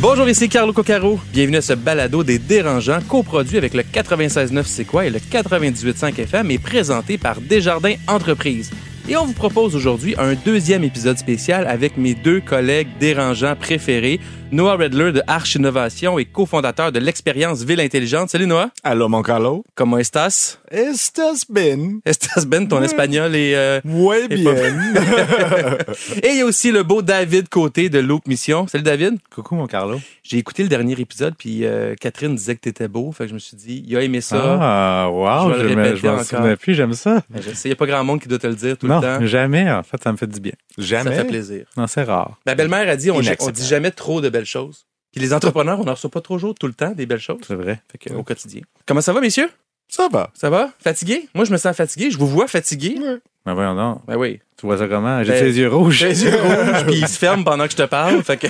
Bonjour, 0.00 0.26
ici 0.30 0.48
Carlo 0.48 0.72
Coccaro. 0.72 1.20
Bienvenue 1.30 1.58
à 1.58 1.60
ce 1.60 1.74
balado 1.74 2.24
des 2.24 2.38
dérangeants, 2.38 3.00
coproduit 3.06 3.58
avec 3.58 3.74
le 3.74 3.82
96.9 3.82 4.62
C'est 4.64 4.86
et 5.04 5.10
le 5.10 5.18
98.5 5.18 6.18
FM 6.18 6.50
et 6.50 6.58
présenté 6.58 7.18
par 7.18 7.38
Desjardins 7.38 7.96
Entreprises. 8.08 8.70
Et 9.10 9.16
on 9.18 9.26
vous 9.26 9.34
propose 9.34 9.76
aujourd'hui 9.76 10.14
un 10.16 10.32
deuxième 10.34 10.84
épisode 10.84 11.18
spécial 11.18 11.66
avec 11.66 11.98
mes 11.98 12.14
deux 12.14 12.40
collègues 12.40 12.88
dérangeants 12.98 13.56
préférés, 13.56 14.20
Noah 14.52 14.74
Redler 14.74 15.12
de 15.12 15.22
Arch 15.28 15.54
Innovation 15.54 16.18
et 16.18 16.24
cofondateur 16.24 16.90
de 16.90 16.98
l'expérience 16.98 17.62
Ville 17.62 17.78
Intelligente. 17.80 18.30
Salut 18.30 18.48
Noah. 18.48 18.70
Allô, 18.82 19.08
mon 19.08 19.22
Carlo. 19.22 19.64
Comment 19.76 19.98
estás? 19.98 20.58
Estás 20.72 21.44
bien? 21.48 22.00
Estás 22.04 22.46
bien? 22.46 22.66
Ton 22.66 22.82
espagnol 22.82 23.36
est... 23.36 23.54
Euh, 23.54 23.80
est 23.84 24.28
bien. 24.34 24.52
Et 26.24 26.30
il 26.30 26.38
y 26.38 26.40
a 26.40 26.44
aussi 26.46 26.72
le 26.72 26.82
beau 26.82 27.00
David 27.00 27.48
Côté 27.48 27.88
de 27.90 28.00
Loop 28.00 28.26
Mission. 28.26 28.66
Salut 28.66 28.82
David. 28.82 29.18
Coucou, 29.32 29.54
mon 29.54 29.68
Carlo. 29.68 30.00
J'ai 30.24 30.38
écouté 30.38 30.64
le 30.64 30.68
dernier 30.68 30.98
épisode, 31.00 31.34
puis 31.38 31.64
euh, 31.64 31.94
Catherine 32.00 32.34
disait 32.34 32.56
que 32.56 32.60
t'étais 32.60 32.88
beau. 32.88 33.12
Fait 33.12 33.24
que 33.24 33.30
je 33.30 33.34
me 33.34 33.38
suis 33.38 33.56
dit, 33.56 33.84
il 33.86 33.96
a 33.96 34.02
aimé 34.02 34.20
ça. 34.20 34.58
Ah, 34.60 35.10
wow, 35.10 35.50
vais 35.52 35.60
je 35.62 35.68
je 35.96 36.06
m'en 36.06 36.12
encore. 36.14 36.24
souvenais 36.24 36.56
plus, 36.56 36.74
j'aime 36.74 36.94
ça. 36.94 37.22
Ben, 37.30 37.40
il 37.40 37.68
n'y 37.68 37.72
a 37.72 37.76
pas 37.76 37.86
grand 37.86 38.02
monde 38.02 38.20
qui 38.20 38.26
doit 38.28 38.38
te 38.38 38.46
le 38.48 38.54
dire 38.54 38.76
tout 38.76 38.88
non, 38.88 39.00
le 39.00 39.02
temps. 39.02 39.26
jamais, 39.26 39.70
en 39.70 39.82
fait, 39.84 40.02
ça 40.02 40.10
me 40.10 40.16
fait 40.16 40.26
du 40.26 40.40
bien. 40.40 40.52
Ça 40.78 41.04
fait 41.04 41.24
plaisir. 41.24 41.66
Non, 41.76 41.86
c'est 41.86 42.02
rare. 42.02 42.38
Ma 42.46 42.54
belle-mère 42.56 42.88
a 42.88 42.96
dit 42.96 43.10
on, 43.10 43.18
on 43.18 43.50
dit 43.50 43.66
jamais 43.66 43.90
trop 43.90 44.20
de 44.20 44.28
belles 44.28 44.39
choses. 44.46 44.86
Puis 45.12 45.20
les 45.20 45.32
entrepreneurs, 45.34 45.80
on 45.80 45.84
n'en 45.84 45.94
reçoit 45.94 46.10
pas 46.10 46.20
trop 46.20 46.38
tout 46.38 46.66
le 46.66 46.72
temps 46.72 46.90
des 46.92 47.06
belles 47.06 47.18
choses. 47.18 47.40
C'est 47.46 47.56
vrai. 47.56 47.80
Fait 47.90 47.98
que, 47.98 48.14
au 48.14 48.22
quotidien. 48.22 48.62
Comment 48.86 49.00
ça 49.00 49.12
va, 49.12 49.20
messieurs? 49.20 49.50
Ça 49.88 50.08
va. 50.08 50.30
Ça 50.34 50.50
va? 50.50 50.70
Fatigué? 50.78 51.28
Moi, 51.34 51.44
je 51.44 51.50
me 51.50 51.56
sens 51.56 51.76
fatigué. 51.76 52.12
Je 52.12 52.18
vous 52.18 52.28
vois 52.28 52.46
fatigué. 52.46 52.96
Ben 53.44 53.54
voyons 53.54 53.74
donc. 53.74 54.06
Ben 54.06 54.16
oui. 54.16 54.38
Tu 54.56 54.66
vois 54.66 54.78
ça 54.78 54.86
comment? 54.86 55.24
J'ai 55.24 55.32
Ben, 55.32 55.44
les 55.46 55.58
yeux 55.58 55.68
rouges. 55.74 55.96
J'ai 55.96 56.08
les 56.10 56.24
yeux 56.24 56.30
rouges, 56.42 56.84
puis 56.86 56.96
ils 56.98 57.08
se 57.08 57.18
ferment 57.18 57.42
pendant 57.42 57.64
que 57.64 57.72
je 57.72 57.76
te 57.78 57.82
parle. 57.86 58.22
Fait 58.22 58.36
que 58.36 58.46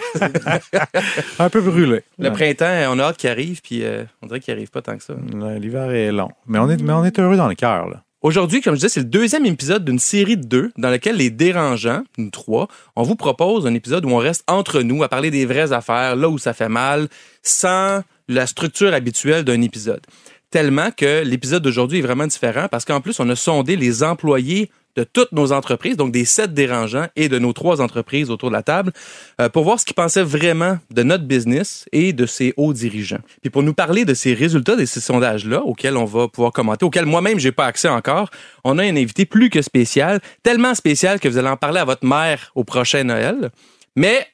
Un 1.39 1.49
peu 1.49 1.61
brûlé. 1.63 2.03
le 2.19 2.31
printemps, 2.31 2.93
on 2.93 2.99
a 2.99 3.05
hâte 3.05 3.17
qu'il 3.17 3.31
arrive, 3.31 3.63
puis 3.63 3.85
euh, 3.85 4.05
on 4.21 4.27
dirait 4.27 4.41
qu'il 4.41 4.53
arrive 4.53 4.71
pas 4.71 4.83
tant 4.83 4.97
que 4.99 5.03
ça. 5.05 5.15
Ouais, 5.15 5.59
L'hiver 5.59 5.91
est 5.93 6.13
long. 6.13 6.29
Mais 6.47 6.59
on 6.59 6.69
est, 6.69 6.83
mais 6.83 6.93
on 6.93 7.05
est 7.05 7.19
heureux 7.19 7.37
dans 7.37 7.49
le 7.49 7.55
cœur, 7.55 7.89
là. 7.89 8.03
Aujourd'hui, 8.23 8.61
comme 8.61 8.75
je 8.75 8.81
disais, 8.81 8.91
c'est 8.91 9.01
le 9.01 9.07
deuxième 9.07 9.47
épisode 9.47 9.83
d'une 9.83 9.99
série 9.99 10.37
de 10.37 10.45
deux 10.45 10.73
dans 10.77 10.91
lequel 10.91 11.17
les 11.17 11.31
dérangeants, 11.31 12.03
nous 12.19 12.29
trois, 12.29 12.69
on 12.95 13.03
vous 13.03 13.17
propose 13.17 13.67
un 13.67 13.73
épisode 13.73 14.05
où 14.05 14.11
on 14.11 14.19
reste 14.19 14.45
entre 14.47 14.83
nous 14.83 15.03
à 15.03 15.09
parler 15.09 15.31
des 15.31 15.47
vraies 15.47 15.73
affaires, 15.73 16.17
là 16.17 16.29
où 16.29 16.37
ça 16.37 16.53
fait 16.53 16.69
mal, 16.69 17.09
sans 17.43 18.03
la 18.29 18.47
structure 18.47 18.93
habituelle 18.93 19.45
d'un 19.45 19.63
épisode. 19.63 20.03
Tellement 20.51 20.91
que 20.91 21.23
l'épisode 21.25 21.63
d'aujourd'hui 21.63 22.01
est 22.01 22.03
vraiment 22.03 22.27
différent 22.27 22.69
parce 22.71 22.85
qu'en 22.85 23.01
plus, 23.01 23.21
on 23.21 23.29
a 23.31 23.37
sondé 23.37 23.77
les 23.77 24.03
employés 24.03 24.71
de 24.97 25.05
toutes 25.05 25.33
nos 25.33 25.53
entreprises, 25.53 25.97
donc 25.97 26.13
des 26.13 26.25
sept 26.25 26.53
dérangeants 26.53 27.07
et 27.17 27.29
de 27.29 27.39
nos 27.39 27.53
trois 27.53 27.81
entreprises 27.81 28.31
autour 28.31 28.51
de 28.51 28.55
la 28.55 28.63
table, 28.63 28.93
euh, 29.41 29.49
pour 29.49 29.65
voir 29.65 29.79
ce 29.79 29.85
qu'ils 29.85 29.95
pensaient 29.95 30.23
vraiment 30.23 30.79
de 30.91 31.03
notre 31.03 31.25
business 31.25 31.87
et 31.93 32.13
de 32.13 32.27
ses 32.27 32.53
hauts 32.57 32.73
dirigeants. 32.73 33.21
Puis 33.41 33.51
pour 33.51 33.63
nous 33.63 33.75
parler 33.75 34.05
de 34.05 34.15
ces 34.15 34.35
résultats 34.35 34.77
de 34.77 34.85
ces 34.85 35.01
sondages-là, 35.01 35.63
auxquels 35.63 35.97
on 35.97 36.05
va 36.05 36.29
pouvoir 36.29 36.53
commenter, 36.53 36.85
auxquels 36.85 37.07
moi-même 37.07 37.39
j'ai 37.39 37.53
pas 37.53 37.67
accès 37.67 37.89
encore, 37.89 38.31
on 38.65 38.79
a 38.79 38.83
un 38.83 38.97
invité 38.97 39.27
plus 39.27 39.51
que 39.51 39.63
spécial, 39.63 40.21
tellement 40.43 40.75
spécial 40.75 41.21
que 41.21 41.29
vous 41.29 41.39
allez 41.39 41.49
en 41.49 41.57
parler 41.57 41.81
à 41.81 41.85
votre 41.85 42.07
mère 42.07 42.51
au 42.55 42.65
prochain 42.65 43.05
Noël. 43.05 43.51
Mais 43.97 44.27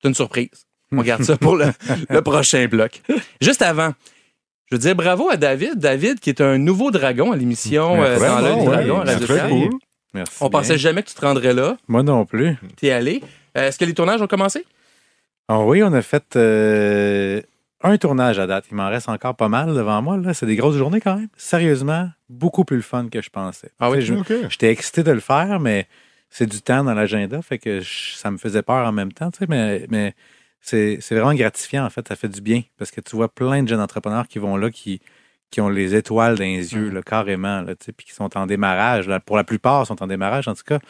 c'est 0.00 0.08
une 0.08 0.14
surprise. 0.14 0.66
On 0.92 1.02
garde 1.02 1.22
ça 1.22 1.36
pour 1.36 1.56
le, 1.56 1.66
le 2.08 2.22
prochain 2.22 2.66
bloc. 2.66 3.02
Juste 3.40 3.62
avant, 3.62 3.92
je 4.70 4.76
veux 4.76 4.80
dire 4.80 4.94
bravo 4.94 5.28
à 5.30 5.36
David. 5.36 5.78
David, 5.78 6.20
qui 6.20 6.30
est 6.30 6.40
un 6.40 6.58
nouveau 6.58 6.90
dragon 6.90 7.32
à 7.32 7.36
l'émission 7.36 8.02
euh, 8.02 8.18
Dans 8.18 8.42
ouais, 8.42 8.64
dragon 8.64 9.00
à 9.00 9.06
c'est 9.06 9.24
Radio 9.26 9.68
cool. 9.70 9.78
Merci. 10.14 10.36
On 10.40 10.48
bien. 10.48 10.60
pensait 10.60 10.78
jamais 10.78 11.02
que 11.02 11.08
tu 11.08 11.14
te 11.14 11.20
rendrais 11.24 11.52
là. 11.52 11.76
Moi 11.88 12.02
non 12.02 12.24
plus. 12.24 12.56
T'es 12.76 12.90
allé. 12.92 13.22
Euh, 13.56 13.68
Est-ce 13.68 13.78
que 13.78 13.84
les 13.84 13.94
tournages 13.94 14.22
ont 14.22 14.26
commencé? 14.26 14.64
Ah 15.48 15.60
oui, 15.60 15.82
on 15.82 15.92
a 15.92 16.00
fait 16.02 16.36
euh, 16.36 17.42
un 17.82 17.96
tournage 17.98 18.38
à 18.38 18.46
date. 18.46 18.64
Il 18.70 18.76
m'en 18.76 18.88
reste 18.88 19.08
encore 19.08 19.34
pas 19.36 19.48
mal 19.48 19.74
devant 19.74 20.00
moi. 20.00 20.16
Là. 20.16 20.32
C'est 20.34 20.46
des 20.46 20.56
grosses 20.56 20.76
journées 20.76 21.00
quand 21.00 21.16
même. 21.16 21.28
Sérieusement, 21.36 22.08
beaucoup 22.28 22.64
plus 22.64 22.76
le 22.76 22.82
fun 22.82 23.08
que 23.10 23.20
je 23.20 23.28
pensais. 23.30 23.70
Ah 23.80 23.90
oui? 23.90 23.98
J'étais 24.48 24.70
excité 24.70 25.02
de 25.02 25.12
le 25.12 25.20
faire, 25.20 25.60
mais 25.60 25.86
c'est 26.30 26.46
du 26.46 26.62
temps 26.62 26.82
dans 26.82 26.94
l'agenda, 26.94 27.42
fait 27.42 27.58
que 27.58 27.80
je- 27.80 28.14
ça 28.16 28.30
me 28.30 28.38
faisait 28.38 28.62
peur 28.62 28.86
en 28.88 28.92
même 28.92 29.12
temps, 29.12 29.30
tu 29.30 29.38
sais, 29.38 29.46
mais, 29.48 29.86
mais 29.88 30.14
c'est 30.60 30.98
c'est 31.00 31.14
vraiment 31.14 31.32
gratifiant, 31.34 31.84
en 31.84 31.90
fait, 31.90 32.08
ça 32.08 32.16
fait 32.16 32.28
du 32.28 32.40
bien, 32.40 32.62
parce 32.76 32.90
que 32.90 33.00
tu 33.00 33.14
vois 33.14 33.28
plein 33.32 33.62
de 33.62 33.68
jeunes 33.68 33.80
entrepreneurs 33.80 34.26
qui 34.26 34.40
vont 34.40 34.56
là, 34.56 34.68
qui, 34.70 35.00
qui 35.54 35.60
ont 35.60 35.68
les 35.68 35.94
étoiles 35.94 36.36
dans 36.36 36.42
les 36.42 36.74
yeux, 36.74 36.90
Mm. 36.90 36.94
là, 36.94 37.02
carrément, 37.02 37.62
là, 37.62 37.76
puis 37.76 38.06
qui 38.08 38.12
sont 38.12 38.36
en 38.36 38.44
démarrage, 38.46 39.06
là, 39.06 39.20
pour 39.20 39.36
la 39.36 39.44
plupart, 39.44 39.86
sont 39.86 40.02
en 40.02 40.08
démarrage, 40.08 40.48
en 40.48 40.54
tout 40.54 40.64
cas. 40.66 40.80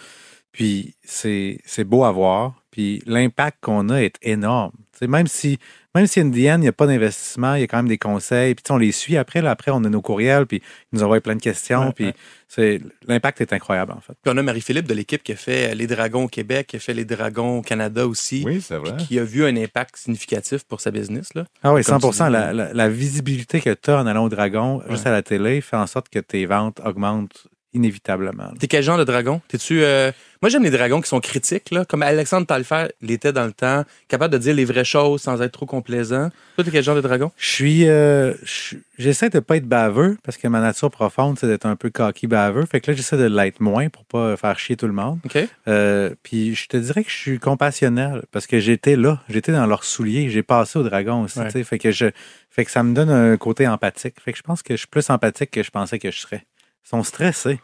Puis 0.53 0.97
c'est 1.03 1.85
beau 1.85 2.05
à 2.05 2.11
voir, 2.11 2.64
puis 2.75 3.01
l'impact 3.07 3.59
qu'on 3.61 3.89
a 3.89 4.03
est 4.03 4.17
énorme. 4.23 4.73
Tu 4.93 4.99
sais, 5.01 5.07
même 5.07 5.29
si 5.29 5.59
même 5.97 6.09
si 6.09 6.19
Indian, 6.19 6.57
il 6.57 6.63
n'y 6.63 6.67
a 6.69 6.73
pas 6.73 6.89
d'investissement, 6.89 7.55
il 7.55 7.61
y 7.61 7.63
a 7.63 7.69
quand 7.69 7.77
même 7.77 7.87
des 7.87 7.99
conseils, 7.99 8.57
puis 8.57 8.65
on 8.71 8.77
les 8.79 8.91
suit 8.91 9.17
après, 9.17 9.41
là, 9.41 9.53
après 9.53 9.71
on 9.71 9.85
a 9.85 9.89
nos 9.89 10.01
courriels, 10.03 10.45
puis 10.45 10.61
ils 10.93 10.97
nous 10.97 11.05
envoient 11.05 11.21
plein 11.21 11.37
de 11.37 11.41
questions, 11.41 11.87
Ouais, 11.87 11.93
puis 11.95 12.05
ouais. 12.07 12.15
c'est 12.49 12.81
l'impact 13.07 13.41
est 13.43 13.53
incroyable, 13.53 13.93
en 13.93 14.01
fait. 14.01 14.15
Puis 14.21 14.33
on 14.35 14.37
a 14.37 14.43
Marie-Philippe 14.43 14.89
de 14.89 14.95
l'équipe 14.95 15.23
qui 15.23 15.31
a 15.31 15.37
fait 15.37 15.73
les 15.77 15.87
Dragons 15.87 16.25
au 16.25 16.29
Québec, 16.29 16.67
qui 16.67 16.77
a 16.77 16.79
fait 16.81 16.95
les 16.95 17.05
Dragons 17.05 17.59
au 17.59 17.63
Canada 17.63 18.09
aussi, 18.09 18.43
Oui, 18.45 18.61
c'est 18.61 18.77
vrai. 18.77 18.97
puis 18.97 19.07
qui 19.07 19.19
a 19.21 19.25
vu 19.25 19.45
un 19.45 19.57
impact 19.57 19.97
significatif 19.97 20.65
pour 20.65 20.81
sa 20.81 20.91
business. 20.91 21.33
Là. 21.37 21.45
Ah 21.63 21.73
oui, 21.73 21.85
Comme 21.85 22.01
100 22.01 22.09
tu 22.11 22.13
dis. 22.17 22.19
la, 22.33 22.53
la, 22.53 22.73
la 22.75 22.89
visibilité 22.89 23.61
que 23.61 23.71
tu 23.73 23.91
as 23.93 24.01
en 24.01 24.07
allant 24.09 24.25
au 24.25 24.29
Dragon, 24.29 24.83
juste 24.91 25.07
à 25.07 25.13
la 25.13 25.23
télé, 25.23 25.61
fait 25.61 25.77
en 25.77 25.87
sorte 25.87 26.09
que 26.09 26.19
tes 26.19 26.45
ventes 26.47 26.81
augmentent 26.85 27.47
inévitablement. 27.75 28.51
T'es 28.59 28.67
quel 28.69 28.83
genre 28.83 28.99
de 28.99 29.05
dragon? 29.05 29.41
T'es-tu. 29.49 29.83
euh, 29.83 30.11
Moi, 30.43 30.49
j'aime 30.51 30.63
les 30.63 30.71
dragons 30.71 31.01
qui 31.01 31.09
sont 31.09 31.21
critiques, 31.21 31.71
là, 31.71 31.85
comme 31.85 32.03
Alexandre 32.03 32.47
Taillefer 32.47 32.87
l'était 33.03 33.33
dans 33.33 33.45
le 33.47 33.53
temps, 33.53 33.85
capable 34.09 34.33
de 34.33 34.39
dire 34.39 34.55
les 34.55 34.65
vraies 34.65 34.85
choses 34.85 35.23
sans 35.23 35.41
être 35.43 35.53
trop 35.53 35.67
complaisant. 35.67 36.31
Toi, 36.57 36.65
t'es 36.65 36.71
quel 36.71 36.85
genre 36.85 36.97
de 36.97 37.01
dragon? 37.01 37.33
Je 37.37 37.47
suis. 37.49 37.89
euh, 37.89 38.35
je- 38.45 38.77
j'essaie 38.99 39.29
de 39.31 39.41
pas 39.41 39.57
être 39.57 39.67
baveux 39.67 40.17
parce 40.23 40.37
que 40.37 40.47
ma 40.49 40.61
nature 40.61 40.91
profonde, 40.91 41.39
c'est 41.39 41.47
d'être 41.47 41.67
un 41.67 41.77
peu 41.77 41.91
cocky 41.91 42.27
baveux. 42.27 42.65
Fait 42.67 42.81
que 42.81 42.91
là, 42.91 42.97
j'essaie 42.97 43.17
de 43.17 43.25
l'être 43.25 43.61
moins 43.61 43.89
pour 43.89 44.05
pas 44.05 44.37
faire 44.37 44.59
chier 44.59 44.77
tout 44.77 44.87
le 44.87 44.93
monde. 44.93 45.19
OK? 45.25 45.39
Euh, 45.69 46.11
puis 46.23 46.55
je 46.55 46.69
te 46.69 46.77
dirais 46.77 47.03
que 47.05 47.11
je 47.11 47.17
suis 47.17 47.39
compassionnel 47.39 48.23
parce 48.31 48.47
que 48.47 48.61
j'étais 48.61 48.97
là, 48.97 49.21
j'étais 49.29 49.53
dans 49.53 49.67
leurs 49.67 49.85
souliers, 49.85 50.29
j'ai 50.31 50.43
passé 50.43 50.79
au 50.79 50.83
dragon 50.83 51.23
aussi. 51.23 51.39
Ouais. 51.41 51.65
Fait 51.65 51.79
que 51.79 51.91
je, 51.91 52.07
fait 52.51 52.65
que 52.65 52.71
ça 52.71 52.83
me 52.83 52.95
donne 52.95 53.11
un 53.11 53.37
côté 53.37 53.67
empathique. 53.67 54.17
Fait 54.25 54.33
que 54.33 54.39
je 54.39 54.43
pense 54.43 54.63
que 54.63 54.75
je 54.75 54.79
suis 54.81 54.87
plus 54.89 55.09
empathique 55.11 55.51
que 55.51 55.63
je 55.63 55.71
pensais 55.71 55.99
que 55.99 56.11
je 56.11 56.19
serais. 56.19 56.45
Ils 56.85 56.89
sont 56.89 57.03
stressés. 57.03 57.61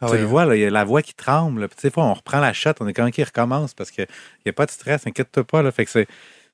Ah 0.00 0.08
tu 0.10 0.16
le 0.16 0.24
vois, 0.24 0.44
là, 0.44 0.56
il 0.56 0.60
y 0.60 0.64
a 0.64 0.70
la 0.70 0.84
voix 0.84 1.02
qui 1.02 1.14
tremble. 1.14 1.68
Puis, 1.68 1.76
tu 1.76 1.82
sais, 1.82 1.88
des 1.88 1.92
fois, 1.94 2.04
on 2.04 2.14
reprend 2.14 2.40
la 2.40 2.52
shot, 2.52 2.72
on 2.80 2.88
est 2.88 2.92
quand 2.92 3.04
même 3.04 3.12
qui 3.12 3.22
recommence 3.22 3.74
parce 3.74 3.90
qu'il 3.90 4.06
n'y 4.44 4.50
a 4.50 4.52
pas 4.52 4.66
de 4.66 4.70
stress, 4.70 5.06
inquiète-toi 5.06 5.44
pas. 5.44 5.62
Là. 5.62 5.70
Fait 5.70 5.84
que 5.84 5.90
c'est, 5.90 6.06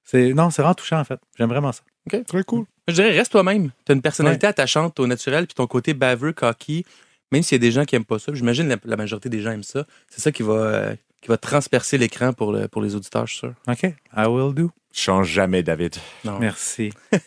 c'est. 0.05 0.35
Non, 0.35 0.51
c'est 0.51 0.63
vraiment 0.63 0.75
touchant, 0.75 1.01
en 1.01 1.05
fait. 1.05 1.19
J'aime 1.39 1.49
vraiment 1.49 1.73
ça. 1.73 1.83
Très 2.27 2.45
cool. 2.45 2.67
Je 2.89 2.95
dirais, 2.95 3.11
reste 3.11 3.33
toi-même. 3.33 3.71
T'as 3.85 3.95
une 3.95 4.03
personnalité 4.03 4.47
attachante 4.47 4.99
au 5.01 5.07
naturel, 5.07 5.47
puis 5.47 5.55
ton 5.55 5.67
côté 5.67 5.95
baveux, 5.95 6.33
cocky, 6.33 6.85
même 7.33 7.43
s'il 7.43 7.57
y 7.57 7.61
a 7.61 7.67
des 7.67 7.73
gens 7.73 7.85
qui 7.85 7.97
aiment 7.97 8.05
pas 8.05 8.19
ça, 8.19 8.33
j'imagine 8.35 8.69
la, 8.69 8.77
la 8.85 8.97
majorité 8.97 9.29
des 9.29 9.41
gens 9.41 9.53
aiment 9.53 9.63
ça, 9.63 9.87
c'est 10.09 10.21
ça 10.21 10.33
qui 10.33 10.43
va, 10.43 10.55
euh, 10.55 10.97
qui 11.21 11.29
va 11.29 11.37
transpercer 11.37 11.99
l'écran 11.99 12.33
pour, 12.33 12.53
le- 12.53 12.69
pour 12.69 12.83
les 12.83 12.95
auditeurs, 12.95 13.27
je 13.27 13.33
suis 13.33 13.39
sûr. 13.41 13.53
OK, 13.69 13.83
I 13.85 14.27
will 14.27 14.55
do. 14.55 14.71
Change 14.93 15.29
jamais, 15.29 15.63
David. 15.63 15.95
Non. 16.25 16.41
Merci. 16.41 16.91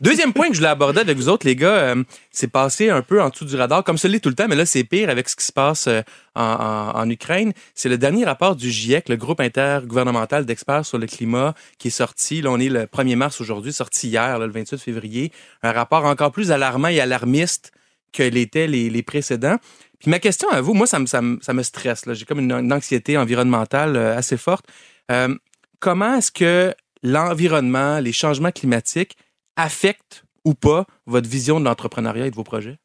Deuxième 0.00 0.32
point 0.32 0.48
que 0.48 0.54
je 0.54 0.58
voulais 0.58 0.70
aborder 0.70 0.98
avec 1.00 1.16
vous 1.16 1.28
autres, 1.28 1.46
les 1.46 1.54
gars, 1.54 1.68
euh, 1.94 2.02
c'est 2.32 2.50
passé 2.50 2.90
un 2.90 3.00
peu 3.00 3.22
en 3.22 3.28
dessous 3.28 3.44
du 3.44 3.54
radar, 3.54 3.84
comme 3.84 3.96
ça 3.96 4.08
l'est 4.08 4.18
tout 4.18 4.28
le 4.28 4.34
temps, 4.34 4.48
mais 4.48 4.56
là, 4.56 4.66
c'est 4.66 4.82
pire 4.82 5.08
avec 5.08 5.28
ce 5.28 5.36
qui 5.36 5.44
se 5.44 5.52
passe 5.52 5.86
euh, 5.86 6.02
en, 6.34 6.42
en- 6.42 6.98
en 6.98 7.08
Ukraine. 7.10 7.52
C'est 7.76 7.88
le 7.88 7.96
dernier 7.96 8.24
rapport 8.24 8.56
du 8.56 8.70
GIEC, 8.72 9.08
le 9.08 9.16
groupe 9.16 9.40
intergouvernemental 9.40 10.46
d'experts 10.46 10.84
sur 10.84 10.98
le 10.98 11.06
climat, 11.06 11.54
qui 11.78 11.88
est 11.88 11.90
sorti. 11.92 12.42
Là, 12.42 12.50
on 12.50 12.58
est 12.58 12.68
le 12.68 12.86
1er 12.86 13.14
mars 13.16 13.40
aujourd'hui, 13.40 13.72
sorti 13.72 14.08
hier, 14.08 14.38
là, 14.40 14.46
le 14.46 14.52
28 14.52 14.78
février. 14.78 15.30
Un 15.62 15.70
rapport 15.72 16.04
encore 16.06 16.32
plus 16.32 16.50
alarmant 16.50 16.88
et 16.88 16.98
alarmiste 17.00 17.70
que 18.12 18.22
l'étaient 18.22 18.66
les, 18.66 18.88
les 18.90 19.02
précédents. 19.02 19.58
Puis 19.98 20.10
ma 20.10 20.18
question 20.18 20.48
à 20.50 20.60
vous, 20.60 20.74
moi, 20.74 20.86
ça 20.86 20.98
me, 20.98 21.06
ça 21.06 21.22
me, 21.22 21.38
ça 21.40 21.52
me 21.52 21.62
stresse. 21.62 22.04
J'ai 22.12 22.24
comme 22.24 22.40
une, 22.40 22.72
anxiété 22.72 23.16
environnementale 23.16 23.96
euh, 23.96 24.16
assez 24.16 24.36
forte. 24.36 24.66
Euh, 25.10 25.34
comment 25.80 26.16
est-ce 26.16 26.32
que 26.32 26.74
l'environnement, 27.02 27.98
les 28.00 28.12
changements 28.12 28.52
climatiques 28.52 29.16
affectent 29.56 30.24
ou 30.44 30.54
pas 30.54 30.86
votre 31.06 31.28
vision 31.28 31.60
de 31.60 31.64
l'entrepreneuriat 31.64 32.26
et 32.26 32.30
de 32.30 32.36
vos 32.36 32.44
projets? 32.44 32.78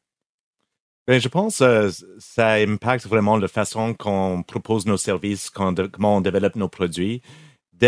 Ben, 1.08 1.20
je 1.20 1.28
pense 1.28 1.58
que 1.58 1.90
ça 2.18 2.52
impacte 2.52 3.06
vraiment 3.06 3.36
la 3.36 3.48
façon 3.48 3.92
qu'on 3.92 4.44
propose 4.46 4.86
nos 4.86 4.96
services, 4.96 5.50
comment 5.50 6.16
on 6.16 6.20
développe 6.20 6.54
nos 6.54 6.68
produits. 6.68 7.22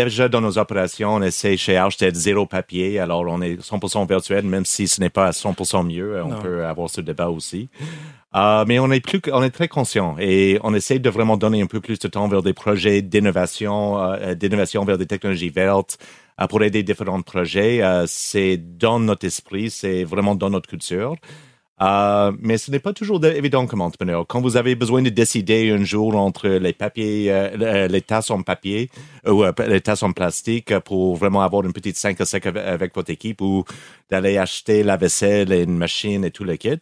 Déjà 0.03 0.27
dans 0.27 0.41
nos 0.41 0.57
opérations, 0.57 1.15
on 1.15 1.21
essaie 1.21 1.55
chez 1.57 1.77
Arch 1.77 1.97
d'être 1.97 2.15
zéro 2.15 2.45
papier. 2.45 2.99
Alors, 2.99 3.21
on 3.27 3.41
est 3.41 3.55
100% 3.61 4.07
virtuel, 4.07 4.43
même 4.45 4.65
si 4.65 4.87
ce 4.87 4.99
n'est 4.99 5.09
pas 5.09 5.27
à 5.27 5.31
100% 5.31 5.83
mieux. 5.87 6.21
On 6.21 6.29
Non. 6.29 6.41
peut 6.41 6.65
avoir 6.65 6.89
ce 6.89 7.01
débat 7.01 7.29
aussi. 7.29 7.69
Euh, 8.35 8.65
mais 8.67 8.77
on 8.79 8.91
est 8.91 8.99
plus, 8.99 9.21
on 9.31 9.41
est 9.41 9.49
très 9.49 9.69
conscient 9.69 10.17
et 10.19 10.59
on 10.63 10.73
essaie 10.73 10.99
de 10.99 11.09
vraiment 11.09 11.37
donner 11.37 11.61
un 11.61 11.67
peu 11.67 11.79
plus 11.79 11.97
de 11.99 12.09
temps 12.09 12.27
vers 12.27 12.43
des 12.43 12.51
projets 12.53 13.01
d'innovation, 13.01 13.97
euh, 14.01 14.35
d'innovation 14.35 14.83
vers 14.83 14.97
des 14.97 15.05
technologies 15.05 15.49
vertes 15.49 15.97
euh, 16.41 16.47
pour 16.47 16.61
aider 16.61 16.83
différents 16.83 17.21
projets. 17.21 17.81
C'est 18.07 18.57
dans 18.57 18.99
notre 18.99 19.25
esprit, 19.25 19.69
c'est 19.69 20.03
vraiment 20.03 20.35
dans 20.35 20.49
notre 20.49 20.67
culture. 20.67 21.15
Euh, 21.81 22.31
mais 22.39 22.57
ce 22.57 22.71
n'est 22.71 22.79
pas 22.79 22.93
toujours 22.93 23.19
de- 23.19 23.27
évident 23.27 23.65
comme 23.67 23.81
entrepreneur. 23.81 24.25
Quand 24.25 24.39
vous 24.39 24.55
avez 24.55 24.75
besoin 24.75 25.01
de 25.01 25.09
décider 25.09 25.71
un 25.71 25.83
jour 25.83 26.15
entre 26.15 26.47
les 26.47 26.71
papiers, 26.71 27.25
euh, 27.29 27.87
les 27.89 28.01
tasses 28.01 28.31
en 28.31 28.41
papier 28.43 28.89
ou 29.27 29.43
euh, 29.43 29.51
les 29.67 29.81
tasses 29.81 30.03
en 30.03 30.13
plastique 30.13 30.71
euh, 30.71 30.79
pour 30.79 31.17
vraiment 31.17 31.41
avoir 31.41 31.63
une 31.65 31.73
petite 31.73 31.97
5 31.97 32.21
à 32.21 32.25
5 32.25 32.45
avec, 32.45 32.95
votre 32.95 33.09
équipe 33.11 33.41
ou 33.41 33.65
d'aller 34.09 34.37
acheter 34.37 34.83
la 34.83 34.95
vaisselle 34.95 35.51
et 35.51 35.63
une 35.63 35.77
machine 35.77 36.23
et 36.23 36.31
tout 36.31 36.45
le 36.45 36.55
kit, 36.55 36.79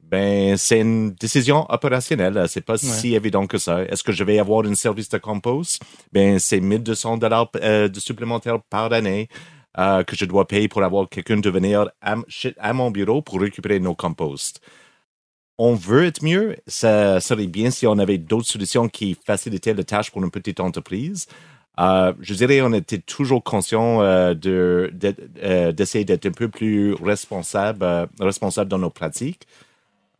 ben 0.00 0.56
c'est 0.56 0.78
une 0.80 1.10
décision 1.10 1.66
opérationnelle. 1.68 2.44
C'est 2.48 2.60
pas 2.64 2.78
si 2.78 3.16
évident 3.16 3.48
que 3.48 3.58
ça. 3.58 3.82
Est-ce 3.82 4.04
que 4.04 4.12
je 4.12 4.22
vais 4.22 4.38
avoir 4.38 4.64
un 4.64 4.76
service 4.76 5.08
de 5.08 5.18
compost? 5.18 5.82
Ben 6.12 6.38
c'est 6.38 6.60
1200 6.60 7.16
dollars 7.16 7.50
euh, 7.56 7.88
de 7.88 7.98
supplémentaires 7.98 8.60
par 8.70 8.92
année 8.92 9.28
euh, 9.78 10.02
que 10.02 10.16
je 10.16 10.24
dois 10.24 10.46
payer 10.46 10.68
pour 10.68 10.82
avoir 10.82 11.08
quelqu'un 11.08 11.38
de 11.38 11.50
venir 11.50 11.90
à, 12.00 12.16
à 12.58 12.72
mon 12.72 12.90
bureau 12.90 13.22
pour 13.22 13.40
récupérer 13.40 13.80
nos 13.80 13.94
composts. 13.94 14.60
On 15.58 15.74
veut 15.74 16.04
être 16.04 16.22
mieux. 16.22 16.56
Ça 16.66 17.20
serait 17.20 17.46
bien 17.46 17.70
si 17.70 17.86
on 17.86 17.98
avait 17.98 18.18
d'autres 18.18 18.48
solutions 18.48 18.88
qui 18.88 19.16
facilitaient 19.26 19.74
la 19.74 19.84
tâche 19.84 20.10
pour 20.10 20.22
une 20.22 20.30
petite 20.30 20.60
entreprise. 20.60 21.26
Euh, 21.78 22.14
je 22.20 22.34
dirais 22.34 22.62
on 22.62 22.72
était 22.72 22.98
toujours 22.98 23.44
conscient 23.44 24.00
euh, 24.00 24.34
euh, 24.46 25.72
d'essayer 25.72 26.04
d'être 26.04 26.26
un 26.26 26.30
peu 26.30 26.48
plus 26.48 26.94
responsable, 26.94 28.08
responsable 28.18 28.70
dans 28.70 28.78
nos 28.78 28.90
pratiques. 28.90 29.46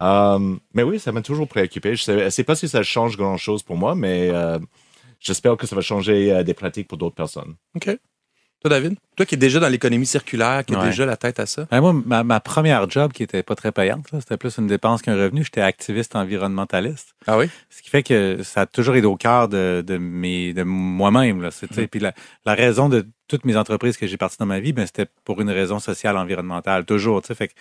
Mais 0.01 0.83
oui, 0.83 0.99
ça 0.99 1.13
m'a 1.13 1.23
toujours 1.23 1.49
préoccupé. 1.49 1.97
Je 1.97 2.03
sais, 2.03 2.31
sais 2.31 2.45
pas 2.45 2.57
si 2.57 2.69
ça 2.69 2.83
change 2.83 3.17
grand 3.17 3.39
chose 3.39 3.63
pour 3.63 3.77
moi, 3.77 3.95
mais 3.95 4.31
j'espère 5.21 5.57
que 5.57 5.67
ça 5.67 5.75
va 5.75 5.83
changer 5.83 6.45
des 6.45 6.55
pratiques 6.55 6.89
pour 6.89 6.99
d'autres 6.99 7.15
personnes. 7.15 7.55
OK. 7.75 7.99
Toi, 8.69 8.81
David? 8.81 8.97
Toi 9.17 9.27
qui 9.27 9.37
es 9.37 9.39
déjà 9.39 9.61
dans 9.61 9.69
l'économie 9.69 10.07
circulaire, 10.07 10.65
qui 10.65 10.75
a 10.75 10.81
Ouais. 10.81 10.87
déjà 10.87 11.07
la 11.07 11.17
tête 11.17 11.39
à 11.39 11.47
ça? 11.47 11.69
Ben, 11.71 11.81
moi, 11.81 11.93
ma, 12.05 12.25
ma 12.25 12.41
première 12.41 12.91
job 12.91 13.13
qui 13.13 13.23
était 13.23 13.45
pas 13.45 13.55
très 13.55 13.71
payante, 13.71 14.07
c'était 14.19 14.37
plus 14.37 14.59
une 14.59 14.67
dépense 14.67 15.03
qu'un 15.03 15.15
revenu. 15.15 15.45
J'étais 15.45 15.61
activiste 15.61 16.17
environnementaliste. 16.17 17.15
Ah 17.29 17.39
oui? 17.39 17.49
Ce 17.71 17.81
qui 17.81 17.91
fait 17.91 18.03
que 18.03 18.41
ça 18.43 18.63
a 18.63 18.67
toujours 18.67 18.97
été 18.97 19.07
au 19.07 19.15
cœur 19.17 19.49
de, 19.49 19.85
de, 19.87 19.99
mes, 19.99 20.53
de 20.53 20.65
moi-même. 20.65 21.43
Là, 21.43 21.53
sais, 21.53 21.69
Puis 21.87 22.01
la, 22.01 22.13
la 22.45 22.55
raison 22.55 22.89
de 22.89 23.07
toutes 23.29 23.45
mes 23.45 23.57
entreprises 23.57 23.97
que 23.97 24.09
j'ai 24.09 24.17
parties 24.17 24.39
dans 24.41 24.47
ma 24.47 24.59
vie, 24.59 24.73
ben, 24.73 24.85
c'était 24.85 25.07
pour 25.25 25.41
une 25.41 25.51
raison 25.51 25.79
sociale, 25.79 26.17
environnementale, 26.17 26.85
toujours. 26.85 27.23
Fait 27.25 27.47
que 27.47 27.55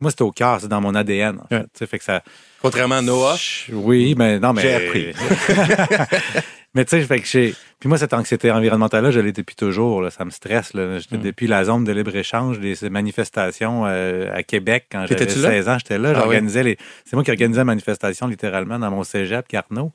moi, 0.00 0.10
c'était 0.10 0.22
au 0.22 0.32
cœur, 0.32 0.60
c'est 0.60 0.68
dans 0.68 0.80
mon 0.80 0.94
ADN. 0.96 1.38
En 1.38 1.46
fait, 1.46 1.66
Ouais. 1.92 1.98
Que 1.98 2.04
ça, 2.04 2.22
Contrairement 2.60 2.96
à 2.96 3.02
Noah? 3.02 3.36
oui, 3.72 4.16
mais 4.18 4.40
non, 4.40 4.52
mais. 4.52 4.62
J'ai 4.62 4.74
appris. 4.74 5.12
mais 6.74 6.84
tu 6.84 6.90
sais, 6.90 7.02
fait 7.02 7.20
que 7.20 7.26
j'ai. 7.26 7.54
Puis 7.80 7.88
moi, 7.88 7.96
cette 7.98 8.12
anxiété 8.12 8.50
environnementale-là, 8.50 9.10
je 9.10 9.20
l'ai 9.20 9.32
depuis 9.32 9.56
toujours. 9.56 10.02
Là, 10.02 10.10
ça 10.10 10.24
me 10.24 10.30
stresse. 10.30 10.74
Là. 10.74 10.98
J'étais 10.98 11.16
Mm. 11.16 11.22
depuis 11.22 11.46
la 11.46 11.64
zone 11.64 11.84
de 11.84 11.92
libre-échange, 11.92 12.58
des 12.60 12.74
ces 12.74 12.90
manifestations 12.90 13.84
euh, 13.86 14.32
à 14.34 14.42
Québec 14.42 14.86
quand 14.92 15.00
j'avais 15.06 15.16
T'étais-tu 15.16 15.40
là? 15.40 15.48
16 15.50 15.68
ans. 15.68 15.78
J'étais 15.78 15.98
là. 15.98 16.12
Ah 16.14 16.20
J'organisais 16.20 16.62
les. 16.62 16.76
C'est 17.04 17.14
moi 17.16 17.24
qui 17.24 17.30
organisais 17.30 17.60
la 17.60 17.64
manifestation 17.64 18.26
littéralement 18.26 18.78
dans 18.78 18.90
mon 18.90 19.02
cégep, 19.04 19.46
Carnot. 19.48 19.92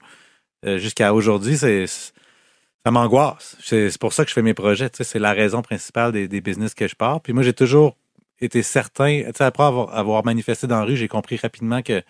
Euh, 0.65 0.77
Jusqu'à 0.77 1.13
aujourd'hui, 1.13 1.57
c'est. 1.57 1.85
Ça 1.87 2.91
m'angoisse. 2.91 3.55
C'est 3.61 3.89
c'est 3.89 3.99
pour 4.01 4.11
ça 4.13 4.23
que 4.23 4.29
je 4.29 4.33
fais 4.33 4.41
mes 4.41 4.53
projets. 4.53 4.89
Tu 4.89 4.97
sais, 4.97 5.03
c'est 5.03 5.19
la 5.19 5.31
raison 5.33 5.61
principale 5.61 6.11
des, 6.11 6.27
des 6.27 6.41
business 6.41 6.73
que 6.73 6.87
je 6.87 6.95
pars. 6.95 7.21
Puis 7.21 7.31
moi, 7.33 7.43
j'ai 7.43 7.53
toujours 7.53 7.95
été 8.41 8.61
certain. 8.61 9.21
Tu 9.25 9.31
sais, 9.37 9.43
après 9.45 9.63
avoir, 9.63 9.95
avoir 9.95 10.25
manifesté 10.25 10.67
dans 10.67 10.79
la 10.79 10.85
rue, 10.85 10.97
j'ai 10.97 11.07
compris 11.07 11.37
rapidement 11.37 11.81
que 11.81 12.01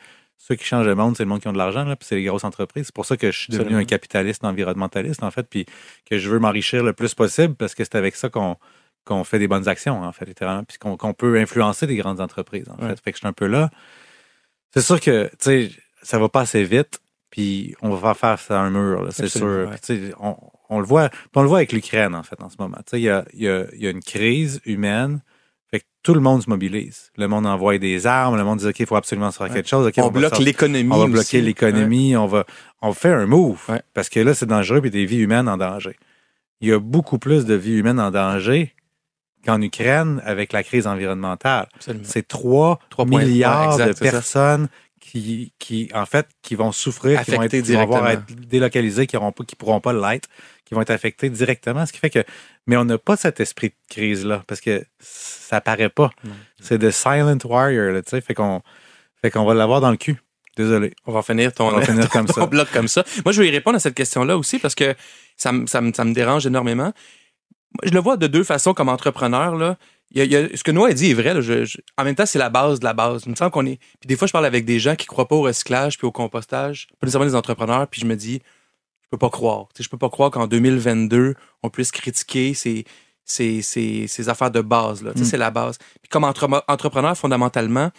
ceux 0.46 0.56
qui 0.56 0.66
changent 0.66 0.88
le 0.88 0.96
monde, 0.96 1.16
c'est 1.16 1.24
le 1.24 1.30
monde 1.30 1.40
qui 1.40 1.48
ont 1.48 1.54
de 1.54 1.58
l'argent, 1.58 1.86
puis 1.86 1.96
c'est 2.02 2.16
les 2.16 2.24
grosses 2.26 2.44
entreprises. 2.44 2.88
C'est 2.88 2.96
pour 2.96 3.06
ça 3.06 3.16
que 3.16 3.32
je 3.32 3.38
suis 3.40 3.48
devenu 3.52 3.62
Absolument. 3.68 3.82
un 3.82 3.86
capitaliste 3.86 4.44
environnementaliste, 4.44 5.24
en 5.24 5.32
fait, 5.32 5.48
puis 5.50 5.66
que 6.10 6.18
je 6.18 6.30
veux 6.30 6.40
m'enrichir 6.40 6.84
le 6.84 6.92
plus 6.92 7.14
possible 7.14 7.56
parce 7.56 7.76
que 7.76 7.84
c'est 7.86 7.96
avec 7.96 8.16
ça 8.16 8.28
qu'on 8.30 8.58
qu'on 9.06 9.24
fait 9.26 9.38
des 9.40 9.48
bonnes 9.50 9.68
actions, 9.68 10.02
en 10.02 10.12
fait, 10.14 10.26
littéralement, 10.26 10.64
puis 10.64 10.78
qu'on 10.78 11.14
peut 11.14 11.38
influencer 11.38 11.88
des 11.88 11.96
grandes 11.98 12.22
entreprises, 12.22 12.70
en 12.70 12.82
Ouais. 12.82 12.90
fait. 12.90 13.02
Fait 13.04 13.12
que 13.12 13.18
je 13.18 13.20
suis 13.20 13.28
un 13.28 13.34
peu 13.34 13.48
là. 13.48 13.70
C'est 14.74 14.82
sûr 14.82 15.00
que, 15.00 15.28
tu 15.32 15.36
sais, 15.40 15.72
ça 16.02 16.18
va 16.20 16.30
pas 16.30 16.42
assez 16.42 16.64
vite, 16.64 17.00
puis 17.30 17.76
on 17.82 17.90
va 17.90 18.14
faire 18.14 18.40
face 18.40 18.52
à 18.52 18.60
un 18.62 18.70
mur, 18.70 19.08
c'est 19.12 19.28
sûr. 19.28 19.70
ouais. 19.70 19.76
Puis, 19.86 20.12
on, 20.20 20.36
on 20.70 20.80
le 20.80 20.86
voit, 20.86 21.10
on 21.36 21.42
le 21.42 21.48
voit 21.50 21.58
avec 21.60 21.74
l'Ukraine, 21.74 22.16
en 22.16 22.24
fait, 22.24 22.42
en 22.42 22.50
ce 22.50 22.56
moment. 22.60 22.78
Tu 22.78 22.92
sais, 22.92 23.00
il 23.00 23.04
y 23.04 23.10
a, 23.10 23.26
y, 23.34 23.48
a, 23.48 23.66
il 23.74 23.82
y 23.84 23.88
a 23.88 23.90
une 23.92 24.02
crise 24.04 24.62
humaine, 24.66 25.22
fait 25.74 25.80
que 25.80 25.86
tout 26.04 26.14
le 26.14 26.20
monde 26.20 26.44
se 26.44 26.50
mobilise. 26.50 27.12
Le 27.18 27.28
monde 27.28 27.48
envoie 27.48 27.80
des 27.80 28.06
armes, 28.06 28.38
le 28.38 28.44
monde 28.44 28.60
dit, 28.60 28.68
OK, 28.68 28.80
il 28.80 28.86
faut 28.86 28.96
absolument 28.96 29.32
faire 29.32 29.48
Ouais. 29.48 29.54
quelque 29.54 29.68
chose. 29.70 29.92
On 29.98 30.12
bloque 30.12 30.38
l'économie. 30.38 30.92
on 30.94 30.98
va 30.98 31.04
aussi. 31.06 31.12
bloquer 31.14 31.42
l'économie, 31.42 32.16
on 32.16 32.28
va 32.28 32.46
on 32.82 32.94
fait 32.94 33.12
un 33.12 33.26
move 33.26 33.60
Ouais. 33.70 33.82
parce 33.96 34.10
que 34.10 34.20
là 34.20 34.34
c'est 34.36 34.46
dangereux 34.46 34.82
et 34.86 34.90
des 34.92 35.06
vies 35.06 35.18
humaines 35.20 35.50
en 35.50 35.58
danger. 35.58 35.96
Il 36.62 36.68
y 36.70 36.72
a 36.72 36.80
beaucoup 36.80 37.18
plus 37.18 37.46
de 37.46 37.56
vies 37.56 37.78
humaines 37.80 38.00
en 38.00 38.12
danger 38.12 38.74
qu'en 39.46 39.60
Ukraine 39.62 40.22
avec 40.26 40.54
la 40.54 40.64
crise 40.64 40.86
environnementale. 40.88 41.68
Absolument. 41.76 42.06
C'est 42.08 42.28
3 42.28 42.80
Trois 42.90 43.06
points- 43.06 43.24
milliards 43.26 43.76
ouais, 43.76 43.90
exact, 43.90 43.90
de 43.90 43.94
c'est 44.10 44.22
ça. 44.22 44.58
Qui, 45.22 45.54
qui 45.60 45.90
en 45.94 46.08
fait 46.08 46.28
qui 46.42 46.56
vont 46.56 46.72
souffrir, 46.72 47.24
qui 47.24 47.32
vont, 47.32 47.44
être, 47.44 47.54
Affectées 47.54 47.62
qui 47.62 47.74
vont 47.74 47.82
avoir 47.82 48.04
à 48.04 48.14
être 48.14 48.26
délocalisées, 48.48 49.06
qui 49.06 49.16
ne 49.16 49.44
qui 49.46 49.56
pourront 49.56 49.80
pas 49.80 49.94
l'être, 49.94 50.28
qui 50.66 50.74
vont 50.74 50.82
être 50.82 50.90
affectées 50.90 51.30
directement, 51.30 51.86
ce 51.86 51.94
qui 51.94 52.00
fait 52.00 52.10
que 52.10 52.24
mais 52.66 52.78
on 52.78 52.86
n'a 52.86 52.98
pas 52.98 53.16
cet 53.16 53.40
esprit 53.40 53.70
de 53.70 53.76
crise 53.94 54.26
là 54.26 54.44
parce 54.48 54.60
que 54.60 54.84
ça 55.00 55.62
paraît 55.62 55.90
pas. 55.90 56.10
C'est 56.60 56.80
de 56.80 56.90
silent 56.90 57.38
warrior, 57.46 57.94
tu 58.02 58.10
sais, 58.10 58.22
fait 58.22 58.34
qu'on 58.34 58.62
fait 59.22 59.30
qu'on 59.30 59.46
va 59.46 59.54
l'avoir 59.54 59.82
dans 59.82 59.92
le 59.92 59.98
cul. 59.98 60.18
Désolé. 60.58 60.94
On 61.06 61.12
va 61.12 61.22
finir 61.22 61.54
ton, 61.54 61.68
On 61.68 61.72
va 61.78 61.82
finir 61.86 62.10
comme 62.10 62.26
ton 62.28 62.34
ça. 62.34 62.46
bloc 62.48 62.70
comme 62.72 62.88
ça. 62.88 63.04
Moi, 63.26 63.32
je 63.34 63.42
vais 63.42 63.48
y 63.48 63.52
répondre 63.52 63.76
à 63.76 63.80
cette 63.80 63.96
question-là 63.96 64.36
aussi 64.38 64.58
parce 64.60 64.76
que 64.76 64.96
ça, 65.38 65.52
me- 65.52 65.66
ça, 65.68 65.82
me- 65.82 65.94
ça 65.94 66.04
me 66.06 66.14
dérange 66.14 66.46
énormément. 66.46 66.92
Je 67.84 67.90
le 67.92 68.00
vois 68.00 68.18
de 68.18 68.28
deux 68.28 68.44
façons 68.44 68.74
comme 68.76 68.90
entrepreneur. 68.90 69.56
Là. 69.56 69.78
Il 70.14 70.20
y 70.20 70.22
a, 70.22 70.26
il 70.26 70.32
y 70.32 70.36
a- 70.36 70.56
ce 70.56 70.64
que 70.64 70.72
Noah 70.72 70.90
a 70.90 70.94
dit 70.94 71.10
est 71.12 71.14
vrai. 71.16 71.34
là. 71.34 71.42
Je- 71.42 71.66
je- 71.66 71.78
en 71.98 72.04
même 72.04 72.16
temps, 72.16 72.26
c'est 72.26 72.40
la 72.40 72.50
base 72.50 72.80
de 72.80 72.86
la 72.86 72.94
base. 72.94 73.24
Il 73.26 73.32
me 73.32 73.36
semble 73.36 73.52
qu'on 73.52 73.66
est. 73.66 73.78
Puis 74.00 74.08
des 74.08 74.16
fois, 74.16 74.28
je 74.28 74.32
parle 74.32 74.46
avec 74.46 74.64
des 74.66 74.80
gens 74.80 74.96
qui 74.96 75.08
croient 75.08 75.28
pas 75.28 75.36
au 75.36 75.42
recyclage 75.42 75.98
puis 75.98 76.06
au 76.08 76.12
compostage, 76.12 76.88
pas 77.00 77.06
nécessairement 77.08 77.26
des 77.30 77.36
entrepreneurs, 77.36 77.88
puis 77.88 78.00
je 78.02 78.06
me 78.06 78.16
dis, 78.16 78.42
je 79.04 79.08
peux 79.10 79.18
pas 79.18 79.30
croire. 79.30 79.68
Tu 79.74 79.78
sais, 79.80 79.84
je 79.86 79.90
peux 79.90 79.98
pas 79.98 80.10
croire 80.10 80.30
qu'en 80.32 80.48
2022, 80.48 81.36
on 81.64 81.70
puisse 81.70 81.92
critiquer 81.92 82.54
ces, 82.54 82.86
ces, 83.26 83.62
ces, 83.62 84.08
ces 84.08 84.30
affaires 84.30 84.52
de 84.52 84.62
base. 84.62 85.02
Là. 85.04 85.12
Mm. 85.16 85.24
C'est 85.24 85.38
la 85.38 85.50
base. 85.52 85.78
Puis 86.02 86.10
comme 86.10 86.24
entre- 86.26 86.64
entrepreneur, 86.68 87.18
fondamentalement, 87.18 87.90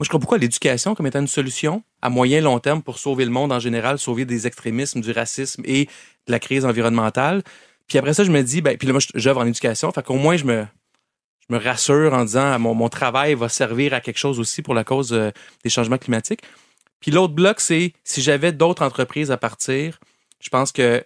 moi, 0.00 0.04
je 0.04 0.08
crois 0.08 0.20
beaucoup 0.20 0.34
à 0.34 0.38
l'éducation 0.38 0.94
comme 0.94 1.06
étant 1.06 1.18
une 1.20 1.26
solution 1.26 1.82
à 2.02 2.08
moyen 2.10 2.40
long 2.40 2.58
terme 2.60 2.82
pour 2.82 2.98
sauver 2.98 3.24
le 3.24 3.30
monde 3.32 3.52
en 3.52 3.58
général, 3.58 3.98
sauver 3.98 4.24
des 4.24 4.46
extrémismes, 4.46 5.00
du 5.00 5.10
racisme 5.12 5.62
et 5.64 5.86
de 6.26 6.32
la 6.32 6.38
crise 6.38 6.64
environnementale. 6.64 7.42
Puis 7.88 7.98
après 7.98 8.14
ça, 8.14 8.22
je 8.22 8.30
me 8.30 8.42
dis, 8.42 8.60
ben, 8.60 8.76
puis 8.76 8.86
là, 8.86 8.92
moi, 8.92 9.02
j'œuvre 9.14 9.40
en 9.40 9.46
éducation, 9.46 9.90
fait 9.92 10.04
qu'au 10.04 10.14
moins, 10.14 10.36
je 10.36 10.44
me, 10.44 10.66
me 11.48 11.58
rassure 11.58 12.12
en 12.12 12.24
disant, 12.24 12.58
mon, 12.58 12.74
mon 12.74 12.88
travail 12.88 13.34
va 13.34 13.48
servir 13.48 13.94
à 13.94 14.00
quelque 14.00 14.18
chose 14.18 14.38
aussi 14.38 14.62
pour 14.62 14.74
la 14.74 14.84
cause 14.84 15.12
euh, 15.12 15.30
des 15.64 15.70
changements 15.70 15.98
climatiques. 15.98 16.42
Puis 17.00 17.10
l'autre 17.10 17.34
bloc, 17.34 17.60
c'est 17.60 17.92
si 18.04 18.22
j'avais 18.22 18.52
d'autres 18.52 18.82
entreprises 18.82 19.30
à 19.30 19.36
partir, 19.36 19.98
je 20.40 20.50
pense 20.50 20.72
que 20.72 21.04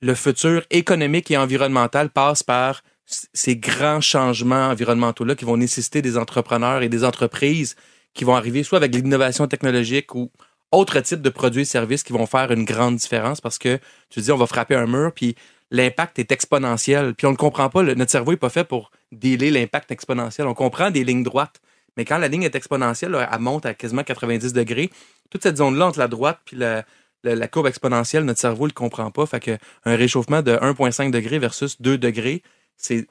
le 0.00 0.14
futur 0.14 0.62
économique 0.70 1.30
et 1.30 1.36
environnemental 1.36 2.10
passe 2.10 2.42
par 2.42 2.82
ces 3.06 3.56
grands 3.56 4.00
changements 4.00 4.68
environnementaux-là 4.68 5.34
qui 5.36 5.44
vont 5.44 5.56
nécessiter 5.56 6.02
des 6.02 6.18
entrepreneurs 6.18 6.82
et 6.82 6.88
des 6.88 7.04
entreprises 7.04 7.76
qui 8.14 8.24
vont 8.24 8.34
arriver 8.34 8.64
soit 8.64 8.78
avec 8.78 8.94
l'innovation 8.94 9.46
technologique 9.46 10.14
ou 10.14 10.30
autre 10.72 10.98
type 11.00 11.22
de 11.22 11.30
produits 11.30 11.62
et 11.62 11.66
services 11.66 12.02
qui 12.02 12.12
vont 12.12 12.26
faire 12.26 12.50
une 12.50 12.64
grande 12.64 12.96
différence 12.96 13.40
parce 13.40 13.58
que 13.58 13.78
tu 14.10 14.20
dis 14.20 14.32
on 14.32 14.36
va 14.36 14.46
frapper 14.46 14.74
un 14.74 14.86
mur 14.86 15.12
puis 15.14 15.36
l'impact 15.70 16.18
est 16.18 16.30
exponentiel. 16.32 17.14
Puis 17.14 17.26
on 17.26 17.32
ne 17.32 17.36
comprend 17.36 17.68
pas 17.68 17.82
le- 17.82 17.94
notre 17.94 18.10
cerveau 18.10 18.32
est 18.32 18.36
pas 18.36 18.48
fait 18.50 18.64
pour 18.64 18.90
dealer 19.12 19.50
l'impact 19.50 19.90
exponentiel. 19.90 20.46
On 20.46 20.54
comprend 20.54 20.90
des 20.90 21.04
lignes 21.04 21.22
droites 21.24 21.60
mais 21.96 22.04
quand 22.04 22.18
la 22.18 22.28
ligne 22.28 22.42
est 22.42 22.54
exponentielle 22.54 23.12
là, 23.12 23.28
elle 23.32 23.38
monte 23.40 23.64
à 23.66 23.72
quasiment 23.74 24.02
90 24.04 24.52
degrés 24.52 24.90
toute 25.30 25.42
cette 25.42 25.56
zone 25.56 25.76
là 25.78 25.86
entre 25.86 25.98
la 25.98 26.08
droite 26.08 26.38
puis 26.44 26.56
la, 26.56 26.84
la, 27.24 27.34
la 27.34 27.48
courbe 27.48 27.66
exponentielle 27.68 28.24
notre 28.24 28.38
cerveau 28.40 28.64
ne 28.64 28.68
le 28.70 28.74
comprend 28.74 29.10
pas. 29.10 29.24
Fait 29.26 29.40
que 29.40 29.56
un 29.84 29.96
réchauffement 29.96 30.42
de 30.42 30.52
1,5 30.56 31.10
degré 31.10 31.38
versus 31.38 31.80
2 31.80 31.96
degrés 31.98 32.42
c'est 32.76 33.06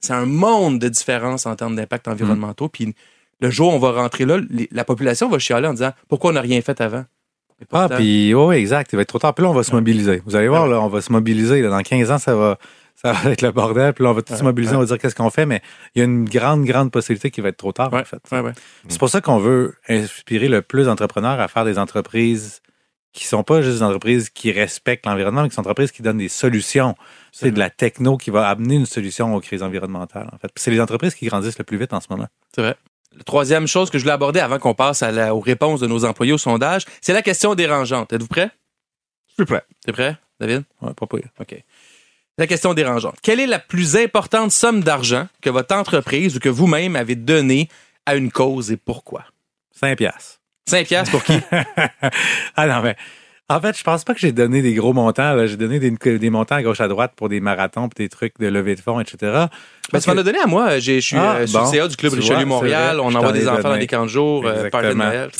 c'est 0.00 0.12
un 0.12 0.26
monde 0.26 0.78
de 0.78 0.88
différence 0.88 1.46
en 1.46 1.56
termes 1.56 1.74
d'impact 1.76 2.06
environnementaux. 2.08 2.68
Puis 2.68 2.94
le 3.40 3.50
jour 3.50 3.72
où 3.72 3.76
on 3.76 3.78
va 3.78 3.92
rentrer 3.92 4.24
là, 4.26 4.38
les- 4.50 4.68
la 4.72 4.84
population 4.84 5.28
va 5.28 5.38
chialer 5.38 5.68
en 5.68 5.72
disant 5.74 5.92
pourquoi 6.08 6.30
on 6.30 6.34
n'a 6.34 6.40
rien 6.40 6.60
fait 6.60 6.80
avant? 6.80 7.04
Ah, 7.72 7.88
puis 7.96 8.34
oui, 8.34 8.56
exact. 8.56 8.92
Il 8.92 8.96
va 8.96 9.02
être 9.02 9.08
trop 9.08 9.18
tard. 9.18 9.34
Puis 9.34 9.44
là, 9.44 9.50
on 9.50 9.54
va 9.54 9.62
se 9.62 9.72
mobiliser. 9.72 10.22
Vous 10.24 10.36
allez 10.36 10.48
voir, 10.48 10.66
là, 10.68 10.80
on 10.80 10.88
va 10.88 11.00
se 11.00 11.12
mobiliser. 11.12 11.62
là. 11.62 11.70
Dans 11.70 11.82
15 11.82 12.10
ans, 12.10 12.18
ça 12.18 12.34
va, 12.34 12.58
ça 12.94 13.12
va 13.12 13.30
être 13.30 13.42
le 13.42 13.50
bordel. 13.50 13.92
Puis 13.94 14.04
là, 14.04 14.10
on 14.10 14.14
va 14.14 14.22
tous 14.22 14.34
se 14.36 14.42
mobiliser, 14.44 14.74
on 14.76 14.80
va 14.80 14.86
dire 14.86 14.98
qu'est-ce 14.98 15.14
qu'on 15.14 15.30
fait. 15.30 15.46
Mais 15.46 15.60
il 15.94 15.98
y 15.98 16.02
a 16.02 16.04
une 16.04 16.24
grande, 16.28 16.64
grande 16.64 16.90
possibilité 16.90 17.30
qu'il 17.30 17.42
va 17.42 17.48
être 17.50 17.56
trop 17.56 17.72
tard, 17.72 17.90
en 17.92 18.04
fait. 18.04 18.20
C'est 18.88 18.98
pour 18.98 19.08
ça 19.08 19.20
qu'on 19.20 19.38
veut 19.38 19.74
inspirer 19.88 20.48
le 20.48 20.62
plus 20.62 20.84
d'entrepreneurs 20.86 21.40
à 21.40 21.48
faire 21.48 21.64
des 21.64 21.78
entreprises 21.78 22.60
qui 23.12 23.26
sont 23.26 23.42
pas 23.42 23.62
juste 23.62 23.78
des 23.78 23.82
entreprises 23.82 24.28
qui 24.28 24.52
respectent 24.52 25.06
l'environnement, 25.06 25.42
mais 25.42 25.48
qui 25.48 25.54
sont 25.54 25.62
des 25.62 25.68
entreprises 25.68 25.90
qui 25.90 26.02
donnent 26.02 26.18
des 26.18 26.28
solutions. 26.28 26.94
C'est 27.32 27.50
de 27.50 27.58
la 27.58 27.70
techno 27.70 28.16
qui 28.16 28.30
va 28.30 28.48
amener 28.48 28.76
une 28.76 28.86
solution 28.86 29.34
aux 29.34 29.40
crises 29.40 29.62
environnementales, 29.62 30.28
en 30.32 30.38
fait. 30.38 30.50
C'est 30.56 30.70
les 30.70 30.80
entreprises 30.80 31.14
qui 31.14 31.26
grandissent 31.26 31.58
le 31.58 31.64
plus 31.64 31.78
vite 31.78 31.92
en 31.92 32.00
ce 32.00 32.06
moment. 32.10 32.28
C'est 32.54 32.60
vrai. 32.62 32.76
La 33.18 33.24
troisième 33.24 33.66
chose 33.66 33.90
que 33.90 33.98
je 33.98 34.04
voulais 34.04 34.14
aborder 34.14 34.40
avant 34.40 34.58
qu'on 34.58 34.74
passe 34.74 35.02
à 35.02 35.10
la- 35.10 35.34
aux 35.34 35.40
réponses 35.40 35.80
de 35.80 35.86
nos 35.86 36.04
employés 36.04 36.32
au 36.32 36.38
sondage, 36.38 36.84
c'est 37.00 37.12
la 37.12 37.22
question 37.22 37.54
dérangeante. 37.54 38.12
Êtes-vous 38.12 38.28
prêt? 38.28 38.50
Je 39.28 39.34
suis 39.34 39.44
prêt. 39.44 39.62
T'es 39.84 39.92
prêt, 39.92 40.16
David? 40.40 40.62
Ouais, 40.80 40.94
pas 40.94 41.06
pire. 41.06 41.28
OK. 41.40 41.62
La 42.38 42.46
question 42.46 42.72
dérangeante. 42.74 43.16
Quelle 43.22 43.40
est 43.40 43.46
la 43.46 43.58
plus 43.58 43.96
importante 43.96 44.52
somme 44.52 44.82
d'argent 44.84 45.26
que 45.42 45.50
votre 45.50 45.74
entreprise 45.74 46.36
ou 46.36 46.40
que 46.40 46.48
vous-même 46.48 46.94
avez 46.94 47.16
donnée 47.16 47.68
à 48.06 48.14
une 48.14 48.30
cause 48.30 48.70
et 48.70 48.76
pourquoi? 48.76 49.24
5 49.72 49.96
piastres. 49.98 50.40
5 50.68 50.86
piastres 50.86 51.10
pour 51.10 51.24
qui? 51.24 51.38
ah 52.56 52.66
non, 52.66 52.80
mais 52.82 52.96
en 53.50 53.60
fait, 53.60 53.76
je 53.78 53.82
pense 53.82 54.04
pas 54.04 54.14
que 54.14 54.20
j'ai 54.20 54.32
donné 54.32 54.60
des 54.62 54.74
gros 54.74 54.92
montants. 54.92 55.46
J'ai 55.46 55.56
donné 55.56 55.78
des, 55.78 55.90
des 56.18 56.30
montants 56.30 56.56
à 56.56 56.62
gauche 56.62 56.80
à 56.80 56.88
droite 56.88 57.12
pour 57.16 57.28
des 57.28 57.40
marathons, 57.40 57.88
pour 57.88 57.96
des 57.96 58.08
trucs 58.08 58.38
de 58.38 58.46
levée 58.46 58.74
de 58.74 58.80
fonds, 58.80 59.00
etc. 59.00 59.16
Ben, 59.22 59.48
Parce 59.90 60.04
tu 60.04 60.10
m'en 60.10 60.16
as 60.18 60.22
donné 60.22 60.38
à 60.38 60.46
moi. 60.46 60.78
Je 60.78 61.00
suis 61.00 61.16
Ah, 61.16 61.36
euh, 61.36 61.46
sur 61.46 61.60
bon. 61.60 61.66
le 61.70 61.76
CA 61.78 61.88
du 61.88 61.96
Club 61.96 62.12
Richelieu 62.12 62.36
vois, 62.36 62.44
Montréal. 62.44 63.00
On 63.00 63.14
envoie 63.14 63.32
des 63.32 63.48
enfants 63.48 63.70
dans 63.70 63.76
des 63.78 63.86
camps 63.86 64.02
de 64.04 64.08
jour, 64.08 64.44
euh, 64.46 64.68
de. 64.68 64.92
Noël. 64.94 65.30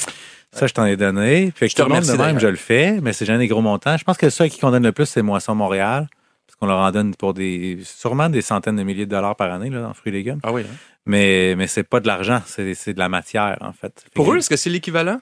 Ça, 0.53 0.67
je 0.67 0.73
t'en 0.73 0.87
ai 0.87 0.97
donné. 0.97 1.53
Fait 1.55 1.67
que 1.67 1.71
Je 1.73 1.77
te 1.77 1.83
tout 1.83 1.89
le 1.89 1.95
monde 1.95 2.05
de 2.07 2.13
même, 2.17 2.41
je 2.41 2.47
le 2.49 2.57
fais, 2.57 2.99
mais 3.03 3.13
c'est 3.13 3.27
jamais 3.27 3.41
des 3.41 3.49
gros 3.49 3.61
montants. 3.61 3.97
Je 3.99 4.05
pense 4.05 4.17
que 4.17 4.31
ceux 4.31 4.45
à 4.45 4.49
qui 4.49 4.65
on 4.65 4.71
donne 4.71 4.83
le 4.85 4.93
plus, 4.93 5.05
c'est 5.07 5.21
Moisson 5.23 5.55
Montréal. 5.55 6.09
Parce 6.47 6.57
qu'on 6.59 6.67
leur 6.67 6.79
en 6.79 6.91
donne 6.91 7.15
pour 7.15 7.35
des, 7.35 7.79
sûrement 7.85 8.31
des 8.31 8.41
centaines 8.41 8.77
de 8.77 8.83
milliers 8.83 9.05
de 9.05 9.11
dollars 9.11 9.37
par 9.37 9.53
année, 9.53 9.69
là, 9.69 9.87
en 9.89 9.93
fruits 9.93 10.11
et 10.11 10.17
légumes. 10.17 10.41
Ah 10.43 10.51
oui. 10.53 10.63
hein. 10.63 10.75
Mais, 11.05 11.55
mais 11.57 11.67
c'est 11.67 11.83
pas 11.85 12.01
de 12.01 12.07
l'argent, 12.07 12.41
c'est, 12.47 12.65
de 12.95 12.99
la 12.99 13.09
matière, 13.11 13.59
en 13.61 13.73
fait. 13.75 14.01
Fait 14.03 14.11
Pour 14.15 14.27
que- 14.27 14.33
eux, 14.33 14.39
est-ce 14.39 14.49
que 14.49 14.57
c'est 14.57 14.71
l'équivalent? 14.71 15.21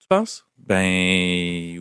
Tu 0.00 0.06
penses? 0.08 0.44
Ben, 0.58 1.80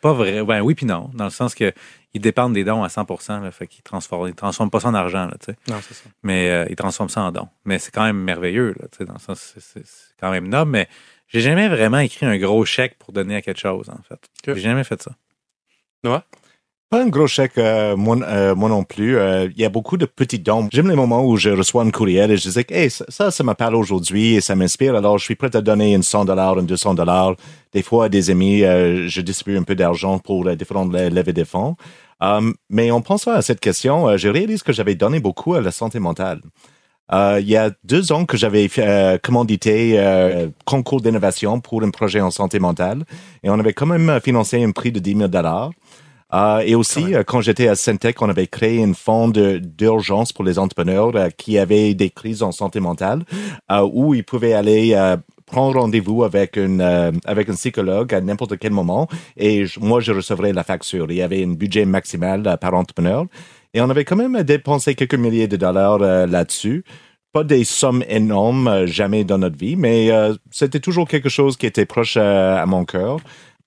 pas 0.00 0.12
vrai. 0.12 0.42
Ben 0.44 0.60
oui, 0.60 0.74
puis 0.74 0.86
non. 0.86 1.10
Dans 1.14 1.24
le 1.24 1.30
sens 1.30 1.54
que 1.54 1.72
ils 2.14 2.20
dépendent 2.20 2.54
des 2.54 2.64
dons 2.64 2.82
à 2.82 2.88
100 2.88 3.06
là, 3.42 3.50
fait 3.50 3.66
qu'ils 3.66 3.82
transforment, 3.82 4.28
ils 4.28 4.34
transforment 4.34 4.70
pas 4.70 4.80
ça 4.80 4.88
en 4.88 4.94
argent, 4.94 5.26
là, 5.26 5.34
tu 5.38 5.52
sais. 5.52 5.58
Non, 5.68 5.78
c'est 5.82 5.94
ça. 5.94 6.04
Mais 6.22 6.48
euh, 6.50 6.66
ils 6.70 6.76
transforment 6.76 7.10
ça 7.10 7.22
en 7.22 7.32
dons. 7.32 7.48
Mais 7.64 7.78
c'est 7.78 7.90
quand 7.90 8.04
même 8.04 8.18
merveilleux, 8.18 8.74
là, 8.80 8.88
tu 8.90 8.98
sais, 8.98 9.04
dans 9.04 9.14
le 9.14 9.18
sens, 9.18 9.54
c'est, 9.58 9.84
quand 10.18 10.30
même 10.30 10.48
noble. 10.48 10.70
Mais 10.70 10.88
j'ai 11.28 11.40
jamais 11.40 11.68
vraiment 11.68 11.98
écrit 11.98 12.26
un 12.26 12.38
gros 12.38 12.64
chèque 12.64 12.98
pour 12.98 13.12
donner 13.12 13.36
à 13.36 13.42
quelque 13.42 13.60
chose, 13.60 13.90
en 13.90 14.02
fait. 14.02 14.18
J'ai 14.46 14.60
jamais 14.60 14.84
fait 14.84 15.02
ça. 15.02 15.12
Pas 16.90 17.02
un 17.02 17.08
gros 17.08 17.26
chèque, 17.26 17.58
euh, 17.58 17.96
moi, 17.98 18.16
euh, 18.22 18.54
moi 18.54 18.70
non 18.70 18.82
plus. 18.82 19.18
Euh, 19.18 19.48
Il 19.54 19.60
y 19.60 19.64
a 19.66 19.68
beaucoup 19.68 19.98
de 19.98 20.06
petits 20.06 20.38
dons. 20.38 20.68
J'aime 20.72 20.88
les 20.88 20.96
moments 20.96 21.22
où 21.22 21.36
je 21.36 21.50
reçois 21.50 21.82
un 21.82 21.90
courriel 21.90 22.30
et 22.30 22.38
je 22.38 22.48
dis, 22.48 22.64
hey, 22.70 22.88
ça, 22.90 23.30
ça, 23.30 23.44
parle 23.54 23.74
aujourd'hui 23.76 24.36
et 24.36 24.40
ça 24.40 24.56
m'inspire. 24.56 24.94
Alors, 24.96 25.18
je 25.18 25.24
suis 25.24 25.34
prêt 25.34 25.54
à 25.54 25.60
donner 25.60 25.92
une 25.92 26.02
100 26.02 26.24
dollars, 26.24 26.58
une 26.58 26.64
200 26.64 26.94
dollars. 26.94 27.34
Des 27.74 27.82
fois, 27.82 28.06
à 28.06 28.08
des 28.08 28.30
amis, 28.30 28.62
euh, 28.64 29.06
je 29.06 29.20
distribue 29.20 29.58
un 29.58 29.64
peu 29.64 29.74
d'argent 29.74 30.18
pour 30.18 30.46
euh, 30.46 30.54
différentes 30.56 30.90
le- 30.90 31.10
levées 31.10 31.34
de 31.34 31.44
fonds. 31.44 31.76
Mais 32.70 32.90
en 32.90 33.02
pensant 33.02 33.32
à 33.32 33.42
cette 33.42 33.60
question, 33.60 34.16
je 34.16 34.28
réalise 34.28 34.62
que 34.62 34.72
j'avais 34.72 34.94
donné 34.94 35.20
beaucoup 35.20 35.54
à 35.54 35.60
la 35.60 35.70
santé 35.70 36.00
mentale. 36.00 36.40
Il 37.12 37.48
y 37.48 37.56
a 37.56 37.70
deux 37.84 38.12
ans 38.12 38.24
que 38.26 38.36
j'avais 38.36 38.68
commandité 39.22 39.94
euh, 39.98 40.48
concours 40.64 41.00
d'innovation 41.00 41.60
pour 41.60 41.82
un 41.82 41.90
projet 41.90 42.20
en 42.20 42.30
santé 42.30 42.58
mentale 42.58 43.04
et 43.42 43.50
on 43.50 43.58
avait 43.58 43.72
quand 43.72 43.86
même 43.86 44.20
financé 44.22 44.62
un 44.62 44.72
prix 44.72 44.90
de 44.92 44.98
10 44.98 45.14
000 45.16 45.28
dollars. 45.28 45.70
Euh, 46.34 46.58
et 46.60 46.74
aussi, 46.74 47.14
euh, 47.14 47.22
quand 47.24 47.40
j'étais 47.40 47.68
à 47.68 47.74
Syntec, 47.74 48.20
on 48.20 48.28
avait 48.28 48.46
créé 48.46 48.82
un 48.84 48.92
fonds 48.92 49.28
d'urgence 49.28 50.32
pour 50.32 50.44
les 50.44 50.58
entrepreneurs 50.58 51.12
euh, 51.16 51.30
qui 51.30 51.58
avaient 51.58 51.94
des 51.94 52.10
crises 52.10 52.42
en 52.42 52.52
santé 52.52 52.80
mentale, 52.80 53.24
euh, 53.70 53.88
où 53.92 54.14
ils 54.14 54.24
pouvaient 54.24 54.52
aller 54.52 54.92
euh, 54.94 55.16
prendre 55.46 55.80
rendez-vous 55.80 56.24
avec 56.24 56.56
une 56.56 56.82
euh, 56.82 57.12
avec 57.24 57.48
un 57.48 57.54
psychologue 57.54 58.12
à 58.12 58.20
n'importe 58.20 58.58
quel 58.58 58.72
moment. 58.72 59.08
Et 59.38 59.64
je- 59.64 59.80
moi, 59.80 60.00
je 60.00 60.12
recevrais 60.12 60.52
la 60.52 60.64
facture. 60.64 61.06
Il 61.10 61.16
y 61.16 61.22
avait 61.22 61.42
un 61.42 61.52
budget 61.54 61.86
maximal 61.86 62.46
euh, 62.46 62.56
par 62.58 62.74
entrepreneur. 62.74 63.24
Et 63.72 63.80
on 63.80 63.88
avait 63.88 64.04
quand 64.04 64.16
même 64.16 64.42
dépensé 64.42 64.94
quelques 64.94 65.14
milliers 65.14 65.48
de 65.48 65.56
dollars 65.56 66.02
euh, 66.02 66.26
là-dessus. 66.26 66.84
Pas 67.32 67.44
des 67.44 67.64
sommes 67.64 68.04
énormes, 68.08 68.68
euh, 68.68 68.86
jamais 68.86 69.24
dans 69.24 69.38
notre 69.38 69.56
vie, 69.56 69.76
mais 69.76 70.10
euh, 70.10 70.34
c'était 70.50 70.80
toujours 70.80 71.08
quelque 71.08 71.28
chose 71.30 71.56
qui 71.56 71.64
était 71.66 71.86
proche 71.86 72.16
euh, 72.18 72.56
à 72.56 72.66
mon 72.66 72.84
cœur, 72.84 73.18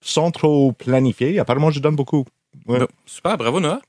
sans 0.01 0.30
trop 0.32 0.72
planifier. 0.74 1.39
Apparemment, 1.39 1.72
je 1.72 1.80
donne 1.80 1.96
beaucoup. 1.96 2.25
Ouais. 2.67 2.79
Ben, 2.79 2.88
super, 3.05 3.38
bravo 3.38 3.60
Noah. 3.60 3.81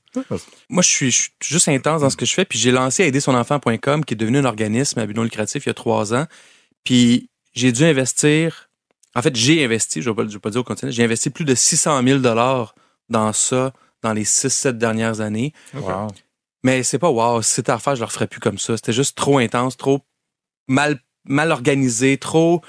Moi, 0.69 0.81
je 0.83 0.87
suis, 0.87 1.11
je 1.11 1.17
suis 1.21 1.31
juste 1.41 1.67
intense 1.67 2.01
dans 2.01 2.09
ce 2.09 2.17
que 2.17 2.25
je 2.25 2.33
fais. 2.33 2.45
Puis 2.45 2.57
j'ai 2.59 2.71
lancé 2.71 3.03
aidersonenfant.com, 3.03 4.05
qui 4.05 4.13
est 4.13 4.17
devenu 4.17 4.37
un 4.39 4.45
organisme 4.45 4.99
à 4.99 5.05
but 5.05 5.15
non 5.15 5.23
lucratif 5.23 5.65
il 5.65 5.69
y 5.69 5.71
a 5.71 5.73
trois 5.73 6.13
ans. 6.13 6.25
Puis 6.83 7.29
j'ai 7.53 7.71
dû 7.71 7.83
investir. 7.83 8.69
En 9.15 9.21
fait, 9.21 9.35
j'ai 9.35 9.63
investi, 9.63 10.01
je 10.01 10.09
ne 10.09 10.15
vais, 10.15 10.23
pas- 10.23 10.29
je 10.29 10.33
vais 10.33 10.39
pas 10.39 10.49
dire 10.49 10.61
au 10.61 10.63
continent, 10.63 10.91
j'ai 10.91 11.03
investi 11.03 11.29
plus 11.29 11.45
de 11.45 11.53
600 11.55 12.01
000 12.03 12.19
dollars 12.19 12.73
dans 13.09 13.31
ça 13.33 13.73
dans 14.01 14.11
les 14.13 14.23
6-7 14.25 14.77
dernières 14.77 15.21
années. 15.21 15.53
Wow. 15.73 16.07
Mais 16.63 16.83
c'est 16.83 16.99
pas 16.99 17.09
wow, 17.09 17.41
si 17.41 17.51
c'était 17.55 17.71
à 17.71 17.75
refaire, 17.75 17.95
je 17.95 17.99
le 18.01 18.05
referais 18.05 18.27
plus 18.27 18.39
comme 18.39 18.57
ça. 18.57 18.75
C'était 18.75 18.93
juste 18.93 19.15
trop 19.17 19.37
intense, 19.37 19.77
trop 19.77 20.01
mal, 20.67 20.99
mal 21.25 21.51
organisé, 21.51 22.17
trop. 22.17 22.61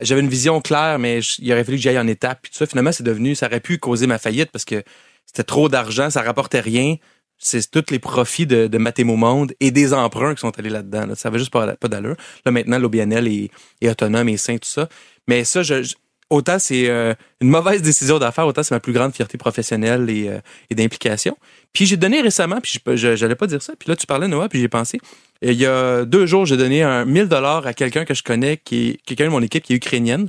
J'avais 0.00 0.22
une 0.22 0.28
vision 0.28 0.60
claire, 0.60 0.98
mais 0.98 1.20
je- 1.22 1.36
il 1.40 1.52
aurait 1.52 1.62
fallu 1.64 1.76
que 1.76 1.82
j'aille 1.82 1.98
en 1.98 2.06
étapes. 2.08 2.40
Puis 2.42 2.50
tout 2.52 2.58
ça, 2.58 2.66
finalement, 2.66 2.92
c'est 2.92 3.04
devenu, 3.04 3.34
ça 3.34 3.46
aurait 3.46 3.60
pu 3.60 3.78
causer 3.78 4.06
ma 4.06 4.18
faillite 4.18 4.50
parce 4.50 4.64
que 4.64 4.82
c'était 5.30 5.44
trop 5.44 5.68
d'argent, 5.68 6.10
ça 6.10 6.22
rapportait 6.22 6.60
rien. 6.60 6.96
C'est 7.38 7.70
tous 7.70 7.84
les 7.90 7.98
profits 8.00 8.46
de, 8.46 8.66
de 8.66 8.78
Mathémo 8.78 9.16
Monde 9.16 9.52
et 9.60 9.70
des 9.70 9.94
emprunts 9.94 10.34
qui 10.34 10.40
sont 10.40 10.58
allés 10.58 10.68
là-dedans. 10.70 11.06
là. 11.06 11.14
Ça 11.14 11.28
avait 11.28 11.38
juste 11.38 11.52
pas, 11.52 11.74
pas 11.76 11.88
d'allure. 11.88 12.16
Là, 12.44 12.50
maintenant, 12.52 12.78
l'OBNL 12.78 13.28
est, 13.28 13.50
est 13.80 13.88
autonome 13.88 14.28
et 14.28 14.36
sain, 14.36 14.54
tout 14.58 14.68
ça. 14.68 14.88
Mais 15.28 15.44
ça, 15.44 15.62
je, 15.62 15.82
je- 15.82 15.94
autant 16.28 16.58
c'est 16.58 16.88
euh, 16.90 17.14
une 17.40 17.48
mauvaise 17.48 17.80
décision 17.80 18.18
d'affaires, 18.18 18.46
autant 18.46 18.62
c'est 18.62 18.74
ma 18.74 18.80
plus 18.80 18.92
grande 18.92 19.14
fierté 19.14 19.38
professionnelle 19.38 20.10
et, 20.10 20.28
euh, 20.28 20.38
et 20.68 20.74
d'implication. 20.74 21.36
Puis 21.72 21.86
j'ai 21.86 21.96
donné 21.96 22.20
récemment, 22.20 22.60
puis 22.60 22.78
je- 22.86 23.16
j'allais 23.16 23.34
pas 23.36 23.46
dire 23.46 23.62
ça, 23.62 23.72
puis 23.78 23.88
là 23.88 23.96
tu 23.96 24.06
parlais 24.06 24.28
Noah, 24.28 24.48
puis 24.48 24.60
j'ai 24.60 24.68
pensé. 24.68 25.00
Il 25.42 25.54
y 25.54 25.64
a 25.66 26.04
deux 26.04 26.26
jours, 26.26 26.44
j'ai 26.46 26.56
donné 26.58 26.82
un 26.82 27.04
1000 27.06 27.26
dollars 27.28 27.66
à 27.66 27.72
quelqu'un 27.72 28.04
que 28.04 28.12
je 28.14 28.22
connais, 28.22 28.58
qui 28.58 28.90
est 28.90 28.96
quelqu'un 29.06 29.24
de 29.26 29.30
mon 29.30 29.40
équipe 29.42 29.64
qui 29.64 29.72
est 29.72 29.76
ukrainienne, 29.76 30.28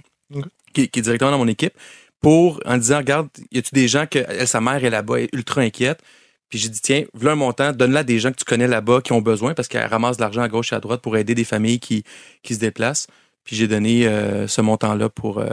qui 0.74 0.84
est 0.84 1.02
directement 1.02 1.32
dans 1.32 1.38
mon 1.40 1.48
équipe, 1.50 1.74
pour 2.22 2.62
en 2.66 2.78
disant 2.78 2.98
regarde, 2.98 3.30
y 3.52 3.58
a-tu 3.58 3.72
des 3.74 3.88
gens 3.88 4.06
que 4.06 4.20
elle, 4.28 4.48
sa 4.48 4.62
mère 4.62 4.84
est 4.84 4.90
là-bas, 4.90 5.18
elle 5.18 5.26
est 5.26 5.34
ultra 5.34 5.62
inquiète. 5.62 6.02
Puis 6.50 6.60
j'ai 6.60 6.70
dit 6.70 6.82
tiens, 6.82 7.04
voilà 7.14 7.34
un 7.34 7.36
montant, 7.36 7.72
donne-la 7.72 8.02
à 8.02 8.04
des 8.04 8.20
gens 8.20 8.32
que 8.32 8.38
tu 8.38 8.46
connais 8.46 8.68
là-bas 8.68 9.02
qui 9.02 9.14
ont 9.14 9.22
besoin 9.22 9.54
parce 9.54 9.68
qu'elle 9.68 9.86
ramasse 9.88 10.18
de 10.18 10.22
l'argent 10.22 10.42
à 10.42 10.50
gauche 10.50 10.74
et 10.74 10.76
à 10.76 10.80
droite 10.80 11.02
pour 11.02 11.18
aider 11.18 11.34
des 11.36 11.46
familles 11.46 11.80
qui 11.80 12.04
qui 12.44 12.56
se 12.56 12.60
déplacent. 12.60 13.08
Puis 13.44 13.56
j'ai 13.56 13.68
donné 13.68 14.08
euh, 14.08 14.48
ce 14.48 14.62
montant-là 14.62 15.10
pour. 15.10 15.40
euh, 15.40 15.50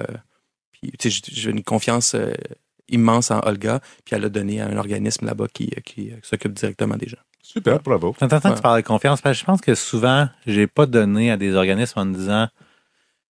puis, 0.73 0.93
tu 0.99 1.11
sais, 1.11 1.23
j'ai 1.33 1.51
une 1.51 1.65
confiance 1.65 2.15
euh, 2.15 2.33
immense 2.89 3.31
en 3.31 3.41
Olga, 3.45 3.81
puis 4.05 4.15
elle 4.15 4.25
a 4.25 4.29
donné 4.29 4.61
à 4.61 4.67
un 4.67 4.77
organisme 4.77 5.27
là-bas 5.27 5.47
qui, 5.53 5.71
euh, 5.77 5.81
qui 5.81 6.13
s'occupe 6.23 6.53
directement 6.53 6.97
des 6.97 7.09
gens. 7.09 7.19
Super, 7.43 7.81
bravo. 7.81 8.15
C'est 8.19 8.25
intéressant 8.25 8.51
que 8.51 8.57
tu 8.57 8.63
parles 8.63 8.83
de 8.83 8.87
confiance, 8.87 9.21
parce 9.21 9.37
que 9.37 9.41
je 9.41 9.45
pense 9.47 9.61
que 9.61 9.75
souvent, 9.75 10.29
j'ai 10.47 10.67
pas 10.67 10.87
donné 10.87 11.31
à 11.31 11.37
des 11.37 11.55
organismes 11.55 11.99
en 11.99 12.05
me 12.05 12.15
disant, 12.15 12.49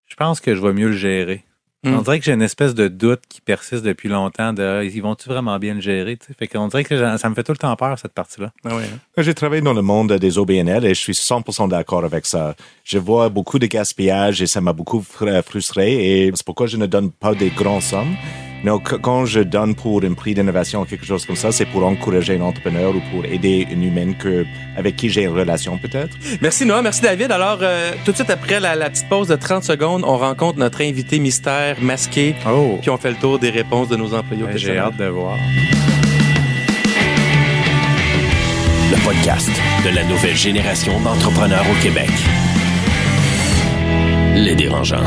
je 0.06 0.14
pense 0.16 0.40
que 0.40 0.54
je 0.54 0.60
vais 0.60 0.72
mieux 0.72 0.88
le 0.88 0.96
gérer. 0.96 1.44
Mm. 1.86 1.94
On 1.94 2.02
dirait 2.02 2.18
que 2.18 2.24
j'ai 2.24 2.32
une 2.32 2.42
espèce 2.42 2.74
de 2.74 2.88
doute 2.88 3.20
qui 3.28 3.40
persiste 3.40 3.82
depuis 3.84 4.08
longtemps 4.08 4.52
de, 4.52 4.82
ils 4.84 5.00
vont-tu 5.00 5.28
vraiment 5.28 5.58
bien 5.58 5.74
le 5.74 5.80
gérer, 5.80 6.16
tu 6.16 6.26
sais? 6.26 6.34
Fait 6.38 6.46
qu'on 6.48 6.68
dirait 6.68 6.84
que 6.84 7.16
ça 7.16 7.28
me 7.30 7.34
fait 7.34 7.42
tout 7.44 7.52
le 7.52 7.58
temps 7.58 7.74
peur, 7.76 7.98
cette 7.98 8.12
partie-là. 8.12 8.52
Ah 8.64 8.74
ouais, 8.76 8.82
hein? 8.84 8.98
J'ai 9.22 9.34
travaillé 9.34 9.62
dans 9.62 9.72
le 9.72 9.82
monde 9.82 10.12
des 10.14 10.38
OBNL 10.38 10.84
et 10.84 10.94
je 10.94 11.00
suis 11.00 11.12
100% 11.12 11.68
d'accord 11.68 12.04
avec 12.04 12.26
ça. 12.26 12.54
Je 12.84 12.98
vois 12.98 13.28
beaucoup 13.28 13.58
de 13.58 13.66
gaspillage 13.66 14.42
et 14.42 14.46
ça 14.46 14.60
m'a 14.60 14.72
beaucoup 14.72 15.00
fr- 15.00 15.42
frustré 15.42 16.24
et 16.26 16.32
c'est 16.34 16.44
pourquoi 16.44 16.66
je 16.66 16.76
ne 16.76 16.86
donne 16.86 17.10
pas 17.10 17.34
des 17.34 17.50
grandes 17.50 17.82
sommes. 17.82 18.14
Quand 19.02 19.26
je 19.26 19.40
donne 19.40 19.74
pour 19.74 20.02
un 20.02 20.14
prix 20.14 20.34
d'innovation 20.34 20.80
ou 20.82 20.84
quelque 20.84 21.06
chose 21.06 21.24
comme 21.24 21.36
ça, 21.36 21.52
c'est 21.52 21.66
pour 21.66 21.84
encourager 21.86 22.36
un 22.36 22.40
entrepreneur 22.42 22.94
ou 22.94 23.00
pour 23.12 23.24
aider 23.24 23.66
une 23.70 23.84
humaine 23.84 24.16
que, 24.16 24.44
avec 24.76 24.96
qui 24.96 25.08
j'ai 25.08 25.22
une 25.22 25.30
relation 25.36 25.78
peut-être. 25.78 26.16
Merci 26.40 26.66
Noah, 26.66 26.82
merci 26.82 27.00
David. 27.02 27.30
Alors, 27.30 27.58
euh, 27.62 27.92
tout 28.04 28.10
de 28.10 28.16
suite 28.16 28.30
après 28.30 28.58
la, 28.60 28.74
la 28.74 28.90
petite 28.90 29.08
pause 29.08 29.28
de 29.28 29.36
30 29.36 29.62
secondes, 29.64 30.02
on 30.04 30.16
rencontre 30.16 30.58
notre 30.58 30.80
invité 30.82 31.18
mystère 31.18 31.76
masqué, 31.80 32.34
Oh! 32.48 32.78
puis 32.80 32.90
on 32.90 32.96
fait 32.96 33.10
le 33.10 33.16
tour 33.16 33.38
des 33.38 33.50
réponses 33.50 33.88
de 33.88 33.96
nos 33.96 34.12
employés 34.14 34.42
au 34.42 34.48
J'ai 34.56 34.78
hâte 34.78 34.96
de 34.96 35.06
voir. 35.06 35.36
Le 38.90 39.04
podcast 39.04 39.50
de 39.84 39.94
la 39.94 40.04
nouvelle 40.04 40.36
génération 40.36 41.00
d'entrepreneurs 41.00 41.64
au 41.70 41.82
Québec. 41.82 42.10
Les 44.34 44.54
dérangeants. 44.54 45.04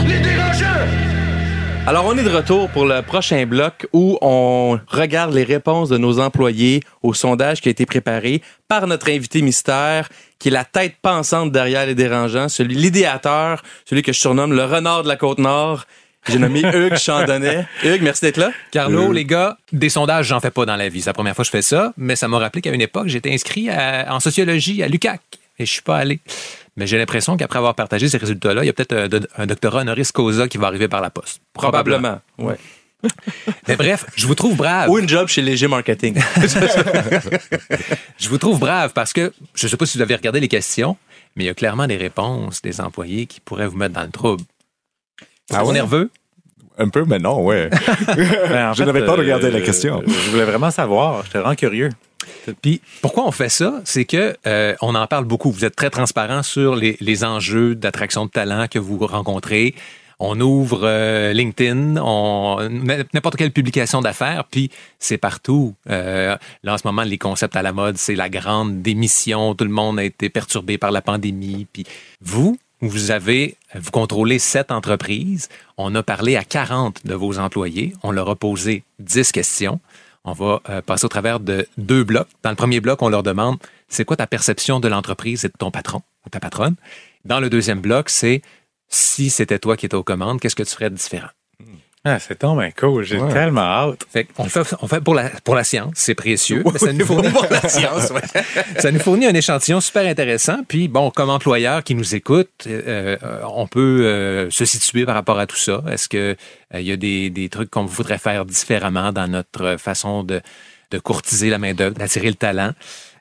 Alors, 1.87 2.05
on 2.05 2.15
est 2.17 2.23
de 2.23 2.29
retour 2.29 2.69
pour 2.69 2.85
le 2.85 3.01
prochain 3.01 3.47
bloc 3.47 3.87
où 3.93 4.17
on 4.21 4.79
regarde 4.89 5.33
les 5.33 5.43
réponses 5.43 5.89
de 5.89 5.97
nos 5.97 6.19
employés 6.19 6.81
au 7.01 7.15
sondage 7.15 7.61
qui 7.61 7.67
a 7.69 7.71
été 7.71 7.87
préparé 7.87 8.43
par 8.67 8.85
notre 8.85 9.09
invité 9.09 9.41
mystère, 9.41 10.07
qui 10.37 10.49
est 10.49 10.51
la 10.51 10.65
tête 10.65 10.95
pensante 11.01 11.51
derrière 11.51 11.87
les 11.87 11.95
dérangeants, 11.95 12.47
celui 12.47 12.75
l'idéateur, 12.75 13.63
celui 13.85 14.03
que 14.03 14.13
je 14.13 14.19
surnomme 14.19 14.53
le 14.53 14.65
renard 14.65 15.01
de 15.01 15.07
la 15.07 15.15
Côte-Nord. 15.15 15.85
J'ai 16.29 16.37
nommé 16.37 16.61
Hugues 16.73 16.97
Chandonnet. 16.97 17.65
Hugues, 17.83 18.03
merci 18.03 18.21
d'être 18.25 18.37
là. 18.37 18.51
Carlo, 18.71 19.11
les 19.11 19.25
gars, 19.25 19.57
des 19.71 19.89
sondages, 19.89 20.27
j'en 20.27 20.39
fais 20.39 20.51
pas 20.51 20.65
dans 20.67 20.75
la 20.75 20.89
vie. 20.89 21.01
C'est 21.01 21.09
la 21.09 21.13
première 21.13 21.33
fois 21.35 21.43
que 21.43 21.47
je 21.47 21.51
fais 21.51 21.63
ça, 21.63 21.93
mais 21.97 22.15
ça 22.15 22.27
m'a 22.27 22.37
rappelé 22.37 22.61
qu'à 22.61 22.71
une 22.71 22.81
époque, 22.81 23.07
j'étais 23.07 23.33
inscrit 23.33 23.69
à- 23.71 24.13
en 24.13 24.19
sociologie 24.19 24.83
à 24.83 24.87
l'UCAC 24.87 25.21
et 25.59 25.65
je 25.65 25.71
suis 25.71 25.81
pas 25.81 25.97
allé. 25.97 26.19
Mais 26.77 26.87
j'ai 26.87 26.97
l'impression 26.97 27.35
qu'après 27.37 27.57
avoir 27.59 27.75
partagé 27.75 28.07
ces 28.07 28.17
résultats-là, 28.17 28.63
il 28.63 28.67
y 28.67 28.69
a 28.69 28.73
peut-être 28.73 28.93
un, 28.93 29.43
un 29.43 29.45
doctorat 29.45 29.81
honoris 29.81 30.11
causa 30.11 30.47
qui 30.47 30.57
va 30.57 30.67
arriver 30.67 30.87
par 30.87 31.01
la 31.01 31.09
poste. 31.09 31.41
Probablement. 31.53 32.19
Ouais. 32.37 32.55
Mais 33.67 33.75
bref, 33.75 34.05
je 34.15 34.27
vous 34.27 34.35
trouve 34.35 34.55
brave. 34.57 34.89
Ou 34.89 34.97
une 34.99 35.07
job 35.07 35.27
chez 35.27 35.41
Léger 35.41 35.67
Marketing. 35.67 36.15
Je 38.17 38.27
vous 38.29 38.37
trouve 38.37 38.59
brave 38.59 38.91
parce 38.93 39.13
que 39.13 39.31
je 39.55 39.65
ne 39.65 39.69
sais 39.69 39.77
pas 39.77 39.85
si 39.85 39.97
vous 39.97 40.01
avez 40.01 40.15
regardé 40.15 40.39
les 40.41 40.47
questions, 40.49 40.97
mais 41.35 41.45
il 41.45 41.47
y 41.47 41.49
a 41.49 41.53
clairement 41.53 41.87
des 41.87 41.95
réponses 41.97 42.61
des 42.61 42.81
employés 42.81 43.25
qui 43.25 43.39
pourraient 43.39 43.67
vous 43.67 43.77
mettre 43.77 43.95
dans 43.95 44.03
le 44.03 44.09
trouble. 44.11 44.43
Vous 45.49 45.55
Ah 45.55 45.61
êtes 45.61 45.67
ouais? 45.67 45.73
nerveux? 45.73 46.09
Un 46.77 46.89
peu, 46.89 47.03
mais 47.05 47.19
non, 47.19 47.41
ouais. 47.43 47.69
Ben, 48.07 48.69
en 48.69 48.73
Je 48.73 48.79
fait, 48.79 48.85
n'avais 48.85 49.05
pas 49.05 49.13
euh, 49.13 49.15
regardé 49.15 49.49
la 49.51 49.61
question. 49.61 50.01
Je 50.05 50.29
voulais 50.31 50.45
vraiment 50.45 50.71
savoir. 50.71 51.23
J'étais 51.25 51.39
vraiment 51.39 51.55
curieux. 51.55 51.89
Puis 52.61 52.81
pourquoi 53.01 53.25
on 53.27 53.31
fait 53.31 53.49
ça? 53.49 53.81
C'est 53.85 54.05
que 54.05 54.35
euh, 54.45 54.75
on 54.81 54.95
en 54.95 55.07
parle 55.07 55.25
beaucoup. 55.25 55.51
Vous 55.51 55.65
êtes 55.65 55.75
très 55.75 55.89
transparent 55.89 56.43
sur 56.43 56.75
les, 56.75 56.97
les 56.99 57.23
enjeux 57.23 57.75
d'attraction 57.75 58.25
de 58.25 58.31
talent 58.31 58.67
que 58.67 58.79
vous 58.79 58.97
rencontrez. 59.05 59.75
On 60.21 60.39
ouvre 60.41 60.81
euh, 60.83 61.31
LinkedIn, 61.31 61.93
n'importe 63.13 63.37
quelle 63.37 63.51
publication 63.51 64.01
d'affaires, 64.01 64.43
puis 64.43 64.69
c'est 64.99 65.17
partout. 65.17 65.75
Euh, 65.89 66.35
là 66.63 66.73
en 66.73 66.77
ce 66.77 66.85
moment, 66.85 67.03
les 67.03 67.17
concepts 67.17 67.55
à 67.55 67.61
la 67.61 67.71
mode, 67.71 67.97
c'est 67.97 68.15
la 68.15 68.27
grande 68.27 68.81
démission. 68.81 69.55
Tout 69.55 69.63
le 69.63 69.71
monde 69.71 69.97
a 69.97 70.03
été 70.03 70.27
perturbé 70.27 70.77
par 70.77 70.91
la 70.91 71.01
pandémie. 71.01 71.67
Puis 71.71 71.85
vous, 72.19 72.57
vous 72.81 73.11
avez, 73.11 73.55
vous 73.75 73.91
contrôlez 73.91 74.39
sept 74.39 74.71
entreprises. 74.71 75.47
On 75.77 75.95
a 75.95 76.03
parlé 76.03 76.35
à 76.35 76.43
40 76.43 77.05
de 77.05 77.13
vos 77.13 77.39
employés. 77.39 77.93
On 78.03 78.11
leur 78.11 78.29
a 78.29 78.35
posé 78.35 78.83
10 78.99 79.31
questions. 79.31 79.79
On 80.25 80.33
va 80.33 80.61
euh, 80.69 80.81
passer 80.81 81.05
au 81.05 81.09
travers 81.09 81.39
de 81.39 81.67
deux 81.77 82.03
blocs. 82.03 82.27
Dans 82.43 82.49
le 82.49 82.55
premier 82.55 82.81
bloc, 82.81 83.01
on 83.01 83.09
leur 83.09 83.23
demande 83.23 83.57
c'est 83.87 84.05
quoi 84.05 84.17
ta 84.17 84.27
perception 84.27 84.79
de 84.79 84.87
l'entreprise 84.87 85.45
et 85.45 85.47
de 85.47 85.53
ton 85.57 85.71
patron 85.71 86.01
ou 86.25 86.29
ta 86.29 86.39
patronne? 86.39 86.75
Dans 87.25 87.39
le 87.39 87.49
deuxième 87.49 87.81
bloc, 87.81 88.09
c'est 88.09 88.41
si 88.87 89.29
c'était 89.29 89.59
toi 89.59 89.77
qui 89.77 89.85
étais 89.85 89.95
aux 89.95 90.03
commandes, 90.03 90.39
qu'est-ce 90.39 90.55
que 90.55 90.63
tu 90.63 90.71
ferais 90.71 90.89
de 90.89 90.95
différent? 90.95 91.29
Ah, 92.05 92.17
c'est 92.17 92.39
tombé 92.39 92.73
cool. 92.79 93.03
J'ai 93.03 93.17
Ouais. 93.17 93.31
tellement 93.33 93.61
hâte. 93.61 94.05
Fait 94.09 94.25
on 94.37 94.45
fait, 94.45 94.73
on 94.81 94.87
fait 94.87 95.01
pour, 95.01 95.13
la, 95.15 95.29
pour 95.43 95.53
la 95.55 95.65
science, 95.65 95.91
c'est 95.95 96.15
précieux. 96.15 96.63
mais 96.71 96.79
ça, 96.79 96.93
nous 96.93 97.05
fournit, 97.05 97.29
ça 98.77 98.91
nous 98.91 98.99
fournit 98.99 99.25
un 99.25 99.33
échantillon 99.33 99.81
super 99.81 100.05
intéressant. 100.07 100.59
Puis, 100.67 100.87
bon, 100.87 101.11
comme 101.11 101.29
employeur 101.29 101.83
qui 101.83 101.95
nous 101.95 102.15
écoute, 102.15 102.49
euh, 102.67 103.17
euh, 103.21 103.41
on 103.53 103.67
peut 103.67 104.01
euh, 104.05 104.49
se 104.49 104.65
situer 104.65 105.05
par 105.05 105.15
rapport 105.15 105.39
à 105.39 105.45
tout 105.47 105.57
ça. 105.57 105.83
Est-ce 105.91 106.07
que 106.07 106.35
euh, 106.73 106.79
il 106.79 106.87
y 106.87 106.91
a 106.91 106.97
des, 106.97 107.29
des 107.29 107.49
trucs 107.49 107.69
qu'on 107.69 107.85
voudrait 107.85 108.17
faire 108.17 108.45
différemment 108.45 109.11
dans 109.11 109.27
notre 109.27 109.75
façon 109.77 110.23
de, 110.23 110.41
de 110.91 110.99
courtiser 110.99 111.49
la 111.49 111.57
main-d'œuvre, 111.57 111.95
d'attirer 111.95 112.27
le 112.29 112.35
talent? 112.35 112.71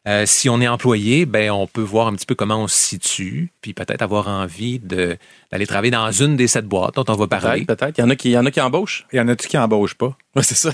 Euh, 0.09 0.25
si 0.25 0.49
on 0.49 0.59
est 0.61 0.69
employé, 0.69 1.27
ben 1.27 1.51
on 1.51 1.67
peut 1.67 1.83
voir 1.83 2.07
un 2.07 2.15
petit 2.15 2.25
peu 2.25 2.35
comment 2.35 2.63
on 2.63 2.67
se 2.67 2.77
situe, 2.77 3.53
puis 3.61 3.75
peut-être 3.75 4.01
avoir 4.01 4.29
envie 4.29 4.79
de 4.79 5.19
d'aller 5.53 5.67
travailler 5.67 5.91
dans 5.91 6.11
une 6.11 6.35
des 6.35 6.47
sept 6.47 6.65
boîtes 6.67 6.95
dont 6.95 7.05
on 7.09 7.15
va 7.15 7.27
parler. 7.27 7.67
Peut-être, 7.67 7.79
peut-être. 7.79 7.99
Il 7.99 8.01
y 8.01 8.05
en 8.05 8.11
a 8.11 8.17
qui, 8.17 8.31
il 8.31 8.33
y 8.33 8.39
en 8.39 8.47
a 8.47 8.51
qui 8.51 8.61
embauchent. 8.61 9.07
Il 9.13 9.17
y 9.17 9.21
en 9.21 9.29
a-tu 9.29 9.49
qui 9.49 9.59
embauchent 9.59 9.95
pas? 9.95 10.17
Ouais, 10.37 10.45
c'est 10.45 10.55
ça. 10.55 10.71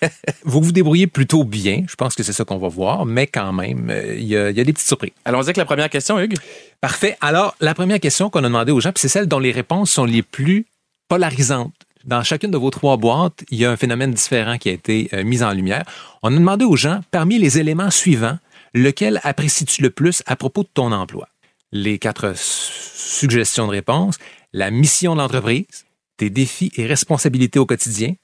Vous 0.44 0.60
vous 0.60 0.72
débrouillez 0.72 1.06
plutôt 1.06 1.42
bien. 1.42 1.84
Je 1.88 1.94
pense 1.94 2.14
que 2.14 2.22
c'est 2.22 2.34
ça 2.34 2.44
qu'on 2.44 2.58
va 2.58 2.68
voir, 2.68 3.06
mais 3.06 3.26
quand 3.26 3.52
même, 3.52 3.88
euh, 3.88 4.14
il 4.14 4.24
y, 4.24 4.36
a, 4.36 4.50
il 4.50 4.56
y 4.56 4.60
a 4.60 4.64
des 4.64 4.74
petites 4.74 4.88
surprises. 4.88 5.12
Allons-y 5.24 5.44
avec 5.44 5.56
la 5.56 5.64
première 5.64 5.88
question, 5.88 6.20
Hugues. 6.20 6.36
Parfait. 6.82 7.16
Alors, 7.22 7.54
la 7.60 7.72
première 7.72 7.98
question 7.98 8.28
qu'on 8.28 8.40
a 8.40 8.48
demandé 8.48 8.72
aux 8.72 8.80
gens, 8.80 8.92
puis 8.92 9.00
c'est 9.00 9.08
celle 9.08 9.26
dont 9.26 9.38
les 9.38 9.52
réponses 9.52 9.90
sont 9.90 10.04
les 10.04 10.22
plus 10.22 10.66
polarisantes. 11.08 11.72
Dans 12.04 12.22
chacune 12.22 12.50
de 12.50 12.58
vos 12.58 12.70
trois 12.70 12.98
boîtes, 12.98 13.42
il 13.50 13.58
y 13.58 13.64
a 13.64 13.70
un 13.70 13.76
phénomène 13.76 14.12
différent 14.12 14.58
qui 14.58 14.68
a 14.68 14.72
été 14.72 15.08
euh, 15.14 15.24
mis 15.24 15.42
en 15.42 15.52
lumière. 15.52 15.84
On 16.22 16.28
a 16.28 16.38
demandé 16.38 16.64
aux 16.64 16.76
gens, 16.76 17.00
parmi 17.10 17.38
les 17.38 17.58
éléments 17.58 17.90
suivants, 17.90 18.38
lequel 18.76 19.20
apprécies-tu 19.24 19.82
le 19.82 19.90
plus 19.90 20.22
à 20.26 20.36
propos 20.36 20.62
de 20.62 20.68
ton 20.72 20.92
emploi? 20.92 21.28
Les 21.72 21.98
quatre 21.98 22.34
suggestions 22.36 23.66
de 23.66 23.72
réponse, 23.72 24.16
la 24.52 24.70
mission 24.70 25.14
de 25.14 25.20
l'entreprise, 25.20 25.84
tes 26.16 26.30
défis 26.30 26.70
et 26.76 26.86
responsabilités 26.86 27.58
au 27.58 27.66
quotidien, 27.66 28.14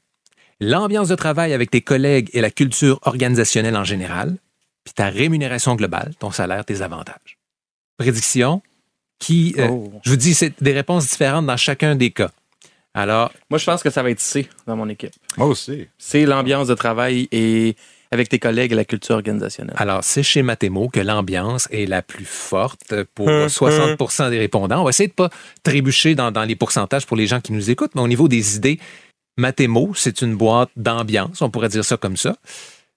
l'ambiance 0.61 1.09
de 1.09 1.15
travail 1.15 1.53
avec 1.53 1.71
tes 1.71 1.81
collègues 1.81 2.31
et 2.33 2.41
la 2.41 2.51
culture 2.51 2.99
organisationnelle 3.03 3.77
en 3.77 3.85
général, 3.85 4.37
puis 4.85 4.95
ta 4.95 5.09
rémunération 5.09 5.75
globale, 5.75 6.13
ton 6.19 6.31
salaire, 6.31 6.65
tes 6.65 6.83
avantages. 6.83 7.39
Prédiction 7.97 8.63
qui, 9.19 9.55
euh, 9.59 9.69
Oh. 9.71 9.93
je 10.05 10.11
vous 10.11 10.17
dis, 10.17 10.35
c'est 10.35 10.63
des 10.63 10.73
réponses 10.73 11.09
différentes 11.09 11.47
dans 11.47 11.57
chacun 11.57 11.95
des 11.95 12.11
cas. 12.11 12.31
Alors, 12.95 13.33
Moi, 13.49 13.59
je 13.59 13.65
pense 13.65 13.83
que 13.83 13.91
ça 13.91 14.03
va 14.03 14.11
être 14.11 14.21
C 14.21 14.49
dans 14.67 14.77
mon 14.77 14.89
équipe. 14.89 15.13
Moi 15.39 15.47
aussi. 15.47 15.87
C'est 15.99 16.27
l'ambiance 16.27 16.69
de 16.69 16.75
travail 16.75 17.29
et 17.33 17.75
avec 18.13 18.29
tes 18.29 18.39
collègues 18.39 18.73
et 18.73 18.77
la 18.77 18.85
culture 18.85 19.17
organisationnelle? 19.17 19.75
alors 19.79 20.05
c'est 20.05 20.23
chez 20.23 20.43
Mathémo 20.43 20.89
que 20.89 21.01
l'ambiance 21.01 21.67
est 21.73 21.87
la 21.87 22.03
plus 22.03 22.25
forte 22.25 22.95
pour 23.15 23.29
60 23.49 24.31
des 24.31 24.39
répondants. 24.39 24.81
On 24.83 24.85
va 24.85 24.91
essayer 24.91 25.09
de 25.09 25.15
pas 25.15 25.31
trébucher 25.65 26.15
dans, 26.15 26.31
dans 26.31 26.45
les 26.45 26.55
pourcentages 26.57 27.07
pour 27.07 27.17
les 27.17 27.27
gens 27.27 27.41
qui 27.41 27.53
nous 27.53 27.71
écoutent, 27.71 27.95
mais 27.95 28.03
au 28.03 28.09
niveau 28.09 28.29
des 28.29 28.57
idées, 28.57 28.79
Mathémo, 29.39 29.93
c'est 29.97 30.23
une 30.23 30.37
boîte 30.37 30.71
d'ambiance, 30.77 31.41
on 31.43 31.51
pourrait 31.51 31.71
dire 31.71 31.85
ça 31.85 31.97
comme 31.97 32.17
ça. 32.17 32.37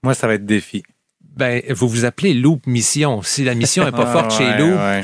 Moi, 0.04 0.14
ça 0.14 0.28
va 0.28 0.34
être 0.36 0.46
défi. 0.46 0.84
Ben, 1.36 1.62
vous 1.70 1.88
vous 1.90 2.06
appelez 2.06 2.34
Loop 2.34 2.68
Mission. 2.68 3.22
Si 3.22 3.44
la 3.44 3.56
mission 3.56 3.88
est 3.88 3.92
pas 3.92 4.06
Ah, 4.08 4.12
forte 4.14 4.32
chez 4.38 4.46
ouais, 4.46 4.58
Loop, 4.60 4.78
ouais. 4.78 5.04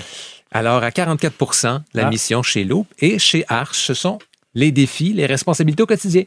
Alors, 0.52 0.84
à 0.84 0.91
44 0.91 1.82
la 1.93 2.08
Ah. 2.08 2.10
mission 2.10 2.43
chez 2.43 2.63
Loop 2.65 2.86
et 3.00 3.17
chez 3.19 3.45
Arch, 3.47 3.78
ce 3.78 3.93
sont 3.93 4.19
les 4.54 4.71
défis, 4.71 5.13
les 5.13 5.26
responsabilités 5.26 5.84
au 5.84 5.86
quotidien. 5.88 6.24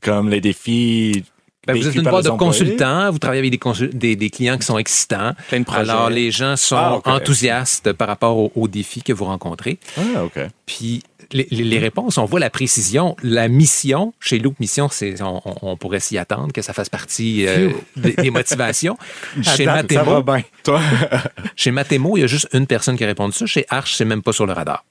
Comme 0.00 0.28
les 0.28 0.40
défis. 0.40 1.24
Ben, 1.66 1.76
vous 1.76 1.88
êtes 1.88 1.94
une 1.94 2.02
boîte 2.02 2.24
de 2.24 2.30
consultants, 2.30 3.10
vous 3.10 3.18
travaillez 3.18 3.40
avec 3.40 3.50
des, 3.50 3.58
consul- 3.58 3.90
des, 3.94 4.16
des 4.16 4.30
clients 4.30 4.58
qui 4.58 4.66
sont 4.66 4.78
excitants. 4.78 5.32
Plein 5.48 5.60
de 5.60 5.64
projets. 5.64 5.80
Alors, 5.90 6.10
les 6.10 6.30
gens 6.30 6.56
sont 6.56 6.76
Ah, 6.76 7.00
enthousiastes 7.04 7.92
par 7.92 8.08
rapport 8.08 8.36
aux, 8.36 8.52
aux 8.54 8.68
défis 8.68 9.02
que 9.02 9.12
vous 9.12 9.24
rencontrez. 9.24 9.78
Ah, 9.96 10.24
OK. 10.24 10.38
Puis, 10.66 11.02
les, 11.32 11.48
les- 11.50 11.64
les 11.64 11.78
réponses, 11.78 12.18
on 12.18 12.26
voit 12.26 12.38
la 12.40 12.50
précision. 12.50 13.16
La 13.22 13.48
mission, 13.48 14.12
chez 14.20 14.38
Loop 14.38 14.60
Mission, 14.60 14.88
c'est, 14.90 15.20
on, 15.22 15.40
on- 15.44 15.54
on 15.72 15.76
pourrait 15.76 16.00
s'y 16.00 16.18
attendre 16.18 16.52
que 16.52 16.60
ça 16.62 16.72
fasse 16.74 16.88
partie 16.90 17.46
euh, 17.46 17.70
des, 17.96 18.12
des 18.12 18.30
motivations. 18.30 18.98
chez 19.42 19.64
ça 19.64 19.74
Mathémo, 19.76 20.22
va 20.22 20.36
bien. 20.36 20.44
Toi? 20.64 20.80
chez 21.56 21.70
Mathémo, 21.70 22.16
il 22.16 22.20
y 22.20 22.24
a 22.24 22.26
juste 22.28 22.48
une 22.52 22.66
personne 22.66 22.96
qui 22.98 23.04
a 23.04 23.06
répondu 23.06 23.32
ça. 23.36 23.46
Chez 23.46 23.64
Arch, 23.70 23.94
c'est 23.94 24.04
même 24.04 24.22
pas 24.22 24.32
sur 24.32 24.44
le 24.46 24.52
radar. 24.52 24.84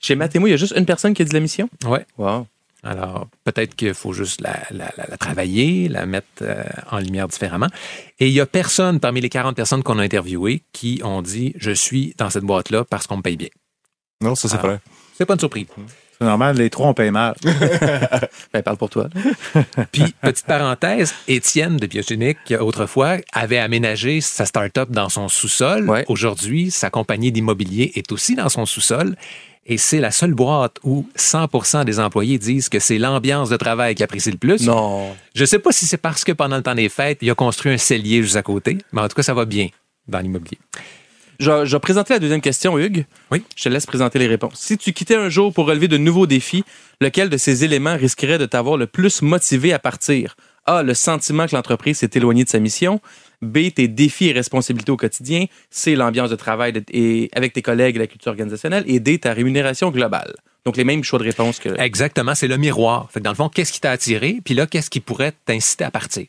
Chez 0.00 0.14
Mathémo, 0.14 0.46
il 0.46 0.50
y 0.50 0.54
a 0.54 0.56
juste 0.56 0.74
une 0.76 0.84
personne 0.86 1.14
qui 1.14 1.22
a 1.22 1.24
dit 1.24 1.32
la 1.32 1.40
mission? 1.40 1.68
Ouais. 1.84 2.04
Wow. 2.18 2.46
Alors, 2.84 3.28
peut-être 3.44 3.76
qu'il 3.76 3.94
faut 3.94 4.12
juste 4.12 4.40
la, 4.40 4.58
la- 4.70 4.92
la- 4.96 5.06
la 5.08 5.16
travailler, 5.16 5.88
la 5.88 6.04
mettre 6.04 6.26
euh, 6.42 6.64
en 6.90 6.98
lumière 6.98 7.28
différemment. 7.28 7.68
Et 8.18 8.26
il 8.26 8.32
y 8.32 8.40
a 8.40 8.46
personne 8.46 8.98
parmi 8.98 9.20
les 9.20 9.28
40 9.28 9.54
personnes 9.54 9.82
qu'on 9.84 9.98
a 10.00 10.02
interviewées 10.02 10.62
qui 10.72 11.00
ont 11.04 11.22
dit 11.22 11.54
Je 11.56 11.70
suis 11.70 12.14
dans 12.18 12.28
cette 12.30 12.42
boîte-là 12.44 12.84
parce 12.84 13.06
qu'on 13.06 13.18
me 13.18 13.22
paye 13.22 13.36
bien. 13.36 13.48
Non, 14.20 14.34
ça, 14.34 14.48
c'est 14.48 14.56
vrai. 14.56 14.80
C'est 15.16 15.26
pas 15.26 15.34
une 15.34 15.40
surprise. 15.40 15.66
C'est 16.18 16.24
normal, 16.26 16.56
les 16.56 16.70
trois, 16.70 16.88
on 16.88 16.94
paye 16.94 17.10
mal. 17.10 17.34
Ben, 18.52 18.62
parle 18.62 18.76
pour 18.76 18.90
toi. 18.90 19.08
Puis, 19.92 20.14
petite 20.20 20.46
parenthèse, 20.46 21.14
Étienne 21.26 21.76
de 21.76 21.86
Biogenic, 21.86 22.36
autrefois, 22.60 23.16
avait 23.32 23.58
aménagé 23.58 24.20
sa 24.20 24.44
start-up 24.44 24.90
dans 24.90 25.08
son 25.08 25.28
sous-sol. 25.28 25.88
Ouais. 25.88 26.04
Aujourd'hui, 26.08 26.70
sa 26.70 26.90
compagnie 26.90 27.32
d'immobilier 27.32 27.92
est 27.94 28.12
aussi 28.12 28.34
dans 28.36 28.48
son 28.48 28.66
sous-sol. 28.66 29.16
Et 29.64 29.78
c'est 29.78 30.00
la 30.00 30.10
seule 30.10 30.34
boîte 30.34 30.78
où 30.82 31.06
100% 31.16 31.84
des 31.84 32.00
employés 32.00 32.38
disent 32.38 32.68
que 32.68 32.80
c'est 32.80 32.98
l'ambiance 32.98 33.48
de 33.48 33.56
travail 33.56 33.94
qui 33.94 34.02
apprécie 34.02 34.30
le 34.30 34.36
plus. 34.36 34.66
Non. 34.66 35.14
Je 35.34 35.44
sais 35.44 35.60
pas 35.60 35.70
si 35.70 35.86
c'est 35.86 35.98
parce 35.98 36.24
que 36.24 36.32
pendant 36.32 36.56
le 36.56 36.62
temps 36.62 36.74
des 36.74 36.88
fêtes, 36.88 37.18
il 37.22 37.30
a 37.30 37.34
construit 37.34 37.72
un 37.72 37.78
cellier 37.78 38.22
juste 38.22 38.36
à 38.36 38.42
côté, 38.42 38.78
mais 38.92 39.00
en 39.00 39.08
tout 39.08 39.14
cas, 39.14 39.22
ça 39.22 39.34
va 39.34 39.44
bien 39.44 39.68
dans 40.08 40.18
l'immobilier. 40.18 40.58
Je, 41.38 41.64
je 41.64 41.76
vais 41.76 41.80
présenter 41.80 42.14
la 42.14 42.18
deuxième 42.18 42.40
question, 42.40 42.78
Hugues. 42.78 43.04
Oui. 43.30 43.42
Je 43.56 43.64
te 43.64 43.68
laisse 43.68 43.86
présenter 43.86 44.18
les 44.18 44.26
réponses. 44.26 44.54
Si 44.56 44.76
tu 44.76 44.92
quittais 44.92 45.16
un 45.16 45.28
jour 45.28 45.52
pour 45.52 45.66
relever 45.66 45.88
de 45.88 45.96
nouveaux 45.96 46.26
défis, 46.26 46.64
lequel 47.00 47.28
de 47.30 47.36
ces 47.36 47.64
éléments 47.64 47.96
risquerait 47.96 48.38
de 48.38 48.46
t'avoir 48.46 48.76
le 48.76 48.86
plus 48.86 49.22
motivé 49.22 49.72
à 49.72 49.78
partir? 49.78 50.36
A. 50.66 50.82
Le 50.82 50.94
sentiment 50.94 51.46
que 51.46 51.56
l'entreprise 51.56 51.98
s'est 51.98 52.10
éloignée 52.14 52.44
de 52.44 52.48
sa 52.48 52.60
mission. 52.60 53.00
B. 53.42 53.70
Tes 53.74 53.88
défis 53.88 54.28
et 54.28 54.32
responsabilités 54.32 54.92
au 54.92 54.96
quotidien. 54.96 55.46
C. 55.70 55.94
L'ambiance 55.94 56.30
de 56.30 56.36
travail 56.36 56.72
et 56.92 57.28
avec 57.34 57.52
tes 57.52 57.62
collègues 57.62 57.96
et 57.96 57.98
la 57.98 58.06
culture 58.06 58.30
organisationnelle. 58.30 58.84
Et 58.86 59.00
D. 59.00 59.18
Ta 59.18 59.32
rémunération 59.32 59.90
globale. 59.90 60.34
Donc, 60.64 60.76
les 60.76 60.84
mêmes 60.84 61.02
choix 61.02 61.18
de 61.18 61.24
réponse 61.24 61.58
que. 61.58 61.68
Exactement, 61.80 62.34
c'est 62.34 62.46
le 62.46 62.56
miroir. 62.56 63.10
Dans 63.20 63.30
le 63.30 63.36
fond, 63.36 63.48
qu'est-ce 63.48 63.72
qui 63.72 63.80
t'a 63.80 63.90
attiré? 63.90 64.38
Puis 64.44 64.54
là, 64.54 64.66
qu'est-ce 64.66 64.90
qui 64.90 65.00
pourrait 65.00 65.32
t'inciter 65.44 65.84
à 65.84 65.90
partir? 65.90 66.26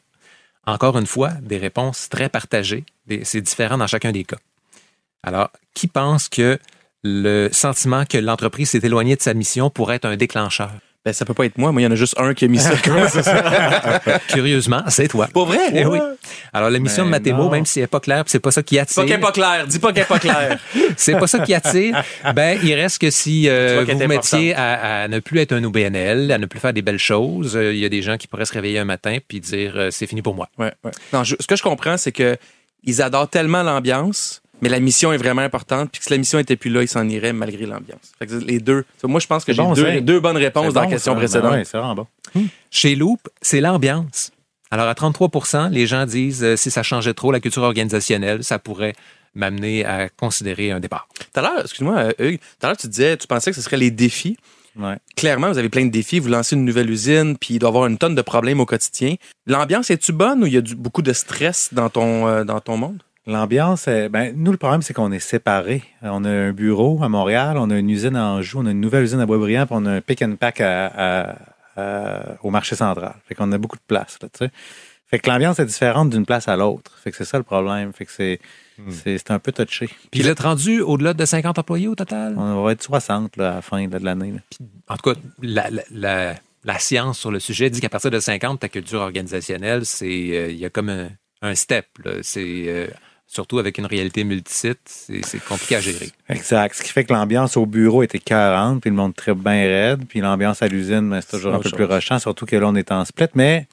Encore 0.66 0.98
une 0.98 1.06
fois, 1.06 1.32
des 1.42 1.58
réponses 1.58 2.10
très 2.10 2.30
partagées. 2.30 2.84
C'est 3.24 3.42
différent 3.42 3.78
dans 3.78 3.88
chacun 3.88 4.12
des 4.12 4.24
cas. 4.24 4.38
Alors, 5.22 5.52
qui 5.74 5.88
pense 5.88 6.30
que 6.30 6.58
le 7.04 7.50
sentiment 7.52 8.06
que 8.06 8.18
l'entreprise 8.18 8.70
s'est 8.70 8.80
éloignée 8.82 9.16
de 9.16 9.22
sa 9.22 9.34
mission 9.34 9.70
pourrait 9.70 9.98
être 9.98 10.06
un 10.06 10.16
déclencheur? 10.16 10.72
Ben, 11.06 11.12
ça 11.12 11.26
peut 11.26 11.34
pas 11.34 11.46
être 11.46 11.58
moi. 11.58 11.74
Moi, 11.74 11.82
il 11.82 11.84
y 11.84 11.88
en 11.88 11.92
a 11.92 11.96
juste 11.96 12.16
un 12.18 12.34
qui 12.34 12.46
a 12.46 12.48
mis 12.48 12.60
ça. 12.60 12.72
Curieusement, 14.30 14.84
c'est 14.88 15.08
toi. 15.10 15.28
Pas 15.34 15.44
vrai? 15.44 15.60
Eh 15.74 15.86
oui. 15.86 16.00
Alors, 16.54 16.70
la 16.70 16.80
mission 16.80 17.04
Mais 17.04 17.08
de 17.08 17.12
Mathémo, 17.12 17.44
non. 17.44 17.50
même 17.52 17.66
si 17.66 17.80
elle 17.80 17.84
n'est 17.84 17.88
pas 17.88 18.00
claire, 18.00 18.24
puis 18.24 18.32
c'est 18.32 18.40
pas 18.40 18.52
ça 18.52 18.64
qui 18.64 18.76
Pas 18.76 18.82
attire. 18.84 19.04
qu'elle 19.06 19.12
est 19.12 19.18
pas 19.20 19.32
claire. 19.32 19.68
Dis 19.68 19.80
pas 19.80 19.92
qu'elle 19.92 20.04
est 20.04 20.08
pas 20.08 20.20
claire. 20.20 20.60
c'est 20.98 21.18
pas 21.18 21.28
ça 21.28 21.40
qui 21.40 21.54
attire. 21.54 22.02
Ben, 22.34 22.58
il 22.64 22.74
reste 22.74 23.00
que 23.00 23.10
si 23.10 23.50
euh, 23.50 23.84
vous 23.88 24.08
mettiez 24.08 24.56
à, 24.56 25.04
à 25.04 25.08
ne 25.10 25.20
plus 25.20 25.40
être 25.40 25.52
un 25.52 25.64
OBNL, 25.64 26.32
à 26.32 26.38
ne 26.38 26.46
plus 26.46 26.60
faire 26.60 26.74
des 26.74 26.82
belles 26.82 27.00
choses, 27.00 27.56
euh, 27.58 27.74
il 27.74 27.80
y 27.80 27.86
a 27.86 27.90
des 27.90 28.02
gens 28.02 28.18
qui 28.18 28.28
pourraient 28.28 28.46
se 28.46 28.54
réveiller 28.54 28.80
un 28.80 28.86
matin 28.86 29.18
puis 29.28 29.40
dire 29.42 29.74
euh, 29.76 29.90
c'est 29.92 30.08
fini 30.08 30.22
pour 30.22 30.36
moi. 30.36 30.48
Ouais, 30.58 30.72
ouais. 30.86 30.92
Non, 31.12 31.24
je- 31.26 31.36
ce 31.40 31.48
que 31.48 31.56
je 31.56 31.64
comprends, 31.64 31.98
c'est 31.98 32.12
que 32.14 32.38
ils 32.86 33.02
adorent 33.02 33.30
tellement 33.30 33.64
l'ambiance, 33.64 34.42
mais 34.64 34.70
la 34.70 34.80
mission 34.80 35.12
est 35.14 35.18
vraiment 35.18 35.42
importante. 35.44 35.90
Puis 35.92 36.00
que 36.00 36.06
si 36.06 36.12
la 36.12 36.18
mission 36.18 36.40
était 36.40 36.56
plus 36.56 36.70
là, 36.72 36.82
il 36.82 36.88
s'en 36.88 37.08
irait 37.08 37.34
malgré 37.34 37.66
l'ambiance. 37.66 38.14
Fait 38.18 38.26
que 38.26 38.34
les 38.36 38.60
deux. 38.60 38.86
Moi, 39.04 39.20
je 39.20 39.28
pense 39.28 39.44
que 39.46 39.54
j'ai 39.54 39.62
bon, 39.62 39.74
deux, 40.02 40.20
bonnes 40.20 40.38
réponses 40.38 40.74
dans 40.74 40.82
bon, 40.82 40.88
la 40.90 40.92
question 40.96 41.12
ça. 41.12 41.16
Ben 41.20 41.26
précédente. 41.26 41.52
ouais, 41.52 41.64
c'est 41.66 41.78
vraiment 41.78 41.96
bon. 41.96 42.08
Chez 42.72 42.96
Loop, 42.96 43.20
c'est 43.42 43.62
l'ambiance. 43.62 44.32
Alors, 44.72 44.88
à 44.88 44.94
33% 44.94 45.70
les 45.70 45.86
gens 45.86 46.06
disent 46.08 46.44
euh, 46.44 46.56
si 46.56 46.72
ça 46.72 46.82
changeait 46.82 47.14
trop 47.14 47.32
la 47.32 47.40
culture 47.40 47.62
organisationnelle, 47.62 48.44
ça 48.44 48.58
pourrait 48.58 48.94
m'amener 49.36 49.86
à 49.86 50.10
considérer 50.10 50.72
un 50.72 50.80
départ. 50.80 51.08
Tout 51.20 51.40
à 51.40 51.42
l'heure, 51.44 51.62
excuse-moi, 51.62 51.96
euh, 51.98 52.14
Hugues, 52.20 52.40
tout 52.40 52.66
à 52.66 52.68
l'heure, 52.70 52.78
tu 52.78 52.88
disais, 52.88 53.18
tu 53.18 53.28
pensais 53.28 53.52
que 53.52 53.56
ce 53.56 53.62
serait 53.62 53.78
les 53.78 53.92
défis. 53.92 54.38
Ouais. 54.76 54.96
Clairement, 55.16 55.52
vous 55.52 55.60
avez 55.60 55.70
plein 55.70 55.86
de 55.86 55.92
défis. 55.92 56.18
Vous 56.20 56.30
lancez 56.30 56.56
une 56.56 56.66
nouvelle 56.66 56.90
usine, 56.90 57.38
puis 57.38 57.56
il 57.56 57.60
doit 57.60 57.68
y 57.68 57.72
avoir 57.72 57.86
une 57.86 58.00
tonne 58.00 58.16
de 58.16 58.22
problèmes 58.24 58.60
au 58.60 58.66
quotidien. 58.66 59.16
L'ambiance, 59.46 59.92
est-tu 59.92 60.12
bonne 60.14 60.42
ou 60.44 60.48
il 60.48 60.54
y 60.54 60.58
a 60.58 60.62
du- 60.62 60.76
beaucoup 60.76 61.04
de 61.04 61.14
stress 61.14 61.70
dans 61.72 61.90
ton, 61.90 62.28
euh, 62.28 62.44
dans 62.44 62.60
ton 62.60 62.78
monde? 62.78 63.04
L'ambiance, 63.26 63.86
ben, 63.88 64.34
nous, 64.36 64.52
le 64.52 64.58
problème, 64.58 64.82
c'est 64.82 64.94
qu'on 64.94 65.12
est 65.12 65.20
séparés. 65.20 65.84
On 66.02 66.26
a 66.26 66.30
un 66.30 66.52
bureau 66.52 67.02
à 67.04 67.08
Montréal, 67.10 67.58
on 67.58 67.70
a 67.70 67.78
une 67.78 67.90
usine 67.90 68.16
à 68.18 68.26
Anjou, 68.26 68.60
on 68.62 68.66
a 68.66 68.72
une 68.72 68.82
nouvelle 68.82 69.04
usine 69.04 69.22
à 69.22 69.26
Boisbriand, 69.26 69.66
puis 69.66 69.76
on 69.80 69.86
a 69.86 69.92
un 69.92 70.02
pick 70.02 70.22
and 70.22 70.36
pack 70.36 70.60
à- 70.60 70.88
à- 70.88 71.36
à- 71.78 72.38
au 72.44 72.50
marché 72.50 72.76
central. 72.76 73.14
Fait 73.28 73.34
qu'on 73.36 73.52
a 73.54 73.58
beaucoup 73.58 73.78
de 73.78 73.82
place, 73.88 74.18
là, 74.22 74.28
tu 74.28 74.46
sais. 74.46 74.52
Fait 75.08 75.20
que 75.20 75.30
l'ambiance 75.30 75.60
est 75.60 75.66
différente 75.66 76.10
d'une 76.10 76.26
place 76.26 76.48
à 76.48 76.58
l'autre. 76.58 76.92
Fait 77.02 77.12
que 77.12 77.18
c'est 77.18 77.24
ça 77.26 77.38
le 77.38 77.44
problème. 77.44 77.94
Fait 77.94 78.06
que 78.06 78.12
c'est, 78.12 78.40
c'est, 78.90 79.18
c'est 79.20 79.30
un 79.32 79.38
peu 79.40 79.52
touché. 79.52 79.88
Puis 80.12 80.22
vous 80.22 80.28
êtes 80.28 80.40
rendu 80.40 80.82
au-delà 80.82 81.14
de 81.14 81.24
50 81.24 81.60
employés 81.60 81.88
au 81.88 81.94
total? 81.96 82.34
On 82.36 82.64
va 82.64 82.72
être 82.72 82.82
60 82.82 83.38
là, 83.38 83.52
à 83.52 83.56
la 83.56 83.62
fin 83.62 83.88
de 83.88 83.98
l'année. 84.00 84.34
En 84.90 84.98
tout 84.98 85.14
cas, 85.14 85.20
la, 85.44 85.70
la- 85.70 85.84
la- 85.92 86.36
la 86.66 86.80
science 86.80 87.20
sur 87.20 87.30
le 87.32 87.40
sujet 87.40 87.70
dit 87.70 87.80
qu'à 87.80 87.90
partir 87.90 88.10
de 88.10 88.20
50, 88.20 88.62
ta 88.62 88.70
culture 88.70 89.02
organisationnelle, 89.02 89.86
c'est 89.86 90.06
euh, 90.08 90.50
il 90.52 90.58
y 90.58 90.66
a 90.66 90.70
comme 90.72 90.90
un, 90.90 91.10
un 91.44 91.54
step. 91.54 91.86
C'est 92.24 92.64
euh, 92.68 92.88
surtout 93.28 93.58
avec 93.60 93.78
une 93.78 93.86
réalité 93.86 94.24
multisite, 94.24 94.80
c'est 94.86 95.44
compliqué 95.48 95.76
à 95.78 95.80
gérer. 95.80 96.10
Exact. 96.30 96.76
Ce 96.76 96.84
qui 96.84 96.90
fait 96.90 97.04
que 97.04 97.14
l'ambiance 97.14 97.58
au 97.58 97.66
bureau 97.66 98.04
était 98.04 98.20
40, 98.20 98.82
puis 98.82 98.90
le 98.90 98.96
monde 98.96 99.16
très 99.16 99.34
bien 99.34 99.54
raide, 99.54 100.06
puis 100.08 100.20
l'ambiance 100.22 100.62
à 100.62 100.68
l'usine, 100.68 101.10
ben, 101.10 101.20
c'est 101.22 101.32
toujours 101.38 101.54
un 101.56 101.60
peu 101.60 101.70
plus 101.72 101.86
rushant, 101.86 102.20
surtout 102.20 102.46
que 102.46 102.56
là, 102.56 102.68
on 102.68 102.76
est 102.76 102.92
en 102.92 103.04
split, 103.06 103.28
mais, 103.36 103.68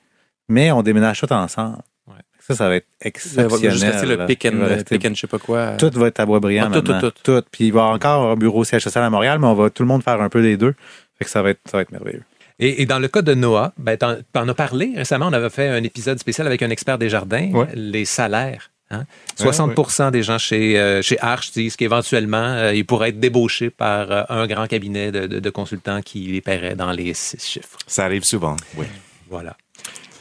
mais 0.48 0.72
on 0.72 0.82
déménage 0.82 1.20
tout 1.20 1.30
ensemble. 1.32 1.78
Ouais. 2.06 2.14
Ça, 2.38 2.54
ça 2.54 2.68
va 2.68 2.76
être 2.76 2.86
exceptionnel. 3.02 3.70
juste 3.70 3.84
rester 3.84 4.06
le 4.06 4.24
pick 4.26 4.44
and, 4.46 4.58
rester- 4.66 4.98
pick 4.98 5.04
and 5.10 5.14
je 5.14 5.20
sais 5.20 5.26
pas 5.26 5.38
quoi. 5.38 5.72
Tout 5.76 5.90
va 5.94 6.06
être 6.08 6.20
à 6.20 6.26
Boisbriand 6.26 6.68
Ah, 6.70 6.74
tout, 6.74 6.80
tout, 6.80 6.92
maintenant. 6.92 7.10
tout. 7.22 7.42
Puis 7.52 7.66
il 7.66 7.72
va 7.72 7.80
y 7.80 7.82
avoir 7.82 7.94
encore 7.94 8.30
un 8.30 8.36
bureau 8.36 8.64
siège 8.64 8.82
social 8.82 9.04
à 9.04 9.10
Montréal, 9.10 9.38
mais 9.38 9.46
on 9.46 9.54
va 9.54 9.68
tout 9.70 9.82
le 9.82 9.88
monde 9.88 10.02
faire 10.02 10.20
un 10.20 10.28
peu 10.30 10.40
des 10.42 10.56
deux. 10.56 10.74
Fait 11.18 11.24
que 11.26 11.30
ça 11.30 11.42
va 11.42 11.50
être, 11.50 11.60
ça 11.70 11.76
va 11.76 11.82
être 11.82 11.92
merveilleux. 11.92 12.22
Et, 12.58 12.82
et 12.82 12.86
dans 12.86 12.98
le 12.98 13.08
cas 13.08 13.22
de 13.22 13.34
Noah, 13.34 13.72
ben, 13.78 13.96
t'en, 13.96 14.16
t'en 14.32 14.48
as 14.48 14.54
parlé 14.54 14.92
récemment, 14.96 15.26
on 15.28 15.32
avait 15.32 15.48
fait 15.50 15.68
un 15.68 15.82
épisode 15.82 16.18
spécial 16.18 16.46
avec 16.46 16.62
un 16.62 16.70
expert 16.70 16.98
des 16.98 17.08
jardins, 17.08 17.50
Ouais. 17.52 17.66
les 17.74 18.04
salaires. 18.04 18.70
Hein? 18.90 19.04
Ouais, 19.40 19.46
60% 19.50 20.10
des 20.10 20.22
gens 20.22 20.38
chez, 20.38 20.78
euh, 20.78 21.02
chez 21.02 21.18
Arch 21.20 21.52
disent 21.52 21.76
qu'éventuellement, 21.76 22.36
euh, 22.38 22.74
ils 22.74 22.84
pourraient 22.84 23.10
être 23.10 23.20
débauchés 23.20 23.70
par 23.70 24.10
euh, 24.10 24.22
un 24.28 24.46
grand 24.46 24.66
cabinet 24.66 25.10
de, 25.12 25.26
de- 25.26 25.40
de 25.40 25.50
consultants 25.50 26.02
qui 26.02 26.20
les 26.26 26.40
paierait 26.40 26.74
dans 26.76 26.92
les 26.92 27.14
six 27.14 27.44
chiffres. 27.44 27.76
Ça 27.86 28.04
arrive 28.04 28.24
souvent, 28.24 28.56
oui. 28.76 28.86
Voilà. 29.28 29.56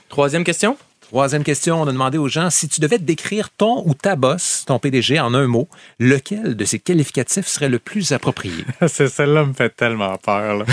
Troisième 0.10 0.44
question? 0.44 0.78
Troisième 1.02 1.44
question, 1.44 1.82
on 1.82 1.88
a 1.88 1.92
demandé 1.92 2.20
aux 2.20 2.28
gens 2.28 2.52
si 2.52 2.68
tu 2.68 2.80
devais 2.82 3.00
décrire 3.00 3.50
ton 3.50 3.82
ou 3.88 3.96
ta 3.96 4.16
boss, 4.16 4.64
ton 4.68 4.78
PDG, 4.78 5.20
en 5.20 5.34
un 5.34 5.48
mot, 5.48 5.68
lequel 5.98 6.56
de 6.56 6.66
ces 6.66 6.78
qualificatifs 6.78 7.48
serait 7.48 7.68
le 7.70 7.80
plus 7.80 8.12
approprié? 8.12 8.64
C'est 8.88 9.08
celle-là 9.08 9.46
me 9.46 9.54
fait 9.54 9.76
tellement 9.76 10.16
peur. 10.18 10.66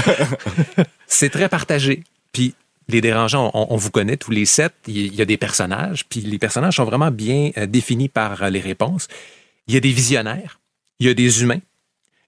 C'est 1.07 1.31
très 1.31 1.49
partagé. 1.49 2.03
Puis 2.33 2.55
les 2.89 3.01
dérangeants, 3.01 3.51
on, 3.55 3.67
on 3.71 3.77
vous 3.77 3.91
connaît 3.91 4.17
tous 4.17 4.31
les 4.31 4.47
sept. 4.47 4.73
Il 4.87 5.15
y 5.15 5.23
a 5.23 5.25
des 5.25 5.37
personnages, 5.37 6.07
puis 6.09 6.21
les 6.21 6.39
personnages 6.39 6.77
sont 6.77 6.85
vraiment 6.85 7.11
bien 7.11 7.51
euh, 7.57 7.67
définis 7.67 8.09
par 8.09 8.43
euh, 8.43 8.51
les 8.51 8.61
réponses. 8.61 9.09
Il 9.67 9.75
y 9.75 9.77
a 9.77 9.81
des 9.81 9.93
visionnaires, 9.93 10.61
il 11.01 11.07
y 11.07 11.11
a 11.11 11.15
des 11.15 11.43
humains, 11.43 11.61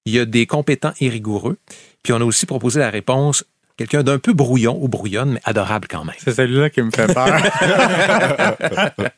il 0.05 0.15
y 0.15 0.19
a 0.19 0.25
des 0.25 0.47
compétents 0.47 0.95
et 1.01 1.09
rigoureux. 1.09 1.59
Puis 2.03 2.13
on 2.13 2.17
a 2.17 2.25
aussi 2.25 2.47
proposé 2.47 2.81
la 2.81 2.91
réponse 2.91 3.45
quelqu'un 3.77 4.03
d'un 4.03 4.19
peu 4.19 4.33
brouillon 4.33 4.77
ou 4.83 4.89
brouillonne, 4.89 5.33
mais 5.35 5.41
adorable 5.45 5.87
quand 5.89 6.05
même. 6.05 6.17
C'est 6.19 6.35
celui-là 6.35 6.69
qui 6.69 6.83
me 6.83 6.91
fait 6.91 7.07
peur. 7.15 7.29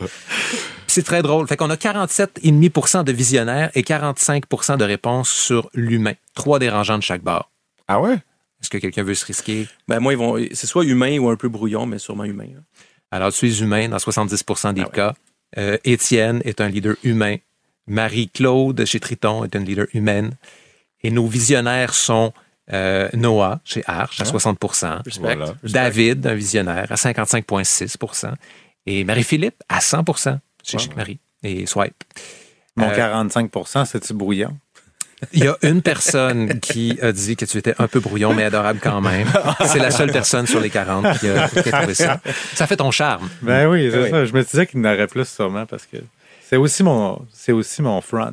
C'est 0.87 1.05
très 1.05 1.23
drôle. 1.23 1.47
Fait 1.47 1.57
qu'on 1.57 1.71
a 1.71 1.77
47,5% 1.77 3.05
de 3.05 3.13
visionnaires 3.13 3.71
et 3.75 3.83
45% 3.83 4.77
de 4.77 4.85
réponses 4.85 5.31
sur 5.31 5.71
l'humain. 5.73 6.15
Trois 6.35 6.59
dérangeants 6.59 6.99
de 6.99 7.03
chaque 7.03 7.23
barre. 7.23 7.51
Ah 7.89 8.01
ouais? 8.01 8.19
Est-ce 8.61 8.71
que 8.71 8.79
quelqu'un 8.79 9.03
veut 9.03 9.15
se 9.15 9.25
risquer? 9.25 9.67
Ben, 9.89 10.01
moi, 10.01 10.13
ils 10.13 10.19
vont, 10.19 10.37
c'est 10.53 10.67
soit 10.67 10.85
humain 10.85 11.19
ou 11.19 11.29
un 11.31 11.37
peu 11.37 11.49
brouillon, 11.49 11.87
mais 11.87 11.99
sûrement 11.99 12.25
humain. 12.25 12.49
hein. 12.59 12.63
Alors, 13.11 13.33
tu 13.33 13.49
es 13.49 13.59
humain 13.61 13.89
dans 13.89 13.97
70% 13.97 14.75
des 14.75 14.83
Ah 14.83 14.85
ouais. 14.85 14.91
cas. 14.93 15.15
Euh, 15.59 15.79
Étienne 15.85 16.41
est 16.45 16.61
un 16.61 16.69
leader 16.69 16.95
humain. 17.03 17.37
Marie-Claude 17.87 18.85
chez 18.85 19.01
Triton 19.01 19.45
est 19.45 19.55
une 19.55 19.65
leader 19.65 19.87
humaine. 19.95 20.37
Et 21.03 21.11
nos 21.11 21.27
visionnaires 21.27 21.95
sont 21.95 22.33
euh, 22.73 23.09
Noah 23.15 23.61
chez 23.65 23.83
Arch 23.87 24.21
à 24.21 24.25
60 24.25 24.59
Respect. 24.63 25.21
Voilà. 25.21 25.55
David, 25.65 26.27
un 26.27 26.35
visionnaire, 26.35 26.87
à 26.93 26.95
55,6% 26.95 28.35
et 28.87 29.03
Marie-Philippe 29.05 29.63
à 29.69 29.79
100% 29.81 30.39
chez 30.63 30.77
Wow. 30.77 30.83
Chic 30.83 30.97
Marie 30.97 31.19
et 31.43 31.67
Swipe. 31.67 32.05
Mon 32.77 32.89
Euh, 32.91 32.95
45% 32.95 33.85
c'est-tu 33.87 34.15
brouillant? 34.15 34.57
Il 35.33 35.45
y 35.45 35.49
a 35.49 35.57
une 35.63 35.83
personne 35.83 36.61
qui 36.61 36.99
a 37.03 37.13
dit 37.13 37.37
que 37.37 37.45
tu 37.45 37.59
étais 37.59 37.75
un 37.79 37.89
peu 37.89 38.01
brouillon, 38.01 38.33
mais 38.35 38.45
adorable 38.45 38.81
quand 38.83 39.01
même. 39.01 39.29
C'est 39.67 39.79
la 39.79 39.91
seule 39.91 40.11
personne 40.13 40.47
sur 40.47 40.61
les 40.61 40.71
40 40.71 41.19
qui 41.19 41.29
a, 41.29 41.49
qui 41.49 41.59
a 41.69 41.73
trouvé 41.79 41.95
ça. 41.95 42.21
Ça 42.55 42.67
fait 42.67 42.77
ton 42.77 42.91
charme. 42.91 43.29
Ben 43.43 43.67
oui, 43.69 43.91
c'est 43.93 44.03
Oui. 44.05 44.11
ça. 44.11 44.25
Je 44.25 44.33
me 44.33 44.43
disais 44.43 44.67
qu'il 44.67 44.81
y 44.81 44.87
en 44.87 44.93
aurait 44.93 45.07
plus 45.07 45.29
sûrement 45.29 45.67
parce 45.67 45.85
que 45.87 45.99
c'est 46.49 46.57
aussi 46.57 46.83
mon, 46.83 47.21
c'est 47.33 47.53
aussi 47.53 47.81
mon 47.83 48.01
front. 48.01 48.33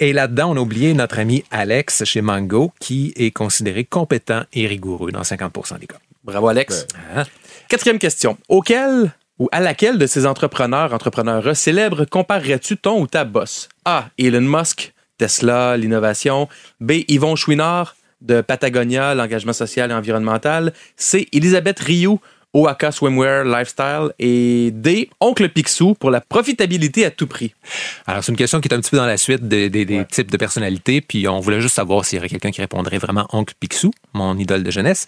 Et 0.00 0.12
là-dedans, 0.12 0.52
on 0.52 0.56
a 0.56 0.60
oublié 0.60 0.94
notre 0.94 1.18
ami 1.18 1.44
Alex 1.50 2.04
chez 2.04 2.22
Mango, 2.22 2.72
qui 2.80 3.12
est 3.16 3.30
considéré 3.30 3.84
compétent 3.84 4.42
et 4.52 4.66
rigoureux 4.66 5.12
dans 5.12 5.22
50% 5.22 5.78
des 5.78 5.86
cas. 5.86 5.96
Bravo, 6.24 6.48
Alex. 6.48 6.86
Hein? 7.14 7.24
Quatrième 7.68 7.98
question. 7.98 8.38
Auquel 8.48 9.12
ou 9.38 9.48
à 9.52 9.60
laquelle 9.60 9.98
de 9.98 10.06
ces 10.06 10.24
entrepreneurs, 10.26 10.92
entrepreneurs 10.94 11.56
célèbres 11.56 12.04
comparerais-tu 12.04 12.76
ton 12.76 13.00
ou 13.00 13.06
ta 13.06 13.24
boss? 13.24 13.68
A. 13.84 14.06
Elon 14.18 14.40
Musk, 14.40 14.92
Tesla, 15.26 15.76
l'innovation. 15.76 16.48
B. 16.80 16.92
Yvon 17.08 17.36
Chouinard 17.36 17.94
de 18.20 18.40
Patagonia, 18.40 19.14
l'engagement 19.14 19.52
social 19.52 19.90
et 19.90 19.94
environnemental. 19.94 20.72
C. 20.96 21.28
Elisabeth 21.32 21.78
Rioux, 21.80 22.18
Oaka 22.54 22.90
Swimwear 22.92 23.44
Lifestyle. 23.44 24.10
Et 24.18 24.70
D. 24.72 25.08
Oncle 25.20 25.48
Picsou 25.48 25.94
pour 25.94 26.10
la 26.10 26.20
profitabilité 26.20 27.04
à 27.04 27.10
tout 27.10 27.26
prix. 27.28 27.54
Alors, 28.06 28.22
c'est 28.24 28.32
une 28.32 28.36
question 28.38 28.60
qui 28.60 28.68
est 28.68 28.74
un 28.74 28.80
petit 28.80 28.90
peu 28.90 28.96
dans 28.96 29.06
la 29.06 29.16
suite 29.16 29.46
des, 29.46 29.70
des- 29.70 29.84
des 29.84 30.04
types 30.06 30.30
de 30.30 30.36
personnalités, 30.36 31.00
puis 31.00 31.26
on 31.28 31.38
voulait 31.40 31.60
juste 31.60 31.76
savoir 31.76 32.04
s'il 32.04 32.16
y 32.16 32.20
aurait 32.20 32.28
quelqu'un 32.28 32.50
qui 32.50 32.60
répondrait 32.60 32.98
vraiment 32.98 33.26
Oncle 33.32 33.54
Picsou, 33.60 33.92
mon 34.12 34.36
idole 34.38 34.64
de 34.64 34.70
jeunesse. 34.72 35.06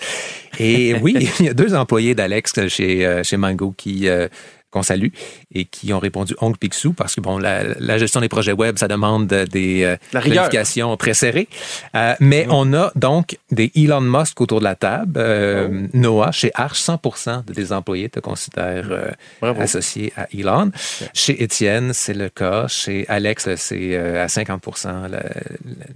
Et 0.60 0.94
oui, 1.02 1.14
il 1.40 1.46
y 1.46 1.48
a 1.48 1.54
deux 1.54 1.74
employés 1.74 2.14
d'Alex 2.14 2.68
chez, 2.68 3.04
euh, 3.04 3.22
chez 3.24 3.36
Mango 3.36 3.74
qui... 3.76 4.08
euh, 4.08 4.28
qu'on 4.74 4.82
salue 4.82 5.10
et 5.54 5.64
qui 5.64 5.92
ont 5.92 6.00
répondu 6.00 6.34
Oncle 6.40 6.58
Picsou 6.58 6.92
parce 6.92 7.14
que 7.14 7.20
bon 7.20 7.38
la, 7.38 7.62
la 7.78 7.96
gestion 7.96 8.20
des 8.20 8.28
projets 8.28 8.52
web 8.52 8.76
ça 8.76 8.88
demande 8.88 9.28
des 9.28 9.84
euh, 9.84 9.96
planifications 10.10 10.96
très 10.96 11.14
serrées. 11.14 11.48
Euh, 11.94 12.14
mais 12.18 12.46
on 12.50 12.74
a 12.74 12.90
donc 12.96 13.38
des 13.52 13.70
Elon 13.76 14.00
Musk 14.00 14.40
autour 14.40 14.58
de 14.58 14.64
la 14.64 14.74
table 14.74 15.12
euh, 15.16 15.86
Noah 15.92 16.32
chez 16.32 16.50
Arch 16.54 16.80
100% 16.80 17.44
de 17.44 17.52
des 17.52 17.72
employés 17.72 18.08
te 18.08 18.18
considèrent 18.18 18.90
euh, 18.90 19.54
associé 19.60 20.12
à 20.16 20.26
Elon. 20.36 20.72
Chez 21.12 21.40
Étienne, 21.40 21.92
c'est 21.92 22.14
le 22.14 22.28
cas. 22.28 22.66
Chez 22.66 23.06
Alex, 23.08 23.54
c'est 23.54 23.96
à 23.96 24.26
50 24.26 24.86
la, 25.08 25.22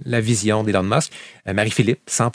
la 0.05 0.21
vision 0.21 0.63
d'Elon 0.63 0.83
Musk. 0.83 1.11
Marie-Philippe, 1.53 1.99
100 2.07 2.31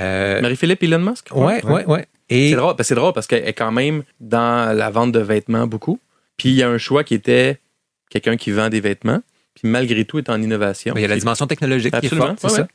euh, 0.00 0.40
Marie-Philippe 0.40 0.82
Elon 0.82 0.98
Musk? 0.98 1.28
Ouais, 1.34 1.64
ouais. 1.64 2.06
Et 2.28 2.50
C'est 2.50 2.56
drôle, 2.56 2.76
parce 2.76 2.78
que 2.78 2.82
c'est 2.84 2.94
drôle 2.94 3.12
parce 3.12 3.26
qu'elle 3.26 3.46
est 3.46 3.52
quand 3.52 3.72
même 3.72 4.02
dans 4.20 4.76
la 4.76 4.90
vente 4.90 5.12
de 5.12 5.18
vêtements 5.20 5.66
beaucoup. 5.66 5.98
Puis 6.36 6.50
il 6.50 6.54
y 6.54 6.62
a 6.62 6.68
un 6.68 6.78
choix 6.78 7.02
qui 7.04 7.14
était 7.14 7.58
quelqu'un 8.08 8.36
qui 8.36 8.50
vend 8.52 8.68
des 8.68 8.80
vêtements, 8.80 9.20
puis 9.54 9.68
malgré 9.68 10.04
tout 10.04 10.18
est 10.18 10.30
en 10.30 10.40
innovation. 10.40 10.94
il 10.96 11.02
y 11.02 11.04
a 11.04 11.08
la 11.08 11.16
dimension 11.18 11.46
technologique 11.46 11.90
qui 11.92 12.06
est 12.06 12.12
Absolument, 12.12 12.36
forte, 12.36 12.44
ouais, 12.44 12.58
ça. 12.60 12.68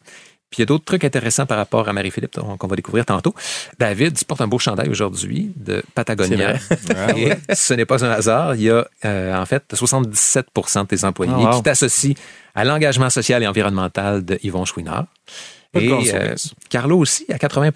Puis 0.51 0.59
il 0.59 0.61
y 0.61 0.63
a 0.63 0.65
d'autres 0.67 0.85
trucs 0.85 1.03
intéressants 1.03 1.45
par 1.47 1.57
rapport 1.57 1.89
à 1.89 1.93
Marie-Philippe 1.93 2.37
qu'on 2.59 2.67
va 2.67 2.75
découvrir 2.75 3.05
tantôt. 3.05 3.33
David, 3.79 4.15
tu 4.15 4.23
portes 4.25 4.41
un 4.41 4.47
beau 4.47 4.59
chandail 4.59 4.89
aujourd'hui 4.89 5.51
de 5.55 5.83
Patagonia. 5.95 6.57
Ah 6.95 7.07
Et 7.17 7.33
ce 7.55 7.73
n'est 7.73 7.85
pas 7.85 8.05
un 8.05 8.11
hasard. 8.11 8.55
Il 8.55 8.61
y 8.61 8.69
a 8.69 8.87
euh, 9.05 9.35
en 9.35 9.45
fait 9.45 9.63
77% 9.73 10.81
de 10.83 10.87
tes 10.87 11.03
employés 11.03 11.33
Oh, 11.35 11.45
wow. 11.45 11.55
qui 11.57 11.63
t'associent 11.63 12.13
à 12.53 12.63
l'engagement 12.63 13.09
social 13.09 13.41
et 13.41 13.47
environnemental 13.47 14.23
de 14.23 14.37
Yvon 14.43 14.65
Chouinard. 14.65 15.07
Et 15.75 15.91
euh. 15.91 16.35
Carlo 16.69 16.97
aussi 16.97 17.25
à 17.31 17.37
80 17.37 17.71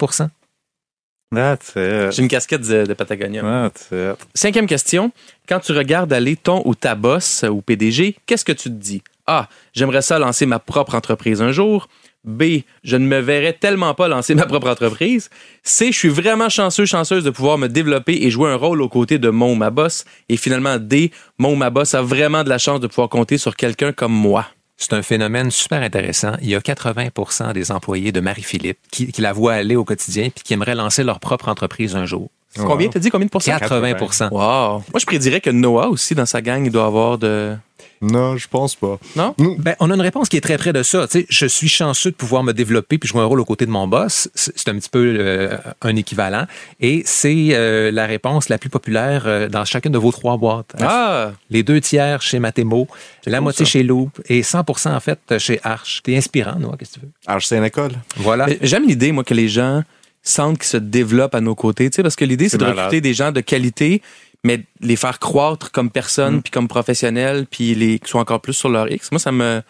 That's 1.32 1.68
it. 1.76 2.12
J'ai 2.12 2.22
une 2.22 2.28
casquette 2.28 2.62
de, 2.62 2.86
de 2.86 2.94
Patagonia. 2.94 3.42
That's 3.42 3.88
it. 3.92 4.26
Cinquième 4.34 4.66
question. 4.66 5.12
Quand 5.48 5.60
tu 5.60 5.72
regardes 5.72 6.12
aller 6.12 6.36
ton 6.36 6.62
ou 6.64 6.74
ta 6.74 6.94
boss 6.94 7.44
ou 7.48 7.60
PDG, 7.60 8.16
qu'est-ce 8.26 8.44
que 8.44 8.52
tu 8.52 8.64
te 8.64 8.74
dis? 8.74 9.02
A. 9.26 9.48
J'aimerais 9.72 10.02
ça 10.02 10.18
lancer 10.18 10.46
ma 10.46 10.58
propre 10.58 10.96
entreprise 10.96 11.40
un 11.40 11.52
jour. 11.52 11.88
B. 12.24 12.62
Je 12.82 12.96
ne 12.96 13.06
me 13.06 13.20
verrais 13.20 13.52
tellement 13.52 13.94
pas 13.94 14.08
lancer 14.08 14.34
ma 14.34 14.44
propre 14.46 14.68
entreprise. 14.68 15.30
C. 15.62 15.92
Je 15.92 15.96
suis 15.96 16.08
vraiment 16.08 16.48
chanceux, 16.48 16.84
chanceuse 16.84 17.24
de 17.24 17.30
pouvoir 17.30 17.58
me 17.58 17.68
développer 17.68 18.14
et 18.22 18.30
jouer 18.30 18.50
un 18.50 18.56
rôle 18.56 18.82
aux 18.82 18.88
côtés 18.88 19.18
de 19.18 19.30
mon 19.30 19.52
ou 19.52 19.54
ma 19.54 19.70
boss. 19.70 20.04
Et 20.28 20.36
finalement, 20.36 20.78
D. 20.78 21.12
Mon 21.38 21.52
ou 21.52 21.56
ma 21.56 21.70
boss 21.70 21.94
a 21.94 22.02
vraiment 22.02 22.44
de 22.44 22.48
la 22.48 22.58
chance 22.58 22.80
de 22.80 22.88
pouvoir 22.88 23.08
compter 23.08 23.38
sur 23.38 23.56
quelqu'un 23.56 23.92
comme 23.92 24.12
moi. 24.12 24.46
C'est 24.80 24.94
un 24.94 25.02
phénomène 25.02 25.50
super 25.50 25.82
intéressant. 25.82 26.32
Il 26.40 26.48
y 26.48 26.54
a 26.54 26.58
80% 26.58 27.52
des 27.52 27.70
employés 27.70 28.12
de 28.12 28.20
Marie-Philippe 28.20 28.78
qui, 28.90 29.12
qui 29.12 29.20
la 29.20 29.34
voient 29.34 29.52
aller 29.52 29.76
au 29.76 29.84
quotidien 29.84 30.30
puis 30.34 30.42
qui 30.42 30.54
aimeraient 30.54 30.74
lancer 30.74 31.04
leur 31.04 31.20
propre 31.20 31.48
entreprise 31.48 31.94
un 31.94 32.06
jour. 32.06 32.30
Combien? 32.56 32.88
T'as 32.88 32.98
dit 32.98 33.10
combien 33.10 33.26
de 33.26 33.30
pourcents? 33.30 33.52
80% 33.52 34.30
Wow. 34.30 34.38
Moi, 34.38 34.82
je 34.98 35.06
prédirais 35.06 35.40
que 35.42 35.50
Noah 35.50 35.88
aussi, 35.90 36.14
dans 36.14 36.26
sa 36.26 36.40
gang, 36.40 36.64
il 36.64 36.72
doit 36.72 36.86
avoir 36.86 37.18
de... 37.18 37.54
Non, 38.02 38.38
je 38.38 38.48
pense 38.48 38.76
pas. 38.76 38.98
Non? 39.14 39.34
Ben, 39.58 39.76
on 39.78 39.90
a 39.90 39.94
une 39.94 40.00
réponse 40.00 40.30
qui 40.30 40.38
est 40.38 40.40
très 40.40 40.56
près 40.56 40.72
de 40.72 40.82
ça. 40.82 41.06
Tu 41.06 41.20
sais, 41.20 41.26
je 41.28 41.46
suis 41.46 41.68
chanceux 41.68 42.10
de 42.10 42.16
pouvoir 42.16 42.42
me 42.42 42.52
développer 42.52 42.96
puis 42.96 43.08
jouer 43.08 43.20
un 43.20 43.26
rôle 43.26 43.40
aux 43.40 43.44
côtés 43.44 43.66
de 43.66 43.70
mon 43.70 43.86
boss. 43.86 44.30
C'est 44.34 44.68
un 44.68 44.74
petit 44.76 44.88
peu 44.88 45.16
euh, 45.18 45.58
un 45.82 45.94
équivalent. 45.96 46.46
Et 46.80 47.02
c'est 47.04 47.48
euh, 47.50 47.90
la 47.90 48.06
réponse 48.06 48.48
la 48.48 48.56
plus 48.56 48.70
populaire 48.70 49.24
euh, 49.26 49.48
dans 49.48 49.66
chacune 49.66 49.92
de 49.92 49.98
vos 49.98 50.12
trois 50.12 50.38
boîtes. 50.38 50.74
Ah! 50.80 51.32
Les 51.50 51.62
deux 51.62 51.80
tiers 51.82 52.22
chez 52.22 52.38
Matemo, 52.38 52.88
la 53.26 53.36
cool, 53.36 53.42
moitié 53.42 53.66
ça. 53.66 53.72
chez 53.72 53.82
Loop 53.82 54.18
et 54.30 54.40
100% 54.40 54.94
en 54.94 55.00
fait 55.00 55.38
chez 55.38 55.60
Arch. 55.62 56.00
T'es 56.02 56.16
inspirant, 56.16 56.58
Noah, 56.58 56.76
qu'est-ce 56.78 56.94
que 56.94 57.00
tu 57.00 57.06
veux? 57.06 57.12
Alors, 57.26 57.42
c'est 57.42 57.58
une 57.58 57.64
école. 57.64 57.92
Voilà. 58.16 58.46
J'aime 58.62 58.86
l'idée, 58.86 59.12
moi, 59.12 59.24
que 59.24 59.34
les 59.34 59.48
gens 59.48 59.82
sentent 60.22 60.58
qu'ils 60.58 60.68
se 60.68 60.76
développent 60.76 61.34
à 61.34 61.40
nos 61.40 61.54
côtés, 61.54 61.90
tu 61.90 61.96
sais, 61.96 62.02
parce 62.02 62.16
que 62.16 62.24
l'idée, 62.24 62.48
c'est 62.48 62.58
de 62.58 62.64
recruter 62.64 63.00
des 63.00 63.14
gens 63.14 63.32
de 63.32 63.40
qualité, 63.40 64.02
mais 64.44 64.62
les 64.80 64.96
faire 64.96 65.18
croître 65.18 65.70
comme 65.72 65.90
personnes, 65.90 66.42
puis 66.42 66.50
comme 66.50 66.68
professionnels, 66.68 67.46
puis 67.50 67.74
les 67.74 67.98
qui 67.98 68.10
sont 68.10 68.18
encore 68.18 68.40
plus 68.40 68.54
sur 68.54 68.68
leur 68.68 68.90
X. 68.90 69.10
Moi, 69.12 69.18
ça 69.18 69.32
me... 69.32 69.62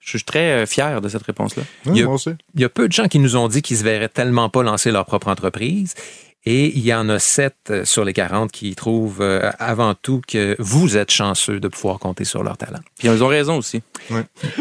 Je 0.00 0.10
suis 0.16 0.24
très 0.24 0.62
euh, 0.62 0.66
fier 0.66 1.00
de 1.00 1.08
cette 1.08 1.22
réponse-là. 1.24 1.62
Il 1.86 1.96
y 1.96 2.02
a- 2.02 2.04
moi 2.06 2.14
aussi. 2.14 2.30
Il 2.54 2.60
y 2.60 2.64
a 2.64 2.68
peu 2.68 2.86
de 2.88 2.92
gens 2.92 3.08
qui 3.08 3.18
nous 3.18 3.36
ont 3.36 3.48
dit 3.48 3.62
qu'ils 3.62 3.76
se 3.78 3.84
verraient 3.84 4.08
tellement 4.08 4.48
pas 4.48 4.62
lancer 4.62 4.90
leur 4.90 5.04
propre 5.06 5.28
entreprise. 5.28 5.94
Et 6.46 6.66
il 6.78 6.84
y 6.84 6.94
en 6.94 7.08
a 7.08 7.18
7 7.18 7.84
sur 7.84 8.04
les 8.04 8.12
40 8.14 8.52
qui 8.52 8.74
trouvent 8.76 9.20
euh, 9.20 9.50
avant 9.58 9.94
tout 9.94 10.22
que 10.26 10.54
vous 10.60 10.96
êtes 10.96 11.10
chanceux 11.10 11.58
de 11.60 11.68
pouvoir 11.68 11.98
compter 11.98 12.24
sur 12.24 12.42
leur 12.44 12.56
talent. 12.56 12.78
Puis 12.98 13.08
ils 13.08 13.22
ont 13.22 13.26
raison 13.26 13.58
aussi. 13.58 13.82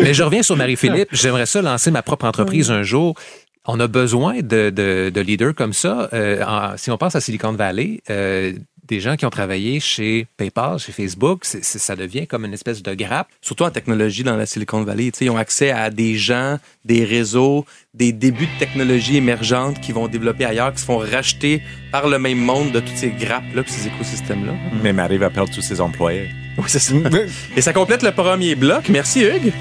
Mais 0.01 0.13
je 0.13 0.23
reviens 0.23 0.43
sur 0.43 0.57
Marie-Philippe. 0.57 1.09
J'aimerais 1.11 1.45
ça 1.45 1.61
lancer 1.61 1.91
ma 1.91 2.01
propre 2.01 2.25
entreprise 2.25 2.71
un 2.71 2.83
jour. 2.83 3.15
On 3.65 3.79
a 3.79 3.87
besoin 3.87 4.37
de, 4.41 4.69
de- 4.69 5.11
de 5.13 5.21
leaders 5.21 5.53
comme 5.53 5.71
ça. 5.73 6.09
Euh, 6.13 6.43
en- 6.45 6.75
si 6.77 6.89
on 6.89 6.97
pense 6.97 7.15
à 7.15 7.21
Silicon 7.21 7.51
Valley, 7.53 8.01
euh, 8.09 8.53
des 8.87 8.99
gens 8.99 9.15
qui 9.15 9.25
ont 9.25 9.29
travaillé 9.29 9.79
chez 9.79 10.27
PayPal, 10.37 10.79
chez 10.79 10.91
Facebook, 10.91 11.43
ça 11.43 11.95
devient 11.95 12.27
comme 12.27 12.45
une 12.45 12.53
espèce 12.53 12.81
de 12.81 12.93
grappe. 12.93 13.27
Surtout 13.41 13.63
en 13.63 13.71
technologie 13.71 14.23
dans 14.23 14.35
la 14.35 14.45
Silicon 14.45 14.83
Valley. 14.83 15.11
Ils 15.21 15.29
ont 15.29 15.37
accès 15.37 15.71
à 15.71 15.89
des 15.89 16.15
gens, 16.15 16.57
des 16.85 17.03
réseaux, 17.03 17.65
des 17.93 18.11
débuts 18.11 18.47
de 18.47 18.59
technologie 18.59 19.17
émergentes 19.17 19.79
qui 19.81 19.91
vont 19.91 20.07
développer 20.07 20.45
ailleurs, 20.45 20.73
qui 20.73 20.81
se 20.81 20.85
font 20.85 20.97
racheter 20.97 21.61
par 21.91 22.07
le 22.07 22.19
même 22.19 22.39
monde 22.39 22.71
de 22.71 22.79
toutes 22.79 22.97
ces 22.97 23.09
grappes-là, 23.09 23.63
ces 23.65 23.87
écosystèmes-là. 23.87 24.53
Mais 24.81 24.93
Marie 24.93 25.17
va 25.17 25.29
perdre 25.29 25.53
tous 25.53 25.61
ses 25.61 25.81
employés. 25.81 26.29
Oui, 26.57 26.63
c'est 26.69 26.79
ça. 26.79 26.95
Et 27.55 27.61
ça 27.61 27.71
complète 27.71 28.01
le 28.01 28.11
premier 28.11 28.55
bloc. 28.55 28.89
Merci, 28.89 29.21
Hugues. 29.21 29.53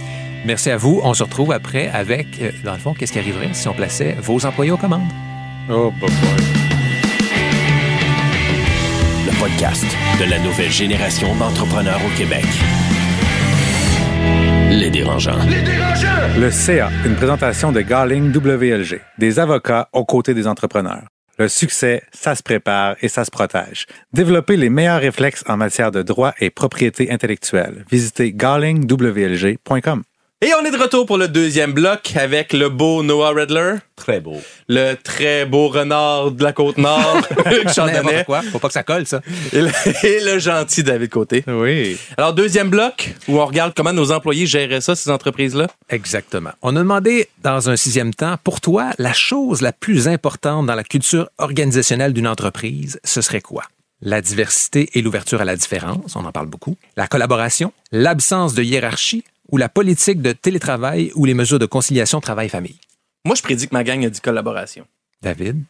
Merci 0.46 0.70
à 0.70 0.78
vous. 0.78 1.00
On 1.04 1.12
se 1.12 1.22
retrouve 1.22 1.52
après 1.52 1.88
avec, 1.88 2.26
euh, 2.40 2.52
dans 2.64 2.72
le 2.72 2.78
fond, 2.78 2.94
qu'est-ce 2.94 3.12
qui 3.12 3.18
arriverait 3.18 3.50
si 3.52 3.68
on 3.68 3.74
plaçait 3.74 4.16
vos 4.22 4.46
employés 4.46 4.70
aux 4.70 4.78
commandes? 4.78 5.02
Oh, 5.68 5.92
bah, 6.00 6.06
Le 9.36 9.40
podcast 9.40 9.84
de 10.18 10.30
la 10.30 10.38
nouvelle 10.38 10.70
génération 10.70 11.34
d'entrepreneurs 11.36 12.00
au 12.04 12.16
Québec. 12.16 12.44
Les 14.70 14.90
dérangeants. 14.90 15.38
Le 16.38 16.50
CA, 16.50 16.90
une 17.04 17.14
présentation 17.16 17.72
de 17.72 17.80
Garling 17.80 18.32
WLG, 18.34 19.00
des 19.18 19.38
avocats 19.38 19.88
aux 19.92 20.04
côtés 20.04 20.32
des 20.32 20.46
entrepreneurs. 20.46 21.04
Le 21.38 21.48
succès, 21.48 22.02
ça 22.12 22.34
se 22.34 22.42
prépare 22.42 22.96
et 23.02 23.08
ça 23.08 23.24
se 23.24 23.30
protège. 23.30 23.86
Développez 24.12 24.56
les 24.56 24.70
meilleurs 24.70 25.00
réflexes 25.00 25.44
en 25.48 25.56
matière 25.56 25.90
de 25.90 26.02
droit 26.02 26.32
et 26.40 26.50
propriété 26.50 27.10
intellectuelle. 27.10 27.84
Visitez 27.90 28.32
garlingwlg.com. 28.32 30.02
Et 30.46 30.54
on 30.54 30.64
est 30.64 30.70
de 30.70 30.76
retour 30.80 31.06
pour 31.06 31.18
le 31.18 31.26
deuxième 31.26 31.72
bloc 31.72 32.12
avec 32.14 32.52
le 32.52 32.68
beau 32.68 33.02
Noah 33.02 33.30
Redler, 33.30 33.74
Très 33.96 34.20
beau. 34.20 34.36
le 34.68 34.94
très 34.94 35.44
beau 35.44 35.66
renard 35.66 36.30
de 36.30 36.44
la 36.44 36.52
Côte-Nord, 36.52 37.20
Hugues 37.46 37.68
Chandonnet, 37.74 37.94
N'importe 38.02 38.24
quoi. 38.26 38.42
Faut 38.42 38.60
pas 38.60 38.68
que 38.68 38.74
ça 38.74 38.84
colle, 38.84 39.06
ça. 39.06 39.22
et 39.52 39.60
le, 39.62 39.70
et 40.06 40.20
le 40.22 40.38
gentil 40.38 40.84
David 40.84 41.10
Côté. 41.10 41.42
Oui. 41.48 41.98
Alors, 42.16 42.32
deuxième 42.32 42.70
bloc, 42.70 43.16
où 43.26 43.40
on 43.40 43.44
regarde 43.46 43.72
comment 43.76 43.92
nos 43.92 44.12
employés 44.12 44.46
géraient 44.46 44.80
ça, 44.80 44.94
ces 44.94 45.10
entreprises-là. 45.10 45.66
Exactement. 45.88 46.50
On 46.62 46.76
a 46.76 46.78
demandé, 46.78 47.28
dans 47.42 47.68
un 47.68 47.74
sixième 47.74 48.14
temps, 48.14 48.36
pour 48.44 48.60
toi, 48.60 48.90
la 48.98 49.12
chose 49.14 49.62
la 49.62 49.72
plus 49.72 50.06
importante 50.06 50.66
dans 50.66 50.76
la 50.76 50.84
culture 50.84 51.28
organisationnelle 51.38 52.12
d'une 52.12 52.28
entreprise, 52.28 53.00
ce 53.02 53.20
serait 53.20 53.40
quoi? 53.40 53.64
La 54.00 54.20
diversité 54.20 54.90
et 54.94 55.02
l'ouverture 55.02 55.40
à 55.40 55.44
la 55.44 55.56
différence, 55.56 56.14
on 56.14 56.24
en 56.24 56.30
parle 56.30 56.46
beaucoup. 56.46 56.76
La 56.96 57.08
collaboration, 57.08 57.72
l'absence 57.90 58.54
de 58.54 58.62
hiérarchie 58.62 59.24
ou 59.50 59.56
la 59.56 59.68
politique 59.68 60.20
de 60.22 60.32
télétravail 60.32 61.12
ou 61.14 61.24
les 61.24 61.34
mesures 61.34 61.58
de 61.58 61.66
conciliation 61.66 62.20
travail-famille? 62.20 62.78
Moi, 63.24 63.34
je 63.34 63.42
prédis 63.42 63.68
que 63.68 63.74
ma 63.74 63.84
gang 63.84 64.04
a 64.04 64.10
dit 64.10 64.20
collaboration. 64.20 64.86
David? 65.22 65.62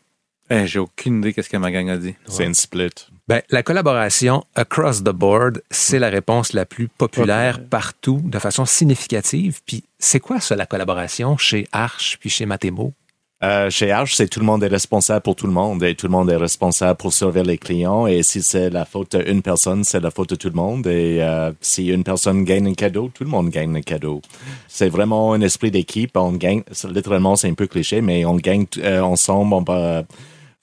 Eh, 0.50 0.66
J'ai 0.66 0.78
aucune 0.78 1.18
idée 1.18 1.32
qu'est-ce 1.32 1.48
que 1.48 1.56
ma 1.56 1.70
gang 1.70 1.88
a 1.90 1.96
dit. 1.96 2.14
C'est 2.28 2.44
une 2.44 2.54
split. 2.54 2.90
Ben, 3.28 3.42
la 3.50 3.62
collaboration 3.64 4.44
across 4.54 5.00
the 5.02 5.10
board, 5.10 5.60
c'est 5.70 5.98
la 5.98 6.08
réponse 6.10 6.52
la 6.52 6.64
plus 6.64 6.86
populaire 6.86 7.64
partout 7.68 8.20
de 8.24 8.38
façon 8.38 8.64
significative. 8.64 9.60
Puis 9.66 9.82
c'est 9.98 10.20
quoi 10.20 10.38
ça, 10.40 10.54
la 10.54 10.66
collaboration 10.66 11.36
chez 11.36 11.66
Arch 11.72 12.18
puis 12.20 12.30
chez 12.30 12.46
Matemo? 12.46 12.92
Euh, 13.42 13.68
chez 13.68 13.90
Arch, 13.90 14.14
c'est 14.14 14.28
tout 14.28 14.40
le 14.40 14.46
monde 14.46 14.62
est 14.64 14.68
responsable 14.68 15.20
pour 15.20 15.36
tout 15.36 15.46
le 15.46 15.52
monde 15.52 15.82
et 15.82 15.94
tout 15.94 16.06
le 16.06 16.12
monde 16.12 16.30
est 16.30 16.36
responsable 16.36 16.96
pour 16.96 17.12
servir 17.12 17.44
les 17.44 17.58
clients. 17.58 18.06
Et 18.06 18.22
si 18.22 18.42
c'est 18.42 18.70
la 18.70 18.86
faute 18.86 19.14
d'une 19.14 19.42
personne, 19.42 19.84
c'est 19.84 20.00
la 20.00 20.10
faute 20.10 20.30
de 20.30 20.36
tout 20.36 20.48
le 20.48 20.54
monde. 20.54 20.86
Et 20.86 21.18
euh, 21.20 21.52
si 21.60 21.88
une 21.88 22.02
personne 22.02 22.44
gagne 22.44 22.66
un 22.66 22.74
cadeau, 22.74 23.10
tout 23.12 23.24
le 23.24 23.30
monde 23.30 23.50
gagne 23.50 23.76
un 23.76 23.82
cadeau. 23.82 24.22
C'est 24.68 24.88
vraiment 24.88 25.34
un 25.34 25.40
esprit 25.42 25.70
d'équipe. 25.70 26.16
On 26.16 26.32
gagne, 26.32 26.62
littéralement, 26.88 27.36
c'est 27.36 27.48
un 27.48 27.54
peu 27.54 27.66
cliché, 27.66 28.00
mais 28.00 28.24
on 28.24 28.36
gagne 28.36 28.64
euh, 28.78 29.02
ensemble. 29.02 29.52
On 29.52 29.62
va 29.62 30.04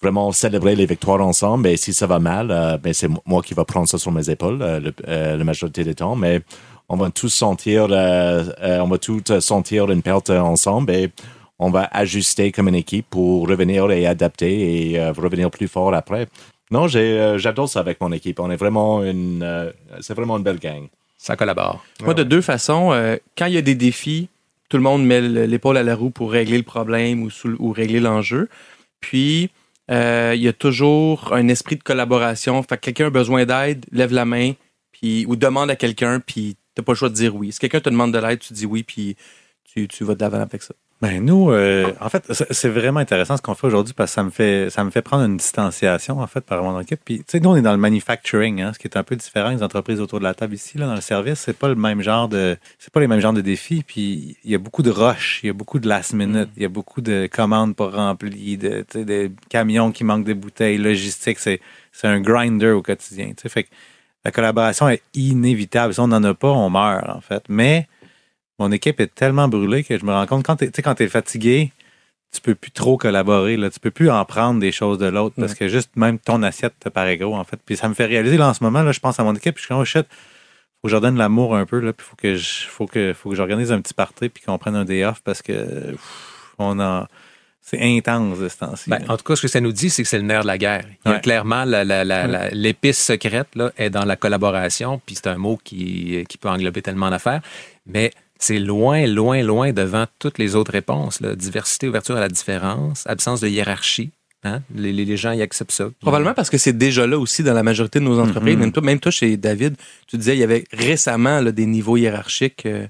vraiment 0.03 0.31
célébrer 0.33 0.75
les 0.75 0.86
victoires 0.86 1.21
ensemble. 1.21 1.67
Et 1.67 1.77
si 1.77 1.93
ça 1.93 2.05
va 2.05 2.19
mal, 2.19 2.51
euh, 2.51 2.77
ben 2.77 2.93
c'est 2.93 3.09
moi 3.25 3.41
qui 3.41 3.53
va 3.53 3.63
prendre 3.63 3.88
ça 3.88 3.97
sur 3.97 4.12
mes 4.12 4.29
épaules 4.29 4.62
euh, 4.62 4.79
le, 4.79 4.93
euh, 5.07 5.38
la 5.38 5.43
majorité 5.43 5.83
du 5.83 5.95
temps. 5.95 6.15
Mais 6.15 6.41
on 6.89 6.97
va 6.97 7.09
tous 7.09 7.29
sentir, 7.29 7.86
on 7.86 8.88
va 8.88 8.97
tous 8.97 9.39
sentir 9.39 9.89
une 9.89 10.01
perte 10.01 10.29
ensemble 10.29 10.91
et 10.91 11.09
on 11.63 11.69
va 11.71 11.88
ajuster 11.91 12.52
comme 12.52 12.67
une 12.67 12.76
équipe 12.76 13.08
pour 13.10 13.47
revenir 13.47 13.89
et 13.91 14.06
adapter 14.06 14.91
et 14.91 14.99
euh, 14.99 15.12
revenir 15.13 15.49
plus 15.49 15.67
fort 15.67 15.93
après. 15.93 16.28
Non, 16.71 16.88
euh, 16.95 17.38
j'adore 17.38 17.69
ça 17.69 17.80
avec 17.80 17.99
mon 18.02 18.12
équipe. 18.12 18.39
On 18.39 18.49
est 18.52 18.56
vraiment 18.56 19.04
une, 19.04 19.41
euh, 19.43 19.71
c'est 20.02 20.13
vraiment 20.13 20.38
une 20.38 20.43
belle 20.43 20.60
gang. 20.60 20.88
Ça 21.17 21.36
collabore. 21.36 21.84
Moi, 22.02 22.13
de 22.13 22.23
deux 22.23 22.41
façons, 22.41 22.91
quand 23.38 23.45
il 23.45 23.54
y 23.54 23.58
a 23.58 23.62
des 23.62 23.76
défis, 23.76 24.28
tout 24.69 24.78
le 24.78 24.84
monde 24.84 25.06
met 25.06 25.21
le- 25.21 25.45
l'épaule 25.45 25.78
à 25.78 25.84
la 25.84 25.95
roue 25.95 26.10
pour 26.10 26.32
régler 26.32 26.58
le 26.58 26.63
problème 26.63 27.23
ou, 27.23 27.30
sous- 27.30 27.56
ou 27.60 27.71
régler 27.71 27.99
l'enjeu. 28.02 28.49
Puis, 28.99 29.49
euh, 29.91 30.34
il 30.36 30.41
y 30.41 30.47
a 30.47 30.54
toujours 30.54 31.32
un 31.34 31.47
esprit 31.47 31.76
de 31.78 31.84
collaboration. 31.84 32.62
Fait 32.63 32.76
que 32.78 32.82
quelqu'un 32.82 33.08
a 33.08 33.10
besoin 33.10 33.45
d'aide, 33.45 33.86
lève 33.91 34.12
la 34.13 34.26
main, 34.26 34.54
puis 34.91 35.26
ou 35.28 35.36
demande 35.36 35.69
à 35.69 35.76
quelqu'un, 35.76 36.19
puis 36.19 36.58
t'as 36.76 36.84
pas 36.84 36.91
le 36.93 36.97
choix 36.97 37.10
de 37.10 37.13
dire 37.13 37.36
oui. 37.36 37.52
Si 37.52 37.60
quelqu'un 37.60 37.80
te 37.82 37.89
demande 37.89 38.12
de 38.13 38.17
l'aide, 38.19 38.39
tu 38.39 38.54
dis 38.54 38.65
oui, 38.65 38.84
puis 38.84 39.15
tu, 39.63 39.88
tu 39.88 40.04
vas 40.04 40.15
de 40.15 40.21
l'avant 40.21 40.41
avec 40.41 40.62
ça. 40.63 40.73
Ben 41.03 41.21
nous, 41.21 41.51
euh, 41.51 41.91
en 41.99 42.07
fait, 42.07 42.31
c'est 42.31 42.69
vraiment 42.69 43.01
intéressant 43.01 43.35
ce 43.35 43.41
qu'on 43.41 43.55
fait 43.55 43.67
aujourd'hui 43.67 43.93
parce 43.93 44.11
que 44.11 44.15
ça 44.15 44.23
me 44.23 44.29
fait 44.29 44.69
ça 44.69 44.85
me 44.85 44.89
fait 44.89 45.01
prendre 45.01 45.25
une 45.25 45.35
distanciation 45.35 46.21
en 46.21 46.27
fait 46.27 46.39
par 46.39 46.59
rapport 46.59 46.71
à 46.71 46.75
mon 46.75 46.79
équipe. 46.79 47.01
Puis 47.03 47.17
tu 47.17 47.25
sais, 47.27 47.39
nous 47.41 47.49
on 47.49 47.57
est 47.57 47.61
dans 47.61 47.73
le 47.73 47.77
manufacturing, 47.77 48.61
hein, 48.61 48.71
ce 48.71 48.79
qui 48.79 48.87
est 48.87 48.95
un 48.95 49.03
peu 49.03 49.17
différent 49.17 49.53
des 49.53 49.63
entreprises 49.63 49.99
autour 49.99 50.19
de 50.19 50.23
la 50.23 50.33
table 50.33 50.53
ici 50.53 50.77
là 50.77 50.85
dans 50.85 50.95
le 50.95 51.01
service. 51.01 51.41
C'est 51.41 51.57
pas 51.57 51.67
le 51.67 51.75
même 51.75 52.01
genre 52.01 52.29
de 52.29 52.55
c'est 52.79 52.89
pas 52.89 53.01
les 53.01 53.07
mêmes 53.07 53.19
genres 53.19 53.33
de 53.33 53.41
défis. 53.41 53.83
Puis 53.85 54.37
il 54.45 54.51
y 54.51 54.55
a 54.55 54.57
beaucoup 54.57 54.81
de 54.81 54.91
rush, 54.91 55.41
il 55.43 55.47
y 55.47 55.49
a 55.49 55.53
beaucoup 55.53 55.79
de 55.79 55.89
last 55.89 56.13
minute, 56.13 56.47
il 56.55 56.63
y 56.63 56.65
a 56.65 56.69
beaucoup 56.69 57.01
de 57.01 57.27
commandes 57.29 57.75
pas 57.75 57.89
remplies, 57.89 58.57
de 58.57 58.85
des 58.93 59.29
camions 59.49 59.91
qui 59.91 60.05
manquent 60.05 60.23
de 60.23 60.33
bouteilles, 60.33 60.77
logistique. 60.77 61.37
C'est 61.37 61.59
c'est 61.91 62.07
un 62.07 62.21
grinder 62.21 62.69
au 62.69 62.81
quotidien. 62.81 63.33
Tu 63.35 63.41
sais, 63.41 63.49
fait 63.49 63.63
que 63.63 63.69
la 64.23 64.31
collaboration 64.31 64.87
est 64.87 65.03
inévitable. 65.15 65.93
Si 65.93 65.99
on 65.99 66.07
n'en 66.07 66.23
a 66.23 66.33
pas, 66.33 66.51
on 66.51 66.69
meurt 66.69 67.09
en 67.09 67.19
fait. 67.19 67.43
Mais 67.49 67.89
mon 68.63 68.71
équipe 68.71 68.99
est 68.99 69.13
tellement 69.13 69.47
brûlée 69.47 69.84
que 69.84 69.97
je 69.97 70.06
me 70.06 70.12
rends 70.12 70.26
compte 70.26 70.45
quand 70.45 70.56
tu 70.58 70.71
t'es 70.71 71.08
fatigué, 71.08 71.71
tu 72.34 72.41
peux 72.41 72.56
plus 72.56 72.71
trop 72.71 72.97
collaborer 72.97 73.58
là, 73.58 73.69
tu 73.69 73.80
peux 73.80 73.91
plus 73.91 74.10
en 74.10 74.23
prendre 74.26 74.60
des 74.60 74.71
choses 74.71 74.97
de 74.97 75.06
l'autre 75.06 75.36
parce 75.38 75.54
que 75.54 75.67
juste 75.67 75.91
même 75.95 76.17
ton 76.17 76.41
assiette 76.43 76.73
te 76.80 76.89
paraît 76.89 77.17
gros 77.17 77.36
en 77.36 77.43
fait. 77.43 77.60
Puis 77.65 77.78
ça 77.78 77.88
me 77.89 77.93
fait 77.93 78.06
réaliser 78.06 78.38
là 78.38 78.49
en 78.49 78.54
ce 78.54 78.63
moment 78.63 78.82
là, 78.82 78.91
je 78.91 78.99
pense 78.99 79.19
à 79.19 79.23
mon 79.23 79.36
équipe, 79.36 79.56
puis 79.56 79.62
je 79.62 79.65
suis 79.65 79.73
comme 79.73 79.82
oh 79.82 79.86
shit, 79.86 80.08
faut 80.82 80.88
que 80.88 80.89
je 80.89 80.97
l'amour 80.97 81.56
un 81.56 81.65
peu 81.65 81.80
là, 81.80 81.93
puis 81.93 82.06
faut 82.10 82.15
que 82.15 82.36
je 82.36 82.65
faut 82.67 82.88
que 82.88 83.13
faut 83.13 83.30
que 83.30 83.36
j'organise 83.36 83.71
un 83.71 83.82
petit 83.82 83.93
party 83.93 84.30
puis 84.30 84.43
qu'on 84.43 84.58
prenne 84.58 84.76
un 84.76 84.86
day 84.86 85.04
off 85.06 85.21
parce 85.23 85.41
que 85.41 85.54
pff, 85.91 86.56
on 86.58 86.80
a 86.80 87.08
c'est 87.65 87.80
intense 87.82 88.39
de 88.39 88.49
ce 88.49 88.58
temps-ci. 88.58 88.89
Ben, 88.89 88.99
en 89.08 89.15
tout 89.15 89.23
cas, 89.23 89.38
ce 89.38 89.41
que 89.41 89.47
ça 89.47 89.62
nous 89.62 89.71
dit, 89.71 89.89
c'est 89.89 90.04
que 90.04 90.10
c'est 90.10 90.17
le 90.17 90.26
nerf 90.26 90.41
de 90.41 90.47
la 90.47 90.58
guerre. 90.58 90.84
Il 91.06 91.10
y 91.10 91.12
a 91.12 91.15
Ouais. 91.15 91.21
clairement 91.21 91.63
la- 91.63 91.86
la- 91.86 92.04
la- 92.04 92.28
la- 92.28 92.49
l'épice 92.49 93.02
secrète 93.02 93.47
là, 93.56 93.71
est 93.78 93.89
dans 93.89 94.04
la 94.04 94.17
collaboration, 94.17 94.99
puis 95.06 95.15
c'est 95.15 95.28
un 95.28 95.38
mot 95.38 95.58
qui, 95.63 96.26
qui 96.28 96.38
peut 96.38 96.49
englober 96.49 96.82
tellement 96.82 97.10
d'affaires. 97.10 97.39
Mais 97.86 98.12
c'est 98.43 98.60
loin, 98.60 99.06
loin, 99.08 99.41
loin 99.43 99.71
devant 99.73 100.06
toutes 100.19 100.38
les 100.38 100.56
autres 100.56 100.71
réponses. 100.71 101.21
là. 101.21 101.36
Diversité, 101.36 101.88
ouverture 101.88 102.15
à 102.17 102.19
la 102.19 102.29
différence, 102.29 103.06
absence 103.08 103.39
de 103.41 103.47
hiérarchie. 103.47 104.12
Hein? 104.45 104.62
Les, 104.75 104.91
les- 104.91 105.06
les 105.06 105.15
gens 105.17 105.32
y 105.32 105.41
acceptent 105.41 105.71
ça. 105.71 105.86
Probablement 106.01 106.34
parce 106.34 106.49
que 106.49 106.58
c'est 106.58 106.77
déjà 106.77 107.08
là 107.08 107.17
aussi 107.17 107.43
dans 107.43 107.53
la 107.53 107.63
majorité 107.63 107.99
de 107.99 108.03
nos 108.03 108.19
entreprises. 108.19 108.56
Mhm. 108.56 108.60
même, 108.60 108.71
toi, 108.73 108.84
même 108.84 108.99
toi, 108.99 109.12
chez 109.12 109.38
David, 109.38 109.75
tu 110.08 110.17
disais 110.17 110.36
il 110.36 110.39
y 110.39 110.43
avait 110.43 110.65
récemment 110.73 111.39
là, 111.39 111.51
des 111.53 111.65
niveaux 111.65 111.95
hiérarchiques 111.95 112.65
euh, 112.65 112.86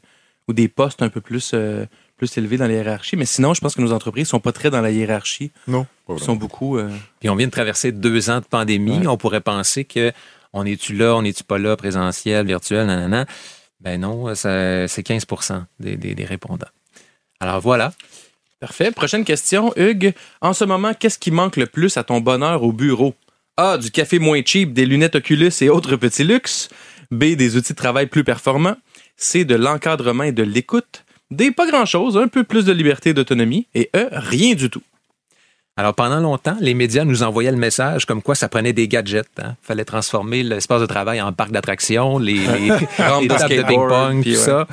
ou 0.48 0.54
des 0.54 0.68
postes 0.68 1.04
un 1.04 1.10
peu 1.10 1.22
plus, 1.22 1.52
euh, 1.54 1.86
plus 2.18 2.36
élevés 2.38 2.58
dans 2.58 2.66
les 2.66 2.74
hiérarchies. 2.76 3.18
Mais 3.18 3.26
sinon, 3.26 3.54
je 3.54 3.62
pense 3.62 3.76
que 3.76 3.82
nos 3.82 3.92
entreprises 3.94 4.28
sont 4.30 4.39
pas 4.39 4.52
très 4.52 4.72
dans 4.72 4.82
la 4.82 4.89
hiérarchie. 4.89 5.52
Non. 5.68 5.86
Ils 6.10 6.20
sont 6.20 6.36
beaucoup. 6.36 6.78
euh, 6.80 6.89
Puis 7.20 7.30
on 7.30 7.36
vient 7.36 7.46
de 7.48 7.52
traverser 7.52 7.92
deux 7.92 8.30
ans 8.32 8.39
de 8.39 8.46
pandémie. 8.46 8.98
Ouais. 8.98 9.08
On 9.08 9.18
pourrait 9.18 9.42
penser 9.42 9.86
que 9.86 10.12
on 10.54 10.66
est-tu 10.66 10.94
là, 10.96 11.16
on 11.16 11.22
n'est-tu 11.22 11.44
pas 11.44 11.58
là, 11.60 11.76
présentiel, 11.78 12.46
virtuel, 12.48 12.88
nanana. 12.88 13.26
Ben 13.84 14.00
non, 14.00 14.34
ça- 14.36 14.88
c'est 14.88 15.04
15 15.04 15.26
des, 15.80 15.98
des- 15.98 16.15
des 16.15 16.26
répondants. 16.26 16.67
Alors 17.39 17.60
voilà. 17.60 17.93
Parfait. 18.60 18.91
Prochaine 18.91 19.26
question, 19.26 19.74
Hugues. 19.76 20.13
En 20.39 20.54
ce 20.54 20.63
moment, 20.63 20.93
qu'est-ce 20.93 21.19
qui 21.19 21.32
manque 21.32 21.58
le 21.58 21.65
plus 21.65 21.98
à 21.98 22.04
ton 22.04 22.22
bonheur 22.22 22.63
au 22.63 22.72
bureau? 22.72 23.13
A. 23.58 23.78
Du 23.78 23.91
café 23.91 24.19
moins 24.19 24.41
cheap, 24.46 24.72
des 24.74 24.86
lunettes 24.86 25.15
Oculus 25.17 25.52
et 25.62 25.69
autres 25.69 25.98
petits 25.98 26.24
luxes. 26.24 26.69
B. 27.12 27.36
Des 27.36 27.58
outils 27.58 27.74
de 27.74 27.78
travail 27.78 28.08
plus 28.08 28.24
performants. 28.24 28.78
C. 29.17 29.43
De 29.43 29.56
l'encadrement 29.56 30.24
et 30.24 30.32
de 30.32 30.43
l'écoute. 30.43 31.04
D. 31.30 31.52
Pas 31.52 31.67
grand-chose, 31.69 32.17
un 32.17 32.30
peu 32.30 32.43
plus 32.46 32.63
de 32.63 32.72
liberté 32.72 33.10
et 33.10 33.13
d'autonomie. 33.13 33.67
Et 33.76 33.89
E. 33.96 34.08
Rien 34.13 34.56
du 34.56 34.69
tout. 34.69 34.82
Alors 35.76 35.96
pendant 35.96 36.20
longtemps, 36.20 36.56
les 36.60 36.76
médias 36.76 37.04
nous 37.04 37.24
envoyaient 37.24 37.52
le 37.52 37.58
message 37.58 38.06
comme 38.06 38.22
quoi 38.22 38.36
ça 38.36 38.48
prenait 38.48 38.74
des 38.74 38.88
gadgets. 38.88 39.28
Il 39.40 39.56
fallait 39.62 39.86
transformer 39.86 40.44
l'espace 40.44 40.82
de 40.82 40.86
travail 40.86 41.20
en 41.20 41.34
parc 41.34 41.52
d'attractions, 41.52 42.20
les, 42.20 42.46
tables 42.98 43.28
de 43.28 43.68
ping-pong, 43.68 44.22
puis 44.22 44.34
tout 44.34 44.40
ouais. 44.40 44.46
ça. 44.46 44.68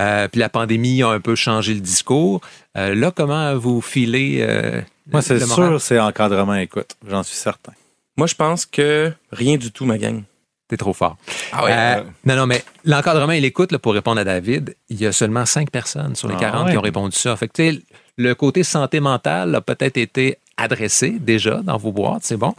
Euh, 0.00 0.28
puis 0.28 0.40
la 0.40 0.48
pandémie 0.48 1.02
a 1.02 1.08
un 1.08 1.20
peu 1.20 1.34
changé 1.34 1.74
le 1.74 1.80
discours. 1.80 2.40
Euh, 2.76 2.94
là, 2.94 3.10
comment 3.10 3.56
vous 3.56 3.80
filez 3.80 4.38
euh, 4.40 4.80
Moi, 5.12 5.22
c'est 5.22 5.44
sûr, 5.44 5.80
c'est 5.80 5.98
encadrement 5.98 6.54
écoute. 6.54 6.96
J'en 7.06 7.22
suis 7.22 7.36
certain. 7.36 7.72
Moi, 8.16 8.26
je 8.26 8.34
pense 8.34 8.64
que 8.64 9.12
rien 9.32 9.56
du 9.56 9.70
tout, 9.70 9.84
ma 9.84 9.98
gang. 9.98 10.22
T'es 10.68 10.76
trop 10.76 10.92
fort. 10.92 11.16
Ah 11.52 11.64
Euh, 11.98 12.04
non, 12.24 12.36
non, 12.36 12.46
mais 12.46 12.62
l'encadrement 12.84 13.32
et 13.32 13.40
l'écoute, 13.40 13.72
là, 13.72 13.78
pour 13.78 13.94
répondre 13.94 14.20
à 14.20 14.24
David, 14.24 14.76
il 14.88 15.00
y 15.00 15.06
a 15.06 15.12
seulement 15.12 15.46
cinq 15.46 15.70
personnes 15.70 16.14
sur 16.14 16.28
les 16.28 16.34
Ah 16.36 16.40
40 16.40 16.66
ouais. 16.66 16.72
qui 16.72 16.78
ont 16.78 16.82
répondu 16.82 17.16
ça. 17.16 17.34
Fait 17.36 17.48
que, 17.48 17.54
tu 17.54 17.76
sais, 17.76 17.82
le 18.18 18.34
côté 18.34 18.62
santé 18.64 19.00
mentale 19.00 19.54
a 19.54 19.60
peut-être 19.62 19.96
été 19.96 20.36
adressé 20.58 21.10
déjà 21.18 21.60
dans 21.62 21.76
vos 21.78 21.92
boîtes, 21.92 22.24
c'est 22.24 22.36
bon. 22.36 22.54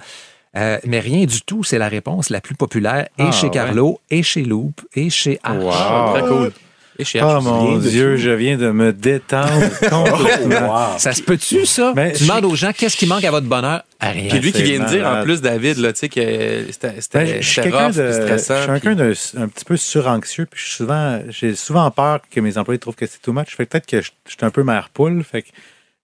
Euh, 0.58 0.80
mais 0.86 1.00
rien 1.00 1.26
du 1.26 1.42
tout, 1.44 1.64
c'est 1.64 1.78
la 1.78 1.90
réponse 1.90 2.32
la 2.32 2.42
plus 2.42 2.56
populaire 2.56 3.08
et 3.20 3.24
Ah, 3.28 3.32
chez 3.32 3.48
ouais. 3.48 3.54
Carlo, 3.54 4.00
et 4.10 4.24
chez 4.24 4.42
Loop, 4.44 4.82
et 4.96 5.12
chez 5.12 5.40
Arch. 5.44 5.58
Wow. 5.62 6.14
Très 6.18 6.28
cool. 6.28 6.52
Et 7.00 7.06
chez 7.06 7.22
Oh 7.24 7.40
mon 7.42 7.78
Dieu, 7.78 8.18
je 8.18 8.30
viens 8.30 8.58
de 8.58 8.72
me 8.72 8.92
détendre 8.94 9.70
complètement. 9.90 10.98
Ça 10.98 11.14
se 11.14 11.22
peut-tu, 11.24 11.66
ça? 11.66 11.94
Mais 11.96 12.12
tu 12.12 12.24
je- 12.26 12.30
demandes 12.30 12.46
aux 12.46 12.56
gens 12.56 12.72
qu'est-ce 12.74 12.98
qui 12.98 13.06
manque 13.08 13.24
à 13.24 13.32
votre 13.32 13.48
bonheur? 13.48 13.84
À 14.02 14.10
rien. 14.12 14.28
Puis 14.30 14.40
lui 14.40 14.52
qui 14.52 14.64
vient 14.64 14.80
de 14.84 14.86
dire 14.90 15.08
en 15.08 15.24
plus, 15.24 15.42
David, 15.42 15.78
là, 15.78 15.94
tu 15.94 16.00
sais, 16.00 16.10
que 16.10 16.22
c'était 16.72 16.90
Ben, 16.90 17.02
c'était- 17.02 17.42
je 17.42 17.48
suis 17.50 17.62
quelqu'un 17.62 17.88
rough, 17.88 17.96
de, 17.96 18.02
puis 18.04 18.14
je 18.14 18.22
stressant. 18.22 18.58
suis 18.62 18.66
quelqu'un 18.82 18.96
puis- 18.96 19.36
de 19.36 19.40
un 19.42 19.48
petit 19.48 19.66
peu 19.66 19.78
suranxieux, 19.78 20.46
puis 20.46 20.62
souvent, 20.70 21.22
j'ai 21.30 21.56
souvent 21.56 21.90
peur 21.92 22.20
que 22.30 22.40
mes 22.42 22.58
employés 22.58 22.80
trouvent 22.80 22.96
que 22.96 23.06
c'est 23.08 23.22
too 23.22 23.32
much. 23.34 23.56
Fait 23.56 23.66
que 23.66 23.72
peut-être 23.72 23.86
que 23.88 24.02
je, 24.02 24.12
je 24.28 24.32
suis 24.34 24.46
un 24.46 24.52
peu 24.52 24.64
mère 24.64 24.90
poule, 24.94 25.24
fait 25.24 25.44
que 25.44 25.48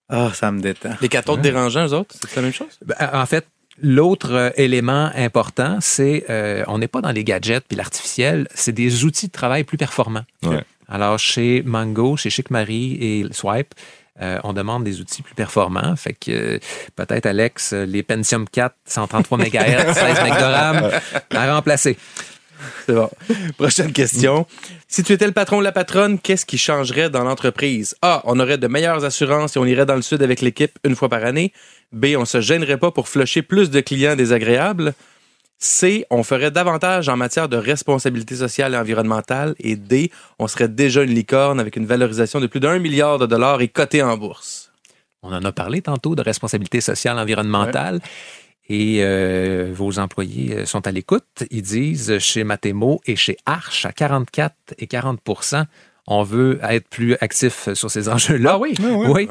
ah, 0.10 0.30
ça 0.34 0.52
me 0.52 0.62
détend. 0.62 0.92
Les 1.02 1.10
quatre 1.10 1.30
autres 1.30 1.42
dérangeants, 1.42 1.88
eux 1.88 1.94
autres, 1.94 2.16
c'est 2.22 2.36
la 2.38 2.42
même 2.44 2.54
chose? 2.54 2.78
Ben, 2.86 2.96
En 3.14 3.26
fait, 3.26 3.46
l'autre 3.82 4.32
euh, 4.34 4.50
élément 4.56 5.10
important, 5.16 5.80
c'est 5.82 6.26
euh, 6.30 6.64
on 6.68 6.78
n'est 6.78 6.88
pas 6.88 7.02
dans 7.02 7.12
les 7.12 7.24
gadgets 7.24 7.64
puis 7.68 7.76
l'artificiel, 7.76 8.48
c'est 8.54 8.72
des 8.72 9.04
outils 9.04 9.28
de 9.28 9.32
travail 9.32 9.64
plus 9.64 9.78
performants. 9.78 10.24
Ouais. 10.44 10.64
Alors, 10.88 11.20
chez 11.20 11.64
Mango, 11.66 12.18
chez 12.18 12.30
Chic 12.30 12.52
Marie 12.52 12.98
et 13.02 13.26
Swipe, 13.32 13.74
euh, 14.22 14.40
on 14.44 14.54
demande 14.54 14.84
des 14.84 15.02
outils 15.02 15.22
plus 15.22 15.36
performants. 15.36 15.96
Fait 15.96 16.14
que 16.14 16.32
euh, 16.32 16.60
peut-être, 16.96 17.26
Alex, 17.26 17.74
les 17.74 18.04
Pentium 18.04 18.48
4, 18.48 18.76
133 18.86 19.38
MHz, 19.38 19.50
16 19.50 20.20
MB 20.22 20.38
de 20.38 20.44
RAM 20.44 20.92
à 21.32 21.56
remplacer. 21.56 21.98
C'est 22.86 22.94
bon. 22.94 23.10
Prochaine 23.58 23.92
question. 23.92 24.46
Si 24.88 25.04
tu 25.04 25.14
étais 25.14 25.28
le 25.28 25.34
patron 25.34 25.58
ou 25.58 25.62
la 25.62 25.72
patronne, 25.72 26.20
qu'est-ce 26.20 26.46
qui 26.46 26.58
changerait 26.58 27.10
dans 27.10 27.24
l'entreprise? 27.24 27.96
A. 28.02 28.22
On 28.26 28.40
aurait 28.40 28.58
de 28.58 28.68
meilleures 28.68 29.04
assurances 29.04 29.56
et 29.56 29.60
on 29.60 29.66
irait 29.66 29.86
dans 29.86 29.96
le 29.96 30.02
sud 30.02 30.22
avec 30.22 30.42
l'équipe 30.42 30.78
une 30.84 30.96
fois 30.96 31.10
par 31.10 31.26
année. 31.26 31.52
B. 31.92 32.08
On 32.18 32.26
se 32.26 32.42
gênerait 32.42 32.78
pas 32.78 32.92
pour 32.92 33.10
flusher 33.10 33.42
plus 33.42 33.70
de 33.70 33.82
clients 33.82 34.16
désagréables. 34.16 34.94
C. 35.58 36.06
On 36.10 36.24
ferait 36.24 36.52
davantage 36.52 37.10
en 37.10 37.18
matière 37.18 37.50
de 37.50 37.58
responsabilité 37.58 38.36
sociale 38.36 38.74
et 38.74 38.78
environnementale. 38.78 39.56
Et 39.60 39.76
D. 39.76 40.12
On 40.40 40.48
serait 40.48 40.68
déjà 40.68 41.04
une 41.04 41.14
licorne 41.14 41.60
avec 41.60 41.76
une 41.76 41.86
valorisation 41.86 42.40
de 42.40 42.48
plus 42.48 42.60
d'un 42.60 42.80
milliard 42.80 43.20
de 43.20 43.26
dollars 43.26 43.62
et 43.62 43.68
cotée 43.68 44.02
en 44.02 44.18
bourse. 44.18 44.72
On 45.24 45.34
en 45.34 45.44
a 45.44 45.52
parlé 45.52 45.82
tantôt 45.82 46.16
de 46.16 46.22
responsabilité 46.22 46.82
sociale 46.82 47.18
environnementale. 47.18 48.00
Et 48.68 49.00
euh, 49.02 49.72
vos 49.74 50.00
employés 50.00 50.56
euh, 50.56 50.66
sont 50.66 50.88
à 50.88 50.92
l'écoute. 50.92 51.44
Ils 51.52 51.62
disent 51.62 52.18
chez 52.18 52.44
Matemo 52.44 53.00
et 53.06 53.16
chez 53.16 53.38
Arch, 53.46 53.86
à 53.86 53.92
44 53.92 54.56
et 54.80 54.88
40% 54.88 55.66
on 56.08 56.24
veut 56.24 56.60
être 56.62 56.88
plus 56.88 57.16
actif 57.20 57.74
sur 57.74 57.90
ces 57.90 58.10
enjeux-là. 58.10 58.52
Ah 58.54 58.60
oui? 58.60 58.76
Oui. 58.80 59.28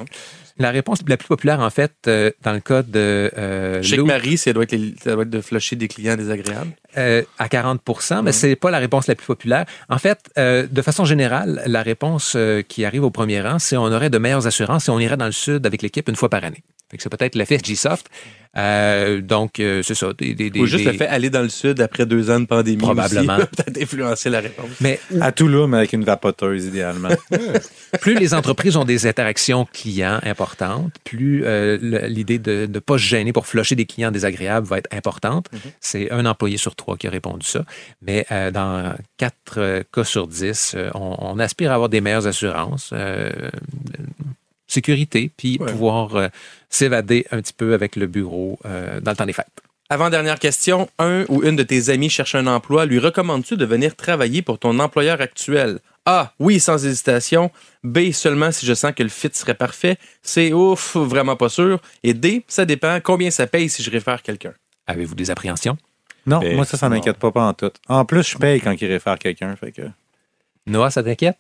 La 0.59 0.71
réponse 0.71 1.01
la 1.09 1.17
plus 1.17 1.27
populaire, 1.27 1.59
en 1.61 1.71
fait, 1.71 1.93
euh, 2.07 2.31
dans 2.43 2.53
le 2.53 2.61
cas 2.61 2.83
de 2.83 3.31
euh, 3.37 3.83
Chez 3.83 3.97
Marie, 4.07 4.39
ça 4.39 4.53
doit, 4.53 4.63
être 4.63 4.73
les- 4.73 4.95
ça 5.03 5.13
doit 5.15 5.23
être 5.25 5.31
de 5.31 5.41
flusher 5.41 5.75
des 5.75 5.89
clients 5.89 6.17
désagréables. 6.17 6.71
euh, 6.97 7.23
à 7.41 7.49
40% 7.49 8.23
mais 8.23 8.31
c'est 8.31 8.55
pas 8.55 8.71
la 8.71 8.79
réponse 8.79 9.09
la 9.09 9.17
plus 9.17 9.27
populaire. 9.27 9.65
En 9.89 9.99
fait, 9.99 10.31
euh, 10.39 10.67
de 10.71 10.81
façon 10.83 11.05
générale, 11.05 11.61
la 11.67 11.83
réponse 11.83 12.35
euh, 12.37 12.63
qui 12.63 12.85
arrive 12.85 13.03
au 13.03 13.11
premier 13.11 13.41
rang, 13.41 13.59
c'est 13.59 13.77
on 13.77 13.87
aurait 13.93 14.11
de 14.11 14.19
meilleures 14.19 14.47
assurances 14.47 14.87
et 14.87 14.91
on 14.93 15.01
irait 15.01 15.17
dans 15.17 15.27
le 15.27 15.33
sud 15.33 15.67
avec 15.67 15.83
l'équipe 15.83 16.09
une 16.09 16.15
fois 16.15 16.29
par 16.29 16.45
année. 16.45 16.63
Fait 16.91 16.99
c'est 17.01 17.09
peut-être 17.09 17.35
l'effet 17.35 17.59
G-Soft. 17.65 18.09
Euh, 18.57 19.21
donc, 19.21 19.59
euh, 19.59 19.83
c'est 19.83 19.97
ça. 19.97 20.13
Des, 20.17 20.33
des, 20.35 20.49
des- 20.49 20.61
Ou 20.61 20.67
juste 20.67 20.85
des- 20.85 20.93
le 20.93 20.97
fait 20.97 21.09
aller 21.09 21.29
dans 21.29 21.43
le 21.43 21.49
sud 21.49 21.81
après 21.81 22.07
deux 22.07 22.31
ans 22.31 22.39
de 22.39 22.45
pandémie. 22.45 22.77
Probablement. 22.77 23.37
Peut-être 23.57 23.83
influencer 23.83 24.31
la 24.31 24.39
réponse. 24.41 24.69
Mais 24.81 25.01
À 25.21 25.33
Toulouse, 25.33 25.69
avec 25.75 25.93
une 25.93 26.05
vapoteuse, 26.05 26.67
idéalement. 26.67 27.09
plus 28.01 28.15
les 28.15 28.33
entreprises 28.33 28.77
ont 28.77 28.85
des 28.85 29.09
interactions 29.09 29.65
clients 29.73 30.21
importantes, 30.23 30.93
plus 31.03 31.43
euh, 31.45 31.79
le- 31.83 32.07
l'idée 32.07 32.39
de 32.39 32.69
ne 32.73 32.79
pas 32.79 32.97
se 32.97 33.03
gêner 33.03 33.33
pour 33.33 33.49
flusher 33.49 33.75
des 33.75 33.87
clients 33.87 34.13
désagréables 34.13 34.67
va 34.69 34.79
être 34.79 34.95
importante. 34.95 35.49
C'est 35.81 36.13
un 36.13 36.25
employé 36.25 36.57
sur 36.57 36.77
trois 36.77 36.97
qui 36.97 37.09
a 37.09 37.11
répondu 37.11 37.45
ça. 37.47 37.65
Mais 38.03 38.25
euh, 38.31 38.53
dans 38.53 38.95
quatre 39.17 39.55
euh, 39.59 39.83
cas 39.93 40.05
sur 40.05 40.29
dix, 40.29 40.75
euh, 40.77 40.91
on, 40.95 41.17
on 41.19 41.39
aspire 41.41 41.73
à 41.73 41.75
avoir 41.75 41.89
des 41.89 42.01
meilleures 42.01 42.29
assurances, 42.29 42.93
sécurité, 44.67 45.31
puis 45.37 45.59
Ouais. 45.61 45.71
pouvoir 45.71 46.17
euh, 46.17 46.29
s'évader 46.75 47.27
un 47.31 47.41
petit 47.41 47.53
peu 47.53 47.75
avec 47.75 47.97
le 47.97 48.07
bureau 48.07 48.59
euh, 48.67 49.01
dans 49.01 49.13
le 49.13 49.17
temps 49.17 49.27
des 49.27 49.33
fêtes. 49.33 49.47
Avant-dernière 49.91 50.39
question, 50.39 50.89
un 50.99 51.25
ou 51.29 51.43
une 51.43 51.57
de 51.57 51.63
tes 51.63 51.91
amis 51.91 52.09
cherche 52.09 52.35
un 52.35 52.47
emploi. 52.47 52.87
Lui 52.87 52.99
recommandes-tu 52.99 53.57
de 53.57 53.65
venir 53.65 53.95
travailler 53.97 54.43
pour 54.43 54.59
ton 54.59 54.79
employeur 54.79 55.21
actuel? 55.21 55.79
A. 56.07 56.33
Oui, 56.39 56.59
sans 56.59 56.85
hésitation. 56.85 57.51
B. 57.83 58.11
Seulement 58.13 58.51
si 58.51 58.67
je 58.67 58.75
sens 58.75 58.93
que 58.93 59.03
le 59.03 59.09
fit 59.09 59.31
serait 59.33 59.55
parfait. 59.55 59.97
C. 60.23 60.53
Ouf, 60.53 60.97
vraiment 60.97 61.37
pas 61.37 61.49
sûr. 61.49 61.81
Et 62.03 62.15
D. 62.15 62.45
Ça 62.49 62.65
dépend. 62.65 62.99
Combien 63.03 63.31
ça 63.31 63.47
paye 63.47 63.69
si 63.69 63.83
je 63.83 63.91
réfère 63.91 64.23
quelqu'un? 64.23 64.53
Avez-vous 64.87 65.15
des 65.15 65.31
appréhensions? 65.31 65.77
Non, 66.27 66.41
Ben, 66.41 66.57
moi, 66.57 66.65
ça, 66.65 66.79
ça 66.79 66.89
m'inquiète 66.89 67.19
pas, 67.19 67.31
pas 67.31 67.45
en 67.45 67.53
tout. 67.55 67.71
En 67.89 68.05
plus, 68.07 68.31
je 68.31 68.39
paye 68.39 68.61
quand 68.61 68.75
il 68.81 68.87
réfère 68.87 69.19
quelqu'un, 69.19 69.55
fait 69.57 69.73
que... 69.73 69.83
Noah, 70.67 70.91
ça 70.91 71.03
t'inquiète? 71.03 71.37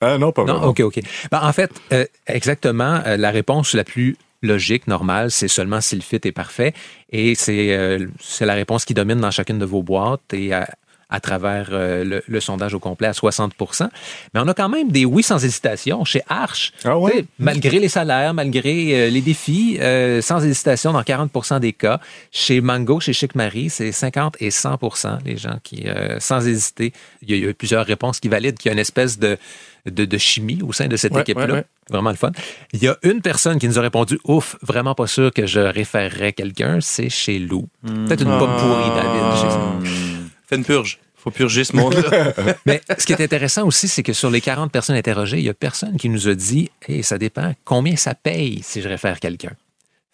Ah, 0.00 0.18
non, 0.18 0.32
pas 0.32 0.44
Non, 0.44 0.54
vraiment. 0.54 0.68
OK, 0.68 0.80
OK. 0.80 1.00
Ben, 1.30 1.40
en 1.42 1.52
fait, 1.52 1.70
euh, 1.92 2.04
exactement, 2.26 3.00
euh, 3.06 3.16
la 3.16 3.30
réponse 3.30 3.72
la 3.74 3.84
plus 3.84 4.16
logique, 4.42 4.86
normale, 4.86 5.30
c'est 5.30 5.48
seulement 5.48 5.80
si 5.80 5.96
le 5.96 6.02
fit 6.02 6.20
est 6.22 6.32
parfait. 6.32 6.74
Et 7.10 7.34
c'est 7.34 7.76
euh, 7.76 8.06
c'est 8.20 8.46
la 8.46 8.54
réponse 8.54 8.84
qui 8.84 8.94
domine 8.94 9.20
dans 9.20 9.30
chacune 9.30 9.58
de 9.58 9.64
vos 9.64 9.82
boîtes 9.82 10.32
et 10.32 10.52
à, 10.52 10.68
à 11.08 11.20
travers 11.20 11.68
euh, 11.72 12.04
le, 12.04 12.22
le 12.26 12.40
sondage 12.40 12.74
au 12.74 12.80
complet 12.80 13.08
à 13.08 13.12
60% 13.12 13.88
Mais 14.34 14.40
on 14.40 14.48
a 14.48 14.54
quand 14.54 14.68
même 14.68 14.90
des 14.90 15.04
oui 15.04 15.22
sans 15.22 15.44
hésitation 15.44 16.04
chez 16.04 16.22
Arch. 16.28 16.72
Ah 16.84 16.98
ouais? 16.98 17.24
Malgré 17.38 17.78
les 17.78 17.88
salaires, 17.88 18.34
malgré 18.34 19.06
euh, 19.06 19.10
les 19.10 19.20
défis, 19.20 19.78
euh, 19.80 20.20
sans 20.20 20.44
hésitation 20.44 20.92
dans 20.92 21.02
40% 21.02 21.60
des 21.60 21.72
cas. 21.72 22.00
Chez 22.32 22.60
Mango, 22.60 22.98
chez 23.00 23.12
Chic 23.12 23.34
Marie, 23.34 23.70
c'est 23.70 23.92
50 23.92 24.36
et 24.40 24.48
100% 24.48 25.18
les 25.24 25.36
gens 25.36 25.58
qui, 25.62 25.86
sans 26.18 26.46
hésiter, 26.46 26.92
il 27.22 27.30
y, 27.30 27.34
a, 27.34 27.36
il 27.36 27.44
y 27.44 27.48
a 27.48 27.54
plusieurs 27.54 27.86
réponses 27.86 28.20
qui 28.20 28.28
valident 28.28 28.56
qu'il 28.56 28.68
y 28.68 28.70
a 28.70 28.72
une 28.72 28.78
espèce 28.78 29.18
de, 29.18 29.38
de, 29.86 30.04
de 30.04 30.18
chimie 30.18 30.60
au 30.62 30.72
sein 30.72 30.88
de 30.88 30.96
cette 30.96 31.12
Ouais, 31.12 31.22
équipe-là. 31.22 31.46
ouais, 31.46 31.52
ouais. 31.52 31.64
Vraiment 31.90 32.10
le 32.10 32.16
fun. 32.16 32.32
Il 32.72 32.82
y 32.82 32.88
a 32.88 32.96
une 33.02 33.20
personne 33.22 33.58
qui 33.58 33.68
nous 33.68 33.78
a 33.78 33.82
répondu 33.82 34.18
Ouf, 34.24 34.56
vraiment 34.62 34.94
pas 34.94 35.06
sûr 35.06 35.32
que 35.32 35.46
je 35.46 35.60
référerais 35.60 36.32
quelqu'un, 36.32 36.80
c'est 36.80 37.08
chez 37.08 37.38
Lou. 37.38 37.68
Peut-être 37.84 38.22
une 38.22 38.38
pomme 38.38 38.56
pourrie, 38.56 38.90
David. 38.96 39.86
sais. 39.86 40.28
Fais 40.48 40.56
une 40.56 40.64
purge. 40.64 40.98
Faut 41.16 41.30
purger 41.30 41.64
ce 41.64 41.74
monde-là. 41.74 42.32
Mais 42.66 42.80
ce 42.98 43.04
qui 43.06 43.12
est 43.12 43.20
intéressant 43.20 43.66
aussi, 43.66 43.88
c'est 43.88 44.02
que 44.04 44.12
sur 44.12 44.30
les 44.30 44.40
40 44.40 44.70
personnes 44.70 44.94
interrogées, 44.96 45.38
il 45.38 45.44
y 45.44 45.48
a 45.48 45.54
personne 45.54 45.96
qui 45.96 46.08
nous 46.08 46.28
a 46.28 46.34
dit 46.34 46.70
Hey, 46.86 47.02
ça 47.02 47.18
dépend 47.18 47.52
combien 47.64 47.96
ça 47.96 48.14
paye 48.14 48.60
si 48.62 48.80
je 48.80 48.88
réfère 48.88 49.18
quelqu'un. 49.18 49.52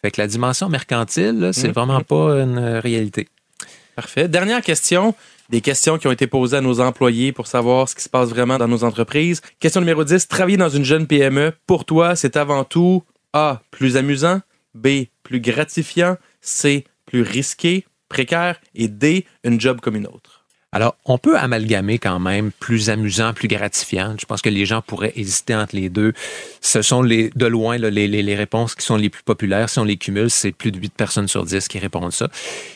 Fait 0.00 0.10
que 0.10 0.20
la 0.20 0.26
dimension 0.26 0.68
mercantile, 0.68 1.50
c'est 1.52 1.68
Mhm. 1.68 1.74
vraiment 1.74 2.00
pas 2.00 2.40
une 2.42 2.58
réalité. 2.82 3.28
Parfait. 3.94 4.26
Dernière 4.26 4.62
question. 4.62 5.14
Des 5.52 5.60
questions 5.60 5.98
qui 5.98 6.06
ont 6.08 6.12
été 6.12 6.26
posées 6.26 6.56
à 6.56 6.60
nos 6.62 6.80
employés 6.80 7.30
pour 7.30 7.46
savoir 7.46 7.86
ce 7.86 7.94
qui 7.94 8.02
se 8.02 8.08
passe 8.08 8.30
vraiment 8.30 8.56
dans 8.56 8.68
nos 8.68 8.84
entreprises. 8.84 9.42
Question 9.60 9.82
numéro 9.82 10.02
10, 10.02 10.26
travailler 10.26 10.56
dans 10.56 10.70
une 10.70 10.82
jeune 10.82 11.06
PME, 11.06 11.52
pour 11.66 11.84
toi, 11.84 12.16
c'est 12.16 12.38
avant 12.38 12.64
tout 12.64 13.02
A, 13.34 13.60
plus 13.70 13.98
amusant, 13.98 14.40
B, 14.74 15.04
plus 15.22 15.40
gratifiant, 15.40 16.16
C, 16.40 16.86
plus 17.04 17.20
risqué, 17.20 17.84
précaire 18.08 18.58
et 18.74 18.88
D, 18.88 19.26
une 19.44 19.60
job 19.60 19.82
comme 19.82 19.96
une 19.96 20.06
autre. 20.06 20.31
Alors, 20.74 20.96
on 21.04 21.18
peut 21.18 21.36
amalgamer 21.38 21.98
quand 21.98 22.18
même 22.18 22.50
plus 22.50 22.88
amusant, 22.88 23.34
plus 23.34 23.46
gratifiant. 23.48 24.16
Je 24.18 24.24
pense 24.24 24.40
que 24.40 24.48
les 24.48 24.64
gens 24.64 24.80
pourraient 24.80 25.12
hésiter 25.16 25.54
entre 25.54 25.76
les 25.76 25.90
deux. 25.90 26.14
Ce 26.62 26.80
sont 26.80 27.02
les, 27.02 27.30
de 27.36 27.44
loin 27.46 27.76
là, 27.76 27.90
les, 27.90 28.08
les, 28.08 28.22
les, 28.22 28.34
réponses 28.34 28.74
qui 28.74 28.84
sont 28.86 28.96
les 28.96 29.10
plus 29.10 29.22
populaires. 29.22 29.68
Si 29.68 29.78
on 29.78 29.84
les 29.84 29.98
cumule, 29.98 30.30
c'est 30.30 30.52
plus 30.52 30.72
de 30.72 30.78
8 30.78 30.94
personnes 30.94 31.28
sur 31.28 31.44
10 31.44 31.68
qui 31.68 31.78
répondent 31.78 32.12
ça. 32.12 32.28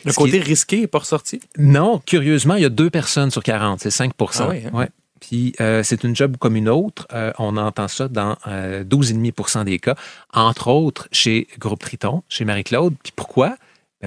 Le 0.05 0.11
Ce 0.11 0.15
côté 0.15 0.39
qui- 0.39 0.45
risqué 0.45 0.81
n'est 0.81 0.87
pas 0.87 0.99
ressorti? 0.99 1.39
Non, 1.57 1.99
curieusement, 2.05 2.53
il 2.55 2.61
y 2.61 2.65
a 2.65 2.69
deux 2.69 2.91
personnes 2.91 3.31
sur 3.31 3.41
40, 3.41 3.79
c'est 3.81 3.89
5 3.89 4.11
Ah 4.19 4.47
oui, 4.49 4.57
hein? 4.65 4.69
Ouais. 4.73 4.89
Puis 5.19 5.53
euh, 5.59 5.81
c'est 5.83 6.03
une 6.03 6.15
job 6.15 6.37
comme 6.37 6.55
une 6.55 6.69
autre. 6.69 7.07
Euh, 7.11 7.33
on 7.39 7.57
entend 7.57 7.87
ça 7.87 8.07
dans 8.07 8.37
euh, 8.45 8.83
12,5% 8.83 9.63
des 9.63 9.79
cas, 9.79 9.95
entre 10.31 10.67
autres 10.67 11.07
chez 11.11 11.47
Groupe 11.57 11.79
Triton, 11.79 12.21
chez 12.29 12.45
Marie-Claude. 12.45 12.93
Puis 13.01 13.11
pourquoi? 13.15 13.55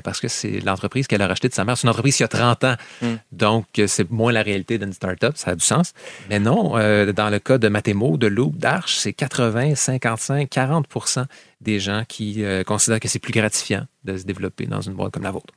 Parce 0.02 0.20
que 0.20 0.28
c'est 0.28 0.60
l'entreprise 0.60 1.06
qu'elle 1.06 1.22
a 1.22 1.26
rachetée 1.26 1.48
de 1.48 1.54
sa 1.54 1.64
mère. 1.64 1.76
C'est 1.76 1.84
une 1.84 1.90
entreprise 1.90 2.16
qui 2.16 2.24
a 2.24 2.28
30 2.28 2.64
ans. 2.64 2.74
Mm. 3.02 3.06
Donc, 3.32 3.66
euh, 3.78 3.86
c'est 3.86 4.10
moins 4.10 4.32
la 4.32 4.42
réalité 4.42 4.78
d'une 4.78 4.92
start-up. 4.92 5.36
Ça 5.36 5.52
a 5.52 5.54
du 5.54 5.64
sens. 5.64 5.92
Mais 6.28 6.38
non, 6.38 6.76
euh, 6.76 7.12
dans 7.12 7.30
le 7.30 7.38
cas 7.38 7.58
de 7.58 7.68
Matemo, 7.68 8.16
de 8.16 8.26
Loop, 8.26 8.56
d'Arche, 8.56 8.96
c'est 8.96 9.12
80, 9.12 9.74
55, 9.74 10.50
40% 10.50 11.24
des 11.60 11.78
gens 11.78 12.04
qui 12.08 12.44
euh, 12.44 12.64
considèrent 12.64 13.00
que 13.00 13.08
c'est 13.08 13.18
plus 13.18 13.32
gratifiant 13.32 13.86
de 14.04 14.16
se 14.16 14.24
développer 14.24 14.66
dans 14.66 14.80
une 14.80 14.94
boîte 14.94 15.12
comme 15.12 15.24
la 15.24 15.30
vôtre. 15.30 15.52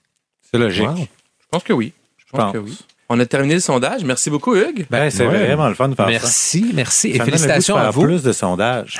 C'est 0.51 0.57
logique. 0.57 0.85
Wow. 0.85 0.95
Je 0.97 1.47
pense 1.49 1.63
que 1.63 1.73
oui. 1.73 1.93
Je 2.17 2.25
pense 2.31 2.39
pense. 2.39 2.53
que 2.53 2.57
oui. 2.57 2.77
On 3.09 3.19
a 3.19 3.25
terminé 3.25 3.53
le 3.53 3.59
sondage. 3.59 4.03
Merci 4.03 4.29
beaucoup, 4.29 4.55
Hugues. 4.55 4.87
Ben, 4.89 5.09
c'est 5.09 5.27
ouais. 5.27 5.45
vraiment 5.45 5.67
le 5.67 5.75
fun 5.75 5.89
de 5.89 5.95
faire 5.95 6.05
ça. 6.05 6.11
Merci, 6.11 6.71
merci. 6.73 7.09
Et 7.09 7.19
félicitations 7.19 7.75
à 7.75 7.89
vous. 7.91 8.03
plus 8.03 8.23
de 8.23 8.31
sondages. 8.31 8.99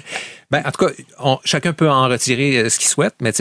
Ben, 0.54 0.62
en 0.64 0.70
tout 0.70 0.86
cas, 0.86 1.40
chacun 1.44 1.72
peut 1.72 1.90
en 1.90 2.06
retirer 2.06 2.58
euh, 2.58 2.70
ce 2.70 2.78
qu'il 2.78 2.86
souhaite, 2.86 3.16
mais 3.20 3.32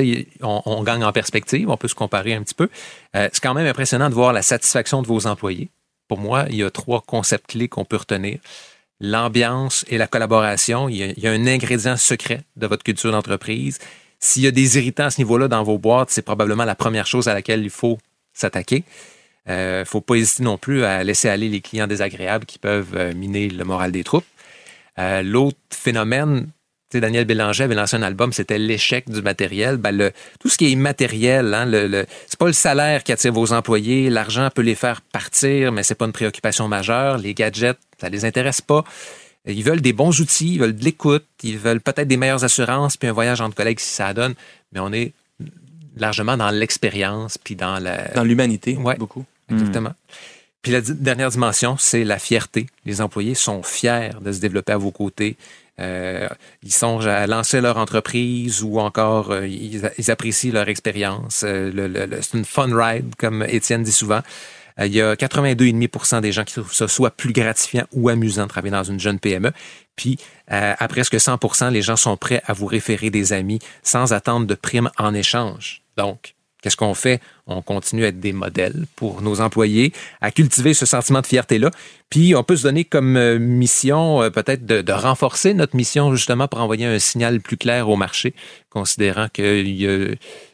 on, 0.41 0.63
on 0.65 0.81
gagne 0.81 1.03
en 1.03 1.11
perspective, 1.11 1.69
on 1.69 1.77
peut 1.77 1.87
se 1.87 1.93
comparer 1.93 2.33
un 2.33 2.41
petit 2.41 2.55
peu. 2.55 2.69
Euh, 3.15 3.29
c'est 3.31 3.39
quand 3.39 3.53
même 3.53 3.67
impressionnant 3.67 4.09
de 4.09 4.15
voir 4.15 4.33
la 4.33 4.41
satisfaction 4.41 5.03
de 5.03 5.07
vos 5.07 5.27
employés. 5.27 5.69
Pour 6.07 6.17
moi, 6.17 6.47
il 6.49 6.55
y 6.55 6.63
a 6.63 6.71
trois 6.71 7.01
concepts 7.01 7.51
clés 7.51 7.67
qu'on 7.67 7.85
peut 7.85 7.97
retenir. 7.97 8.39
L'ambiance 8.99 9.85
et 9.89 9.99
la 9.99 10.07
collaboration, 10.07 10.89
il 10.89 11.13
y, 11.15 11.27
a, 11.27 11.31
un 11.31 11.45
ingrédient 11.45 11.97
secret 11.97 12.41
de 12.55 12.65
votre 12.65 12.83
culture 12.83 13.11
d'entreprise. 13.11 13.77
S'il 14.19 14.41
y 14.41 14.47
a 14.47 14.51
des 14.51 14.79
irritants 14.79 15.05
à 15.05 15.11
ce 15.11 15.21
niveau-là 15.21 15.47
dans 15.47 15.61
vos 15.61 15.77
boîtes, 15.77 16.09
c'est 16.09 16.23
probablement 16.23 16.65
la 16.65 16.73
première 16.73 17.05
chose 17.05 17.27
à 17.27 17.35
laquelle 17.35 17.61
il 17.61 17.69
faut 17.69 17.99
s'attaquer. 18.33 18.83
Il 19.45 19.53
ne 19.53 19.83
faut 19.85 20.01
pas 20.01 20.15
hésiter 20.15 20.41
non 20.41 20.57
plus 20.57 20.83
à 20.83 21.03
laisser 21.03 21.29
aller 21.29 21.49
les 21.49 21.61
clients 21.61 21.85
désagréables 21.85 22.47
qui 22.47 22.57
peuvent 22.57 22.95
euh, 22.95 23.13
miner 23.13 23.49
le 23.49 23.65
moral 23.65 23.91
des 23.91 24.03
troupes. 24.03 24.25
Euh, 24.97 25.21
L'autre 25.21 25.57
phénomène, 25.69 26.47
Daniel 27.01 27.25
Bélanger 27.25 27.63
avait 27.65 27.75
lancé 27.75 27.95
un 27.95 28.01
album, 28.03 28.33
c'était 28.33 28.57
l'échec 28.57 29.09
du 29.09 29.21
matériel. 29.21 29.77
Ben, 29.77 29.91
le, 29.91 30.11
tout 30.39 30.49
ce 30.49 30.57
qui 30.57 30.65
est 30.65 30.71
immatériel, 30.71 31.53
hein, 31.53 31.65
le, 31.65 31.87
le, 31.87 32.05
c'est 32.27 32.39
pas 32.39 32.47
le 32.47 32.53
salaire 32.53 33.03
qui 33.03 33.11
attire 33.11 33.31
vos 33.33 33.53
employés. 33.53 34.09
L'argent 34.09 34.49
peut 34.53 34.61
les 34.61 34.75
faire 34.75 35.01
partir, 35.01 35.71
mais 35.71 35.83
c'est 35.83 35.95
pas 35.95 36.05
une 36.05 36.11
préoccupation 36.11 36.67
majeure. 36.67 37.17
Les 37.17 37.33
gadgets, 37.33 37.77
ça 37.99 38.09
les 38.09 38.25
intéresse 38.25 38.61
pas. 38.61 38.83
Ils 39.45 39.63
veulent 39.63 39.81
des 39.81 39.93
bons 39.93 40.19
outils, 40.21 40.53
ils 40.53 40.59
veulent 40.59 40.75
de 40.75 40.83
l'écoute, 40.85 41.25
ils 41.43 41.57
veulent 41.57 41.81
peut-être 41.81 42.07
des 42.07 42.15
meilleures 42.17 42.43
assurances, 42.45 42.95
puis 42.95 43.09
un 43.09 43.11
voyage 43.13 43.41
entre 43.41 43.55
collègues 43.55 43.79
si 43.79 43.93
ça 43.93 44.13
donne. 44.13 44.35
Mais 44.71 44.79
on 44.79 44.93
est 44.93 45.11
largement 45.97 46.37
dans 46.37 46.49
l'expérience, 46.49 47.37
puis 47.37 47.55
dans 47.55 47.77
la, 47.79 48.07
Dans 48.15 48.23
l'humanité, 48.23 48.77
Ouais. 48.77 48.95
beaucoup. 48.95 49.25
Exactement. 49.51 49.91
Puis 50.61 50.71
la 50.71 50.79
dernière 50.79 51.29
dimension, 51.29 51.75
c'est 51.77 52.05
la 52.05 52.17
fierté. 52.19 52.67
Les 52.85 53.01
employés 53.01 53.35
sont 53.35 53.63
fiers 53.63 54.11
de 54.21 54.31
se 54.31 54.39
développer 54.39 54.71
à 54.71 54.77
vos 54.77 54.91
côtés. 54.91 55.35
Euh, 55.79 56.29
ils 56.61 56.71
songent 56.71 57.07
à 57.07 57.25
lancer 57.25 57.59
leur 57.59 57.77
entreprise 57.77 58.61
ou 58.61 58.79
encore 58.79 59.31
euh, 59.31 59.47
ils, 59.47 60.11
apprécient 60.11 60.51
leur 60.53 60.69
expérience. 60.69 61.43
Euh, 61.43 61.71
le- 61.71 61.87
le- 61.87 62.05
le- 62.05 62.21
c'est 62.21 62.37
une 62.37 62.45
fun 62.45 62.69
ride, 62.71 63.15
comme 63.17 63.43
Étienne 63.47 63.83
dit 63.83 63.91
souvent. 63.91 64.21
Euh, 64.79 64.85
il 64.85 64.93
y 64.93 65.01
a 65.01 65.15
82,5% 65.15 66.21
des 66.21 66.31
gens 66.31 66.43
qui 66.43 66.53
trouvent 66.53 66.73
ça 66.73 66.87
soit 66.87 67.11
plus 67.11 67.33
gratifiant 67.33 67.85
ou 67.91 68.09
amusant 68.09 68.43
de 68.43 68.49
travailler 68.49 68.71
dans 68.71 68.83
une 68.83 68.99
jeune 68.99 69.19
PME. 69.19 69.51
Puis, 69.95 70.17
à 70.47 70.87
presque 70.87 71.15
100% 71.15 71.69
les 71.71 71.83
gens 71.83 71.95
sont 71.95 72.17
prêts 72.17 72.41
à 72.47 72.53
vous 72.53 72.65
référer 72.65 73.09
des 73.11 73.31
amis 73.33 73.59
sans 73.83 74.13
attendre 74.13 74.47
de 74.47 74.55
primes 74.55 74.89
en 74.97 75.13
échange? 75.13 75.83
Donc, 75.97 76.33
Qu'est-ce 76.63 76.77
qu'on 76.77 76.95
fait? 76.95 77.21
On 77.45 77.61
continue 77.61 78.05
à 78.05 78.07
être 78.07 78.19
des 78.19 78.33
modèles 78.33 78.85
pour 78.95 79.21
nos 79.21 79.41
employés, 79.41 79.93
à 80.21 80.31
cultiver 80.31 80.73
ce 80.73 80.87
sentiment 80.87 81.21
de 81.21 81.27
fierté-là. 81.27 81.69
Puis, 82.09 82.33
on 82.35 82.43
peut 82.43 82.55
se 82.55 82.63
donner 82.63 82.85
comme 82.85 83.17
euh, 83.17 83.37
mission 83.37 84.23
euh, 84.23 84.29
peut-être 84.31 84.65
de, 84.65 84.81
de 84.81 84.91
renforcer 84.93 85.53
notre 85.53 85.75
mission 85.75 86.15
justement 86.15 86.47
pour 86.47 86.61
envoyer 86.61 86.85
un 86.85 86.99
signal 86.99 87.41
plus 87.41 87.57
clair 87.57 87.89
au 87.89 87.97
marché, 87.97 88.33
considérant 88.71 89.27
qu'il 89.27 89.69
y 89.69 89.85
a, 89.87 90.07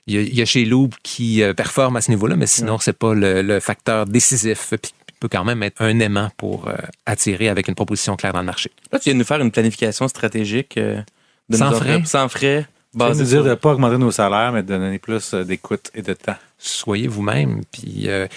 y 0.08 0.42
y 0.42 0.46
chez 0.46 0.66
Loop 0.66 0.96
qui 1.04 1.44
euh, 1.44 1.54
performe 1.54 1.96
à 1.96 2.02
ce 2.02 2.10
niveau-là, 2.12 2.36
mais 2.36 2.48
sinon, 2.48 2.80
c'est 2.80 2.98
pas 2.98 3.14
le, 3.14 3.42
le 3.42 3.60
facteur 3.60 4.06
décisif. 4.06 4.74
Puis, 4.82 4.92
peut 5.20 5.28
quand 5.30 5.44
même 5.44 5.62
être 5.64 5.82
un 5.82 6.00
aimant 6.00 6.30
pour 6.38 6.68
euh, 6.68 6.76
attirer 7.06 7.50
avec 7.50 7.68
une 7.68 7.76
proposition 7.76 8.16
claire 8.16 8.34
dans 8.34 8.40
le 8.40 8.46
marché. 8.46 8.72
Là, 8.92 9.00
tu 9.00 9.06
viens 9.06 9.14
de 9.14 9.20
nous 9.20 9.26
faire 9.26 9.42
une 9.42 9.52
planification 9.52 10.08
stratégique 10.08 10.78
euh, 10.78 11.02
de 11.50 11.58
Sans 11.58 11.72
nos 11.72 11.76
frais? 11.78 12.02
sans 12.06 12.30
frais. 12.30 12.66
Ça 13.00 13.06
veut 13.06 13.20
basée 13.20 13.26
dire 13.26 13.44
de 13.44 13.50
ne 13.50 13.56
pas 13.56 13.72
augmenter 13.72 13.98
nos 13.98 14.12
salaires, 14.12 14.52
mais 14.52 14.64
de 14.64 14.68
donner 14.68 15.00
plus 15.00 15.34
euh, 15.34 15.44
d'écoute 15.44 15.90
et 15.96 16.02
de 16.02 16.14
temps. 16.14 16.36
soyez 16.58 17.08
vous-même. 17.08 17.62
Puis, 17.72 18.04
euh, 18.10 18.28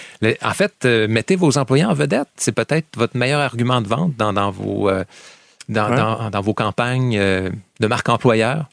en 0.41 0.53
fait, 0.53 0.73
euh, 0.85 1.07
mettez 1.09 1.35
vos 1.35 1.57
employés 1.57 1.85
en 1.85 1.93
vedette. 1.93 2.27
C'est 2.37 2.53
peut-être 2.53 2.87
votre 2.97 3.17
meilleur 3.17 3.41
argument 3.41 3.81
de 3.81 3.87
vente 3.87 4.15
dans, 4.17 4.31
dans 4.33 4.49
vos, 4.51 4.89
euh, 4.89 5.03
dans, 5.69 5.89
Ouais. 5.89 5.97
dans- 5.97 6.29
dans 6.29 6.41
vos 6.41 6.53
campagnes 6.53 7.17
de 7.19 7.87
marque 7.87 8.07
employeur. 8.09 8.65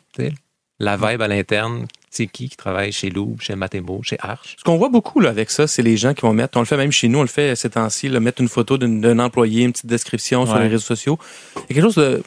La 0.83 0.97
vibe 0.97 1.21
à 1.21 1.29
l'interne, 1.29 1.87
c'est 2.11 2.27
qui 2.27 2.49
qui 2.49 2.57
travaille 2.57 2.91
chez 2.91 3.11
Louvre, 3.11 3.37
chez 3.43 3.55
Matemo, 3.55 4.01
chez 4.03 4.17
Arch? 4.21 4.57
Ce 4.59 4.65
qu'on 4.65 4.79
voit 4.79 4.89
beaucoup 4.89 5.21
là, 5.21 5.29
avec 5.29 5.51
ça, 5.51 5.67
c'est 5.67 5.83
les 5.83 5.99
gens 5.99 6.15
qui 6.15 6.23
vont 6.23 6.33
mettre, 6.33 6.57
on 6.57 6.61
le 6.61 6.67
fait 6.67 6.79
même 6.79 6.91
chez 6.91 7.07
nous, 7.09 7.19
on 7.19 7.23
le 7.23 7.29
fait 7.29 7.55
ces 7.55 7.69
temps-ci, 7.69 8.09
là, 8.09 8.19
mettre 8.19 8.41
une 8.41 8.49
photo 8.49 8.79
d'un 8.79 9.19
employé, 9.19 9.65
une 9.65 9.73
petite 9.73 9.87
description 9.87 10.47
sur 10.47 10.59
les 10.59 10.69
réseaux 10.69 10.79
sociaux. 10.79 11.19
Il 11.57 11.61
y 11.61 11.65
a 11.65 11.67
quelque 11.75 11.93
chose 11.93 11.97
de. 11.97 12.23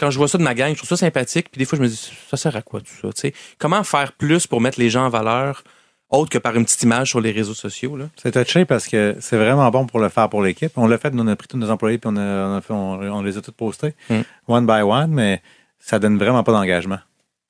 Quand 0.00 0.10
je 0.10 0.16
vois 0.18 0.26
ça 0.28 0.38
de 0.38 0.42
ma 0.42 0.54
gang, 0.54 0.70
je 0.72 0.78
trouve 0.78 0.88
ça 0.88 0.96
sympathique. 0.96 1.48
Puis 1.52 1.58
des 1.58 1.64
fois, 1.66 1.76
je 1.78 1.82
me 1.82 1.88
dis, 1.88 2.10
ça 2.30 2.36
sert 2.36 2.56
à 2.56 2.62
quoi 2.62 2.80
tout 2.80 3.12
ça? 3.14 3.28
Comment 3.58 3.84
faire 3.84 4.12
plus 4.12 4.46
pour 4.46 4.60
mettre 4.60 4.80
les 4.80 4.88
gens 4.90 5.04
en 5.04 5.10
valeur, 5.10 5.62
autre 6.08 6.30
que 6.30 6.38
par 6.38 6.56
une 6.56 6.64
petite 6.64 6.82
image 6.82 7.10
sur 7.10 7.20
les 7.20 7.30
réseaux 7.30 7.54
sociaux? 7.54 7.98
C'est 8.20 8.32
touché 8.32 8.64
parce 8.64 8.88
que 8.88 9.16
c'est 9.20 9.36
vraiment 9.36 9.70
bon 9.70 9.86
pour 9.86 10.00
le 10.00 10.08
faire 10.08 10.28
pour 10.28 10.42
l'équipe. 10.42 10.72
On 10.76 10.86
l'a 10.88 10.98
fait, 10.98 11.10
nous, 11.12 11.22
on 11.22 11.26
a 11.28 11.36
pris 11.36 11.46
tous 11.48 11.58
nos 11.58 11.70
employés 11.70 11.98
puis 11.98 12.10
on, 12.12 12.16
a, 12.16 12.20
on, 12.48 12.56
a 12.56 12.60
fait- 12.62 12.72
on- 12.72 12.98
on 13.00 13.22
les 13.22 13.36
a 13.36 13.42
tous 13.42 13.52
postés, 13.52 13.94
Mm. 14.08 14.20
one 14.48 14.66
by 14.66 14.80
one, 14.82 15.10
mais 15.12 15.42
ça 15.78 15.98
donne 15.98 16.18
vraiment 16.18 16.42
pas 16.42 16.52
d'engagement. 16.52 16.98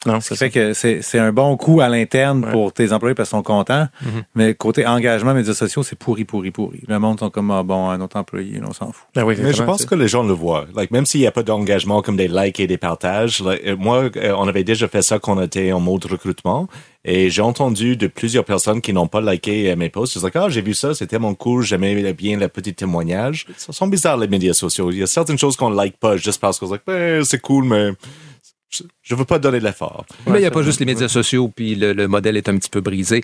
Non, 0.06 0.20
Ce 0.20 0.28
c'est 0.28 0.34
qui 0.34 0.38
ça. 0.38 0.44
fait 0.46 0.50
que 0.50 0.72
c'est 0.72 1.02
c'est 1.02 1.18
un 1.18 1.30
bon 1.32 1.56
coup 1.58 1.80
à 1.82 1.88
l'interne 1.90 2.44
Ouais. 2.44 2.52
pour 2.52 2.72
tes 2.72 2.90
employés 2.92 3.14
parce 3.14 3.28
qu'ils 3.28 3.36
sont 3.36 3.42
contents, 3.42 3.86
Mhm. 4.02 4.22
mais 4.34 4.54
côté 4.54 4.86
engagement, 4.86 5.34
médias 5.34 5.52
sociaux, 5.52 5.82
c'est 5.82 5.98
pourri, 5.98 6.24
pourri, 6.24 6.50
pourri. 6.50 6.80
Le 6.88 6.98
monde 6.98 7.18
sont 7.20 7.28
comme, 7.28 7.50
ah, 7.50 7.62
bon, 7.62 7.90
un 7.90 8.00
autre 8.00 8.16
employé, 8.16 8.60
on 8.66 8.72
s'en 8.72 8.92
fout. 8.92 9.06
Ben 9.14 9.24
oui, 9.24 9.34
Mais 9.38 9.52
je 9.52 9.62
pense 9.62 9.84
que 9.84 9.94
les 9.94 10.08
gens 10.08 10.22
le 10.22 10.32
voient. 10.32 10.64
Like, 10.74 10.90
même 10.90 11.04
s'il 11.04 11.20
n'y 11.20 11.26
a 11.26 11.32
pas 11.32 11.42
d'engagement 11.42 12.00
comme 12.00 12.16
des 12.16 12.28
likes 12.28 12.60
et 12.60 12.66
des 12.66 12.78
partages, 12.78 13.40
like, 13.42 13.60
euh, 13.66 13.76
moi, 13.76 14.04
euh, 14.16 14.34
on 14.38 14.48
avait 14.48 14.64
déjà 14.64 14.88
fait 14.88 15.02
ça 15.02 15.18
quand 15.18 15.36
on 15.36 15.42
était 15.42 15.70
en 15.72 15.80
mode 15.80 16.04
recrutement. 16.06 16.66
Et 17.04 17.30
j'ai 17.30 17.40
entendu 17.42 17.96
de 17.96 18.06
plusieurs 18.08 18.44
personnes 18.44 18.80
qui 18.82 18.92
n'ont 18.92 19.06
pas 19.06 19.20
liké 19.22 19.70
euh, 19.70 19.76
mes 19.76 19.88
posts. 19.90 20.16
Ils 20.16 20.20
disent, 20.22 20.30
ah, 20.34 20.48
j'ai 20.48 20.60
vu 20.62 20.72
ça, 20.74 20.92
c'était 20.94 21.06
tellement 21.16 21.34
cool, 21.34 21.62
j'aimais 21.62 22.12
bien 22.14 22.38
le 22.38 22.48
petit 22.48 22.74
témoignage. 22.74 23.46
Ça 23.58 23.72
sont 23.72 23.86
bizarres, 23.86 24.16
les 24.18 24.28
médias 24.28 24.52
sociaux. 24.54 24.90
Il 24.90 24.98
y 24.98 25.02
a 25.02 25.06
certaines 25.06 25.38
choses 25.38 25.56
qu'on 25.56 25.70
like 25.70 25.98
pas 25.98 26.16
juste 26.16 26.40
parce 26.40 26.58
qu'on 26.58 26.68
se 26.68 26.74
dit, 26.74 26.80
ben, 26.86 27.22
c'est 27.24 27.40
cool, 27.40 27.64
mais 27.64 27.92
je- 28.70 28.82
je 29.02 29.14
veux 29.14 29.24
pas 29.24 29.38
donner 29.38 29.60
l'effort. 29.60 30.06
Mais 30.26 30.38
il 30.38 30.40
n'y 30.42 30.46
a 30.46 30.50
pas 30.50 30.62
juste 30.62 30.80
les 30.80 30.86
médias 30.86 31.08
sociaux, 31.08 31.50
puis 31.54 31.74
le, 31.74 31.92
le 31.92 32.08
modèle 32.08 32.36
est 32.36 32.48
un 32.48 32.56
petit 32.56 32.70
peu 32.70 32.80
brisé. 32.80 33.22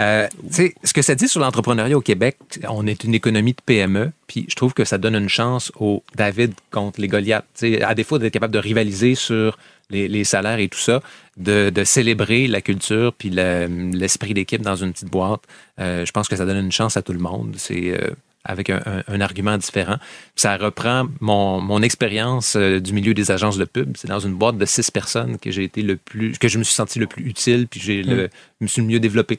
Euh, 0.00 0.26
tu 0.48 0.52
sais, 0.54 0.74
ce 0.84 0.92
que 0.92 1.02
ça 1.02 1.14
dit 1.14 1.28
sur 1.28 1.40
l'entrepreneuriat 1.40 1.96
au 1.96 2.00
Québec, 2.00 2.36
on 2.68 2.86
est 2.86 3.04
une 3.04 3.14
économie 3.14 3.52
de 3.52 3.60
PME, 3.64 4.12
puis 4.26 4.46
je 4.48 4.54
trouve 4.56 4.74
que 4.74 4.84
ça 4.84 4.98
donne 4.98 5.14
une 5.14 5.28
chance 5.28 5.70
au 5.78 6.02
David 6.16 6.52
contre 6.70 7.00
les 7.00 7.08
Goliaths. 7.08 7.46
Tu 7.56 7.74
sais, 7.76 7.82
à 7.82 7.94
défaut 7.94 8.18
d'être 8.18 8.32
capable 8.32 8.52
de 8.52 8.58
rivaliser 8.58 9.14
sur 9.14 9.56
les, 9.90 10.06
les 10.08 10.24
salaires 10.24 10.58
et 10.58 10.68
tout 10.68 10.78
ça, 10.78 11.00
de, 11.38 11.70
de 11.70 11.84
célébrer 11.84 12.46
la 12.48 12.60
culture 12.60 13.12
puis 13.16 13.30
le- 13.30 13.90
l'esprit 13.92 14.34
d'équipe 14.34 14.60
dans 14.60 14.76
une 14.76 14.92
petite 14.92 15.08
boîte, 15.10 15.40
euh, 15.80 16.04
je 16.04 16.10
pense 16.12 16.28
que 16.28 16.36
ça 16.36 16.44
donne 16.44 16.58
une 16.58 16.72
chance 16.72 16.96
à 16.96 17.02
tout 17.02 17.12
le 17.12 17.20
monde. 17.20 17.54
C'est 17.56 17.92
euh, 17.94 18.10
avec 18.48 18.70
un, 18.70 18.80
un- 18.86 19.02
un 19.14 19.20
argument 19.20 19.56
différent. 19.56 19.96
Ça 20.34 20.56
reprend 20.56 21.06
mon, 21.20 21.60
mon 21.60 21.82
expérience 21.82 22.56
euh, 22.56 22.80
du 22.80 22.92
milieu 22.92 23.14
des 23.14 23.30
agences 23.30 23.58
de 23.58 23.64
pub. 23.64 23.96
C'est 23.96 24.08
dans 24.08 24.18
une 24.18 24.34
boîte 24.34 24.58
de 24.58 24.64
six 24.64 24.90
personnes 24.90 25.38
que 25.38 25.50
j'ai 25.52 25.62
été 25.62 25.82
le 25.82 25.96
plus, 25.96 26.36
que 26.38 26.48
je 26.48 26.58
me 26.58 26.64
suis 26.64 26.74
senti 26.74 26.98
le 26.98 27.06
plus 27.06 27.24
utile, 27.28 27.68
puis 27.68 27.78
j'ai 27.78 28.02
le, 28.02 28.30
je 28.60 28.64
me 28.64 28.66
suis 28.66 28.82
le 28.82 28.88
mieux 28.88 28.98
développé. 29.00 29.38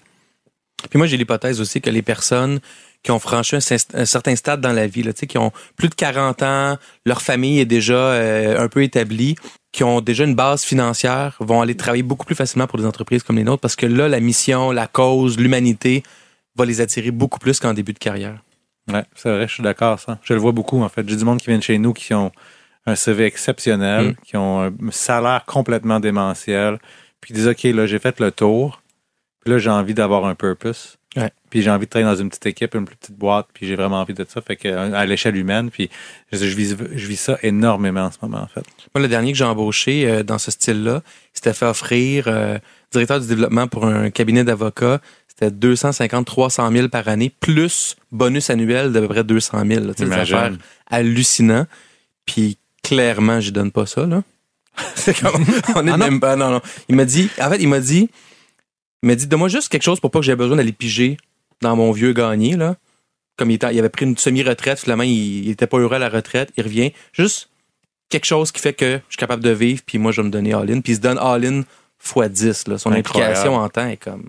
Puis 0.89 0.97
moi, 0.97 1.07
j'ai 1.07 1.17
l'hypothèse 1.17 1.59
aussi 1.59 1.81
que 1.81 1.89
les 1.89 2.01
personnes 2.01 2.59
qui 3.03 3.11
ont 3.11 3.19
franchi 3.19 3.55
un, 3.55 3.59
cer- 3.59 3.85
un 3.93 4.05
certain 4.05 4.35
stade 4.35 4.61
dans 4.61 4.71
la 4.71 4.87
vie, 4.87 5.03
là, 5.03 5.11
qui 5.13 5.37
ont 5.37 5.51
plus 5.75 5.89
de 5.89 5.95
40 5.95 6.41
ans, 6.43 6.77
leur 7.05 7.21
famille 7.21 7.59
est 7.59 7.65
déjà 7.65 7.93
euh, 7.95 8.59
un 8.63 8.67
peu 8.69 8.83
établie, 8.83 9.35
qui 9.71 9.83
ont 9.83 9.99
déjà 10.01 10.23
une 10.23 10.35
base 10.35 10.63
financière, 10.63 11.35
vont 11.39 11.61
aller 11.61 11.75
travailler 11.75 12.03
beaucoup 12.03 12.25
plus 12.25 12.35
facilement 12.35 12.67
pour 12.67 12.79
des 12.79 12.85
entreprises 12.85 13.23
comme 13.23 13.35
les 13.37 13.43
nôtres 13.43 13.61
parce 13.61 13.75
que 13.75 13.85
là, 13.85 14.07
la 14.07 14.19
mission, 14.19 14.71
la 14.71 14.87
cause, 14.87 15.37
l'humanité 15.37 16.03
va 16.55 16.65
les 16.65 16.81
attirer 16.81 17.11
beaucoup 17.11 17.39
plus 17.39 17.59
qu'en 17.59 17.73
début 17.73 17.93
de 17.93 17.99
carrière. 17.99 18.41
Ouais, 18.91 19.03
c'est 19.15 19.29
vrai, 19.31 19.47
je 19.47 19.53
suis 19.53 19.63
d'accord, 19.63 19.99
ça. 19.99 20.19
Je 20.23 20.33
le 20.33 20.39
vois 20.39 20.51
beaucoup, 20.51 20.81
en 20.81 20.89
fait. 20.89 21.07
J'ai 21.07 21.15
du 21.15 21.25
monde 21.25 21.39
qui 21.39 21.47
vient 21.47 21.57
de 21.57 21.63
chez 21.63 21.77
nous 21.77 21.93
qui 21.93 22.13
ont 22.13 22.31
un 22.85 22.95
CV 22.95 23.25
exceptionnel, 23.25 24.09
Mm. 24.09 24.15
qui 24.25 24.37
ont 24.37 24.61
un 24.63 24.71
salaire 24.91 25.43
complètement 25.45 25.99
démentiel, 25.99 26.79
puis 27.21 27.29
qui 27.29 27.33
disent, 27.33 27.47
OK, 27.47 27.63
là, 27.63 27.85
j'ai 27.85 27.99
fait 27.99 28.19
le 28.19 28.31
tour, 28.31 28.81
puis 29.41 29.51
là, 29.53 29.59
j'ai 29.59 29.69
envie 29.69 29.93
d'avoir 29.93 30.25
un 30.25 30.35
purpose. 30.35 30.95
Ouais. 31.15 31.31
Puis 31.49 31.63
j'ai 31.63 31.71
envie 31.71 31.85
de 31.85 31.89
travailler 31.89 32.11
dans 32.15 32.21
une 32.21 32.29
petite 32.29 32.45
équipe, 32.45 32.75
une 32.75 32.85
plus 32.85 32.95
petite 32.95 33.17
boîte, 33.17 33.47
puis 33.53 33.65
j'ai 33.67 33.75
vraiment 33.75 33.99
envie 34.01 34.13
de 34.13 34.23
ça. 34.29 34.41
Fait 34.41 34.55
que 34.55 34.67
à 34.69 35.05
l'échelle 35.07 35.35
humaine, 35.35 35.71
puis 35.71 35.89
je, 36.31 36.37
je 36.37 36.55
vis, 36.55 36.75
je 36.93 37.07
vis 37.07 37.15
ça 37.15 37.37
énormément 37.41 38.01
en 38.05 38.11
ce 38.11 38.17
moment, 38.21 38.41
en 38.41 38.47
fait. 38.47 38.63
Moi, 38.93 39.01
le 39.01 39.07
dernier 39.07 39.31
que 39.31 39.37
j'ai 39.37 39.43
embauché 39.43 40.07
euh, 40.07 40.21
dans 40.23 40.37
ce 40.37 40.51
style-là, 40.51 41.01
il 41.05 41.29
s'était 41.33 41.53
fait 41.53 41.65
offrir 41.65 42.25
euh, 42.27 42.59
directeur 42.91 43.19
du 43.19 43.27
développement 43.27 43.67
pour 43.67 43.85
un 43.87 44.11
cabinet 44.11 44.43
d'avocats. 44.43 45.01
C'était 45.39 45.51
250, 45.51 46.25
300 46.25 46.69
000 46.71 46.87
par 46.89 47.07
année, 47.07 47.31
plus 47.39 47.95
bonus 48.11 48.49
annuel 48.49 48.91
d'à 48.91 48.99
peu 48.99 49.07
près 49.07 49.23
200 49.23 49.63
000. 49.65 49.85
là. 49.85 49.93
Tu 49.93 50.03
sais, 50.03 50.09
des 50.09 50.15
affaires 50.15 50.51
hallucinants. 50.87 51.65
Puis 52.25 52.57
clairement, 52.83 53.39
je 53.39 53.51
donne 53.51 53.71
pas 53.71 53.85
ça. 53.85 54.05
Là. 54.05 54.23
C'est 54.95 55.17
comme, 55.19 55.43
on 55.75 55.87
est 55.87 55.91
Ah 55.91 55.97
même 55.97 56.19
pas. 56.19 56.35
Non, 56.35 56.49
non. 56.51 56.61
Il 56.89 56.95
m'a 56.95 57.05
dit, 57.05 57.29
en 57.39 57.49
fait, 57.49 57.57
il 57.61 57.67
m'a 57.69 57.79
dit, 57.79 58.09
il 59.03 59.07
m'a 59.07 59.15
dit, 59.15 59.27
donne-moi 59.27 59.47
juste 59.47 59.69
quelque 59.69 59.83
chose 59.83 59.99
pour 60.01 60.11
pas 60.11 60.19
que 60.19 60.25
j'ai 60.25 60.35
besoin 60.35 60.57
d'aller 60.57 60.73
piger 60.73 61.17
dans 61.61 61.75
mon 61.75 61.91
vieux 61.91 62.11
gagné. 62.13 62.55
Là. 62.57 62.75
Comme 63.37 63.51
il, 63.51 63.55
était- 63.55 63.73
il 63.73 63.79
avait 63.79 63.89
pris 63.89 64.05
une 64.05 64.17
semi-retraite, 64.17 64.79
finalement, 64.79 65.03
il, 65.03 65.45
il 65.45 65.49
était 65.51 65.67
pas 65.67 65.77
heureux 65.77 65.95
à 65.95 65.99
la 65.99 66.09
retraite. 66.09 66.51
Il 66.57 66.63
revient. 66.65 66.91
Juste 67.13 67.49
quelque 68.09 68.25
chose 68.25 68.51
qui 68.51 68.59
fait 68.61 68.73
que 68.73 68.95
je 69.07 69.13
suis 69.13 69.17
capable 69.17 69.43
de 69.43 69.51
vivre, 69.51 69.81
puis 69.85 69.97
moi, 69.99 70.11
je 70.11 70.19
vais 70.21 70.25
me 70.27 70.31
donner 70.31 70.53
all-in. 70.53 70.81
Puis 70.81 70.93
il 70.93 70.95
se 70.97 71.01
donne 71.01 71.17
all-in 71.17 71.61
x 72.03 72.29
10. 72.29 72.67
Là. 72.67 72.77
Son 72.77 72.91
Incroyable. 72.91 73.31
implication 73.31 73.55
en 73.55 73.69
temps 73.69 73.87
est 73.87 73.97
comme 73.97 74.27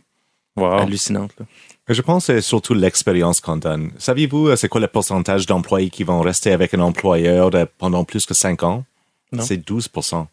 Wow. 0.60 0.78
hallucinante. 0.80 1.32
Là. 1.38 1.46
Je 1.88 2.02
pense 2.02 2.26
que 2.26 2.34
c'est 2.34 2.40
surtout 2.40 2.74
l'expérience 2.74 3.40
qu'on 3.40 3.56
donne. 3.56 3.90
Saviez-vous 3.98 4.48
euh, 4.48 4.56
c'est 4.56 4.68
quoi 4.68 4.80
le 4.80 4.86
pourcentage 4.86 5.46
d'employés 5.46 5.90
qui 5.90 6.04
vont 6.04 6.20
rester 6.20 6.52
avec 6.52 6.72
un 6.74 6.80
employeur 6.80 7.50
pendant 7.78 8.04
plus 8.04 8.26
que 8.26 8.34
5 8.34 8.62
ans? 8.62 8.84
Non. 9.32 9.42
C'est 9.42 9.56
12% 9.58 10.26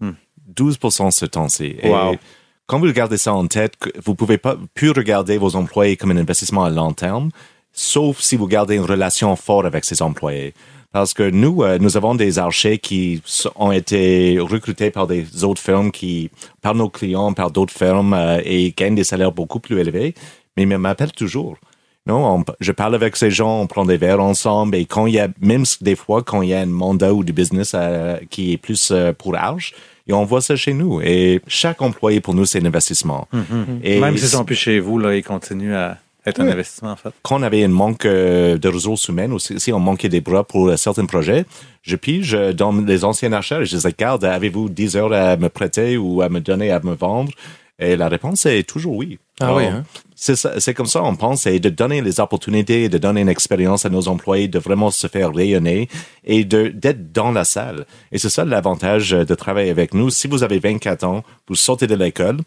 Hmm. 0.00 0.12
12% 0.54 1.10
ce 1.10 1.24
temps-ci. 1.26 1.76
Et 1.82 1.90
Wow. 1.90 2.16
quand 2.66 2.78
vous 2.78 2.92
gardez 2.92 3.16
ça 3.18 3.32
en 3.34 3.46
tête, 3.46 3.74
vous 4.04 4.14
pouvez 4.14 4.38
pas 4.38 4.56
plus 4.74 4.90
regarder 4.90 5.38
vos 5.38 5.56
employés 5.56 5.96
comme 5.96 6.10
un 6.12 6.16
investissement 6.16 6.64
à 6.64 6.70
long 6.70 6.92
terme, 6.92 7.30
sauf 7.72 8.20
si 8.20 8.36
vous 8.36 8.46
gardez 8.46 8.76
une 8.76 8.84
relation 8.84 9.34
forte 9.36 9.66
avec 9.66 9.84
ces 9.84 10.00
employés. 10.02 10.54
Parce 10.92 11.12
que 11.12 11.28
nous, 11.28 11.62
euh, 11.62 11.78
nous 11.78 11.96
avons 11.98 12.14
des 12.14 12.38
archers 12.38 12.78
qui 12.78 13.20
ont 13.56 13.72
été 13.72 14.38
recrutés 14.40 14.90
par 14.90 15.06
des 15.06 15.44
autres 15.44 15.60
firmes 15.60 15.90
qui, 15.90 16.30
par 16.62 16.74
nos 16.74 16.88
clients, 16.88 17.32
par 17.34 17.50
d'autres 17.50 17.74
firmes, 17.74 18.14
euh, 18.14 18.40
et 18.44 18.72
gagnent 18.76 18.94
des 18.94 19.04
salaires 19.04 19.32
beaucoup 19.32 19.60
plus 19.60 19.78
élevés, 19.78 20.14
mais 20.56 20.62
ils 20.62 20.78
m'appellent 20.78 21.12
toujours. 21.12 21.56
Non, 22.06 22.38
on- 22.38 22.44
je 22.60 22.72
parle 22.72 22.94
avec 22.94 23.16
ces 23.16 23.30
gens, 23.30 23.60
on 23.60 23.66
prend 23.66 23.84
des 23.84 23.98
verres 23.98 24.22
ensemble, 24.22 24.76
et 24.76 24.86
quand 24.86 25.06
il 25.06 25.12
y 25.14 25.18
a, 25.20 25.28
même 25.42 25.64
des 25.82 25.94
fois, 25.94 26.22
quand 26.22 26.40
il 26.40 26.48
y 26.48 26.54
a 26.54 26.60
un 26.60 26.66
mandat 26.66 27.12
ou 27.12 27.22
du 27.22 27.34
business 27.34 27.72
euh, 27.74 28.16
qui 28.30 28.54
est 28.54 28.56
plus 28.56 28.90
euh, 28.90 29.12
pour 29.12 29.36
âge, 29.36 29.74
et 30.06 30.14
on 30.14 30.24
voit 30.24 30.40
ça 30.40 30.56
chez 30.56 30.72
nous. 30.72 31.02
Et 31.02 31.42
chaque 31.48 31.82
employé, 31.82 32.22
pour 32.22 32.32
nous, 32.32 32.46
c'est 32.46 32.62
un 32.62 32.64
investissement. 32.64 33.28
Et 33.84 34.00
Même 34.00 34.16
s'ils 34.16 34.28
sont 34.28 34.44
plus 34.46 34.54
chez 34.56 34.80
vous, 34.80 34.98
là, 34.98 35.14
ils 35.14 35.22
continuent 35.22 35.74
à 35.74 35.98
être 36.28 36.40
un 36.40 36.46
Ouais. 36.46 36.52
investissement, 36.52 36.90
en 36.92 36.96
fait. 36.96 37.10
quand 37.22 37.38
on 37.40 37.42
avait 37.42 37.64
un 37.64 37.68
manque 37.68 38.04
euh, 38.04 38.58
de 38.58 38.68
ressources 38.68 39.08
humaines, 39.08 39.32
ou 39.32 39.38
si 39.38 39.72
on 39.72 39.80
manquait 39.80 40.08
des 40.08 40.20
bras 40.20 40.44
pour 40.44 40.68
euh, 40.68 40.76
certains 40.76 41.06
projets, 41.06 41.44
je 41.82 41.96
pige 41.96 42.34
euh, 42.34 42.52
dans 42.52 42.72
les 42.72 43.04
anciens 43.04 43.32
achats 43.32 43.60
et 43.60 43.64
je 43.66 43.76
dis, 43.76 43.86
regarde, 43.86 44.24
avez-vous 44.24 44.68
10 44.68 44.96
heures 44.96 45.12
à 45.12 45.36
me 45.36 45.48
prêter 45.48 45.96
ou 45.96 46.22
à 46.22 46.28
me 46.28 46.40
donner, 46.40 46.70
à 46.70 46.80
me 46.80 46.94
vendre? 46.94 47.32
Et 47.80 47.94
la 47.96 48.08
réponse 48.08 48.44
est 48.46 48.64
toujours 48.68 48.96
oui. 48.96 49.20
Ah 49.40 49.44
Alors, 49.46 49.58
oui, 49.58 49.64
hein? 49.66 49.84
C'est 50.16 50.74
comme 50.74 50.86
ça, 50.86 51.04
on 51.04 51.14
pense, 51.14 51.42
c'est 51.42 51.60
de 51.60 51.68
donner 51.68 52.00
les 52.02 52.18
opportunités, 52.18 52.88
de 52.88 52.98
donner 52.98 53.20
une 53.20 53.28
expérience 53.28 53.86
à 53.86 53.88
nos 53.88 54.08
employés, 54.08 54.48
de 54.48 54.58
vraiment 54.58 54.90
se 54.90 55.06
faire 55.06 55.32
rayonner 55.32 55.88
et 56.24 56.42
d'être 56.44 57.12
dans 57.12 57.30
la 57.30 57.44
salle. 57.44 57.86
Et 58.10 58.18
c'est 58.18 58.30
ça 58.30 58.44
l'avantage 58.44 59.10
de 59.10 59.34
travailler 59.36 59.70
avec 59.70 59.94
nous. 59.94 60.10
Si 60.10 60.26
vous 60.26 60.42
avez 60.42 60.58
24 60.58 61.04
ans, 61.04 61.22
vous 61.46 61.54
sortez 61.54 61.86
de 61.86 61.94
l'école, 61.94 62.38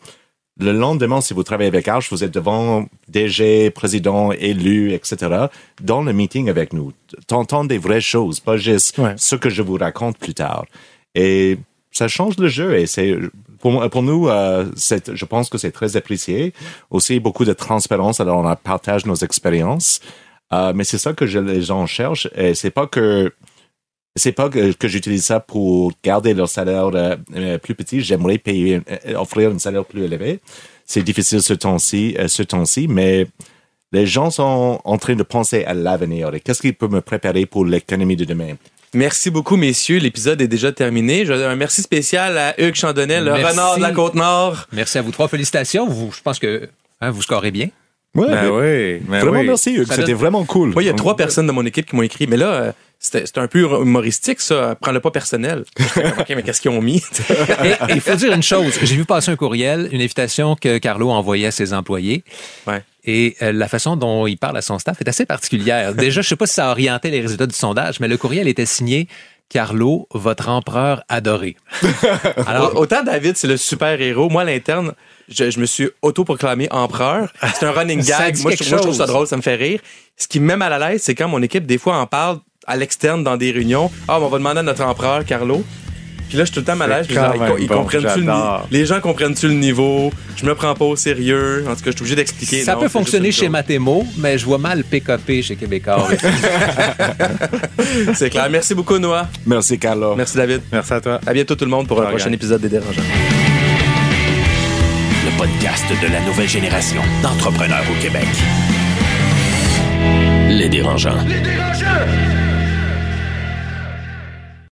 le 0.59 0.73
lendemain, 0.73 1.21
si 1.21 1.33
vous 1.33 1.43
travaillez 1.43 1.69
avec 1.69 1.87
Arch, 1.87 2.09
vous 2.11 2.23
êtes 2.23 2.33
devant 2.33 2.85
DG, 3.07 3.71
président, 3.71 4.31
élu, 4.31 4.93
etc., 4.93 5.47
dans 5.81 6.01
le 6.03 6.13
meeting 6.13 6.49
avec 6.49 6.73
nous. 6.73 6.91
T'entends 7.27 7.63
des 7.65 7.77
vraies 7.77 8.01
choses, 8.01 8.39
pas 8.39 8.57
juste 8.57 8.97
Ouais. 8.97 9.13
ce 9.17 9.35
que 9.35 9.49
je 9.49 9.61
vous 9.61 9.75
raconte 9.77 10.17
plus 10.17 10.33
tard. 10.33 10.65
Et 11.15 11.57
ça 11.91 12.07
change 12.07 12.37
le 12.37 12.47
jeu 12.47 12.77
et 12.77 12.85
c'est 12.85 13.15
pour, 13.59 14.01
nous, 14.03 14.27
euh, 14.27 14.65
je 15.13 15.25
pense 15.25 15.49
que 15.49 15.57
c'est 15.57 15.71
très 15.71 15.95
apprécié. 15.95 16.53
Aussi 16.89 17.19
beaucoup 17.19 17.45
de 17.45 17.53
transparence, 17.53 18.19
alors 18.19 18.39
on 18.43 18.55
partage 18.55 19.05
nos 19.05 19.15
expériences. 19.15 19.99
Euh, 20.53 20.73
mais 20.75 20.83
c'est 20.83 20.97
ça 20.97 21.13
que 21.13 21.25
je- 21.27 21.39
les 21.39 21.61
gens 21.61 21.85
cherchent. 21.85 22.27
Et 22.35 22.55
c'est 22.55 22.71
pas 22.71 22.85
que 22.87 23.31
c'est 24.15 24.31
pas 24.33 24.49
que, 24.49 24.73
que 24.73 24.87
j'utilise 24.87 25.23
ça 25.25 25.39
pour 25.39 25.91
garder 26.03 26.33
leur 26.33 26.49
salaire 26.49 26.89
euh, 26.93 27.15
euh, 27.35 27.57
plus 27.57 27.75
petit. 27.75 28.01
J'aimerais 28.01 28.37
payer, 28.37 28.81
euh, 29.07 29.15
offrir 29.15 29.51
un 29.51 29.59
salaire 29.59 29.85
plus 29.85 30.03
élevé. 30.03 30.39
C'est 30.85 31.03
difficile 31.03 31.41
ce 31.41 31.53
temps-ci, 31.53 32.15
euh, 32.19 32.27
ce 32.27 32.43
temps-ci, 32.43 32.87
mais 32.89 33.27
les 33.93 34.05
gens 34.05 34.29
sont 34.31 34.79
en 34.83 34.97
train 34.97 35.15
de 35.15 35.23
penser 35.23 35.63
à 35.65 35.73
l'avenir 35.73 36.33
et 36.33 36.39
qu'est-ce 36.39 36.61
qui 36.61 36.73
peut 36.73 36.87
me 36.87 37.01
préparer 37.01 37.45
pour 37.45 37.65
l'économie 37.65 38.15
de 38.15 38.25
demain? 38.25 38.55
Merci 38.93 39.29
beaucoup, 39.29 39.55
messieurs. 39.55 39.99
L'épisode 39.99 40.41
est 40.41 40.49
déjà 40.49 40.73
terminé. 40.73 41.25
Je- 41.25 41.31
Un 41.31 41.55
merci 41.55 41.81
spécial 41.81 42.37
à 42.37 42.61
Hugues 42.61 42.75
Chandonnet, 42.75 43.21
le 43.21 43.31
Merci. 43.31 43.45
renard 43.51 43.77
de 43.77 43.81
la 43.81 43.91
Côte-Nord. 43.91 44.67
Merci 44.73 44.97
à 44.97 45.01
vous 45.01 45.11
trois. 45.11 45.29
Félicitations. 45.29 45.87
Vous, 45.87 46.11
je 46.11 46.21
pense 46.21 46.39
que 46.39 46.67
hein, 46.99 47.09
vous 47.11 47.21
scorez 47.21 47.51
bien. 47.51 47.69
Ouais, 48.13 48.27
Ben 48.27 48.49
oui, 48.49 48.97
ben 49.07 49.19
vraiment 49.21 49.39
oui. 49.39 49.47
merci, 49.47 49.73
Hugues. 49.73 49.87
C'était 49.89 50.03
donne- 50.07 50.15
vraiment 50.15 50.43
cool. 50.43 50.71
Moi, 50.73 50.83
il 50.83 50.87
y 50.87 50.89
a 50.89 50.93
trois 50.93 51.15
personnes 51.15 51.47
de 51.47 51.53
mon 51.53 51.65
équipe 51.65 51.85
qui 51.85 51.95
m'ont 51.95 52.01
écrit, 52.01 52.27
mais 52.27 52.35
là, 52.35 52.51
euh, 52.51 52.71
c'était 53.03 53.39
un 53.39 53.47
peu 53.47 53.61
humoristique, 53.63 54.41
ça. 54.41 54.75
Prends-le 54.79 54.99
pas 54.99 55.09
personnel. 55.09 55.65
OK, 56.19 56.29
mais 56.29 56.43
qu'est-ce 56.43 56.61
qu'ils 56.61 56.69
ont 56.69 56.83
mis? 56.83 57.03
Il 57.89 57.99
faut 57.99 58.13
dire 58.13 58.31
une 58.31 58.43
chose. 58.43 58.77
J'ai 58.83 58.95
vu 58.95 59.05
passer 59.05 59.31
un 59.31 59.35
courriel, 59.35 59.89
une 59.91 60.01
invitation 60.01 60.55
que 60.55 60.77
Carlo 60.77 61.09
envoyait 61.09 61.47
à 61.47 61.51
ses 61.51 61.73
employés. 61.73 62.23
Ouais. 62.67 62.83
Et 63.03 63.35
euh, 63.41 63.51
la 63.53 63.67
façon 63.67 63.95
dont 63.95 64.27
il 64.27 64.37
parle 64.37 64.55
à 64.55 64.61
son 64.61 64.77
staff 64.77 65.01
est 65.01 65.09
assez 65.09 65.25
particulière. 65.25 65.93
Déjà, 65.95 66.21
je 66.21 66.29
sais 66.29 66.35
pas 66.35 66.45
si 66.45 66.53
ça 66.53 66.67
a 66.67 66.71
orienté 66.71 67.09
les 67.09 67.21
résultats 67.21 67.47
du 67.47 67.55
sondage, 67.55 67.99
mais 67.99 68.07
le 68.07 68.17
courriel 68.17 68.47
était 68.47 68.67
signé 68.67 69.07
Carlo, 69.49 70.07
votre 70.13 70.49
empereur 70.49 71.01
adoré. 71.09 71.57
Alors, 72.45 72.75
Autant 72.75 73.01
David, 73.01 73.35
c'est 73.35 73.47
le 73.47 73.57
super-héros. 73.57 74.29
Moi, 74.29 74.43
à 74.43 74.45
l'interne, 74.45 74.93
je, 75.27 75.49
je 75.49 75.59
me 75.59 75.65
suis 75.65 75.89
autoproclamé 76.03 76.67
empereur. 76.69 77.33
C'est 77.55 77.65
un 77.65 77.71
running 77.71 78.01
gag. 78.03 78.37
Moi 78.43 78.51
je, 78.53 78.69
moi, 78.69 78.77
je 78.77 78.83
trouve 78.83 78.95
ça 78.95 79.07
drôle, 79.07 79.25
ça 79.25 79.37
me 79.37 79.41
fait 79.41 79.55
rire. 79.55 79.79
Ce 80.17 80.27
qui 80.27 80.39
me 80.39 80.45
met 80.45 80.55
mal 80.55 80.71
à 80.71 80.91
l'aise, 80.91 81.01
c'est 81.01 81.15
quand 81.15 81.27
mon 81.27 81.41
équipe, 81.41 81.65
des 81.65 81.79
fois, 81.79 81.97
en 81.97 82.05
parle 82.05 82.39
à 82.67 82.77
l'externe 82.77 83.23
dans 83.23 83.37
des 83.37 83.51
réunions. 83.51 83.91
Ah, 84.07 84.19
on 84.21 84.27
va 84.27 84.37
demander 84.37 84.59
à 84.59 84.63
notre 84.63 84.83
empereur, 84.83 85.25
Carlo. 85.25 85.63
Puis 86.29 86.37
là, 86.37 86.45
je 86.45 86.51
suis 86.51 86.53
tout 86.53 86.59
le 86.61 86.65
temps 86.65 86.75
mal 86.77 86.91
à 86.93 86.99
l'aise. 86.99 87.07
Ils, 87.59 87.67
bon, 87.67 87.75
comprennent-tu 87.81 88.21
le 88.21 88.31
Les 88.71 88.85
gens 88.85 89.01
comprennent-tu 89.01 89.47
le 89.49 89.53
niveau? 89.55 90.13
Je 90.37 90.45
me 90.45 90.55
prends 90.55 90.73
pas 90.75 90.85
au 90.85 90.95
sérieux. 90.95 91.65
En 91.67 91.71
tout 91.75 91.81
cas, 91.81 91.87
je 91.87 91.91
suis 91.91 91.99
obligé 92.01 92.15
d'expliquer. 92.15 92.63
ça 92.63 92.75
Non, 92.75 92.79
peut 92.81 92.87
fonctionner 92.87 93.31
chez 93.33 93.49
Matemo, 93.49 94.05
mais 94.17 94.37
je 94.37 94.45
vois 94.45 94.57
mal 94.57 94.85
PKP 94.85 95.41
chez 95.41 95.57
Québécois. 95.57 96.07
C'est 98.13 98.29
clair. 98.29 98.47
Merci 98.49 98.73
beaucoup, 98.75 98.97
Noah. 98.97 99.27
Merci, 99.45 99.77
Carlo. 99.77 100.15
Merci, 100.15 100.37
David. 100.37 100.61
Merci 100.71 100.93
à 100.93 101.01
toi. 101.01 101.19
À 101.27 101.33
bientôt, 101.33 101.55
tout 101.55 101.65
le 101.65 101.71
monde, 101.71 101.87
pour 101.87 102.01
un 102.01 102.05
prochain 102.05 102.25
gang. 102.25 102.33
épisode 102.35 102.61
des 102.61 102.69
Dérangeants. 102.69 103.01
Le 105.25 105.37
podcast 105.37 105.83
de 106.01 106.13
la 106.13 106.21
nouvelle 106.21 106.47
génération 106.49 107.01
d'entrepreneurs 107.21 107.83
au 107.91 108.01
Québec. 108.01 108.23
Les 110.49 110.69
dérangeants. 110.69 111.17
Les 111.27 111.41
dérangeants! 111.41 112.30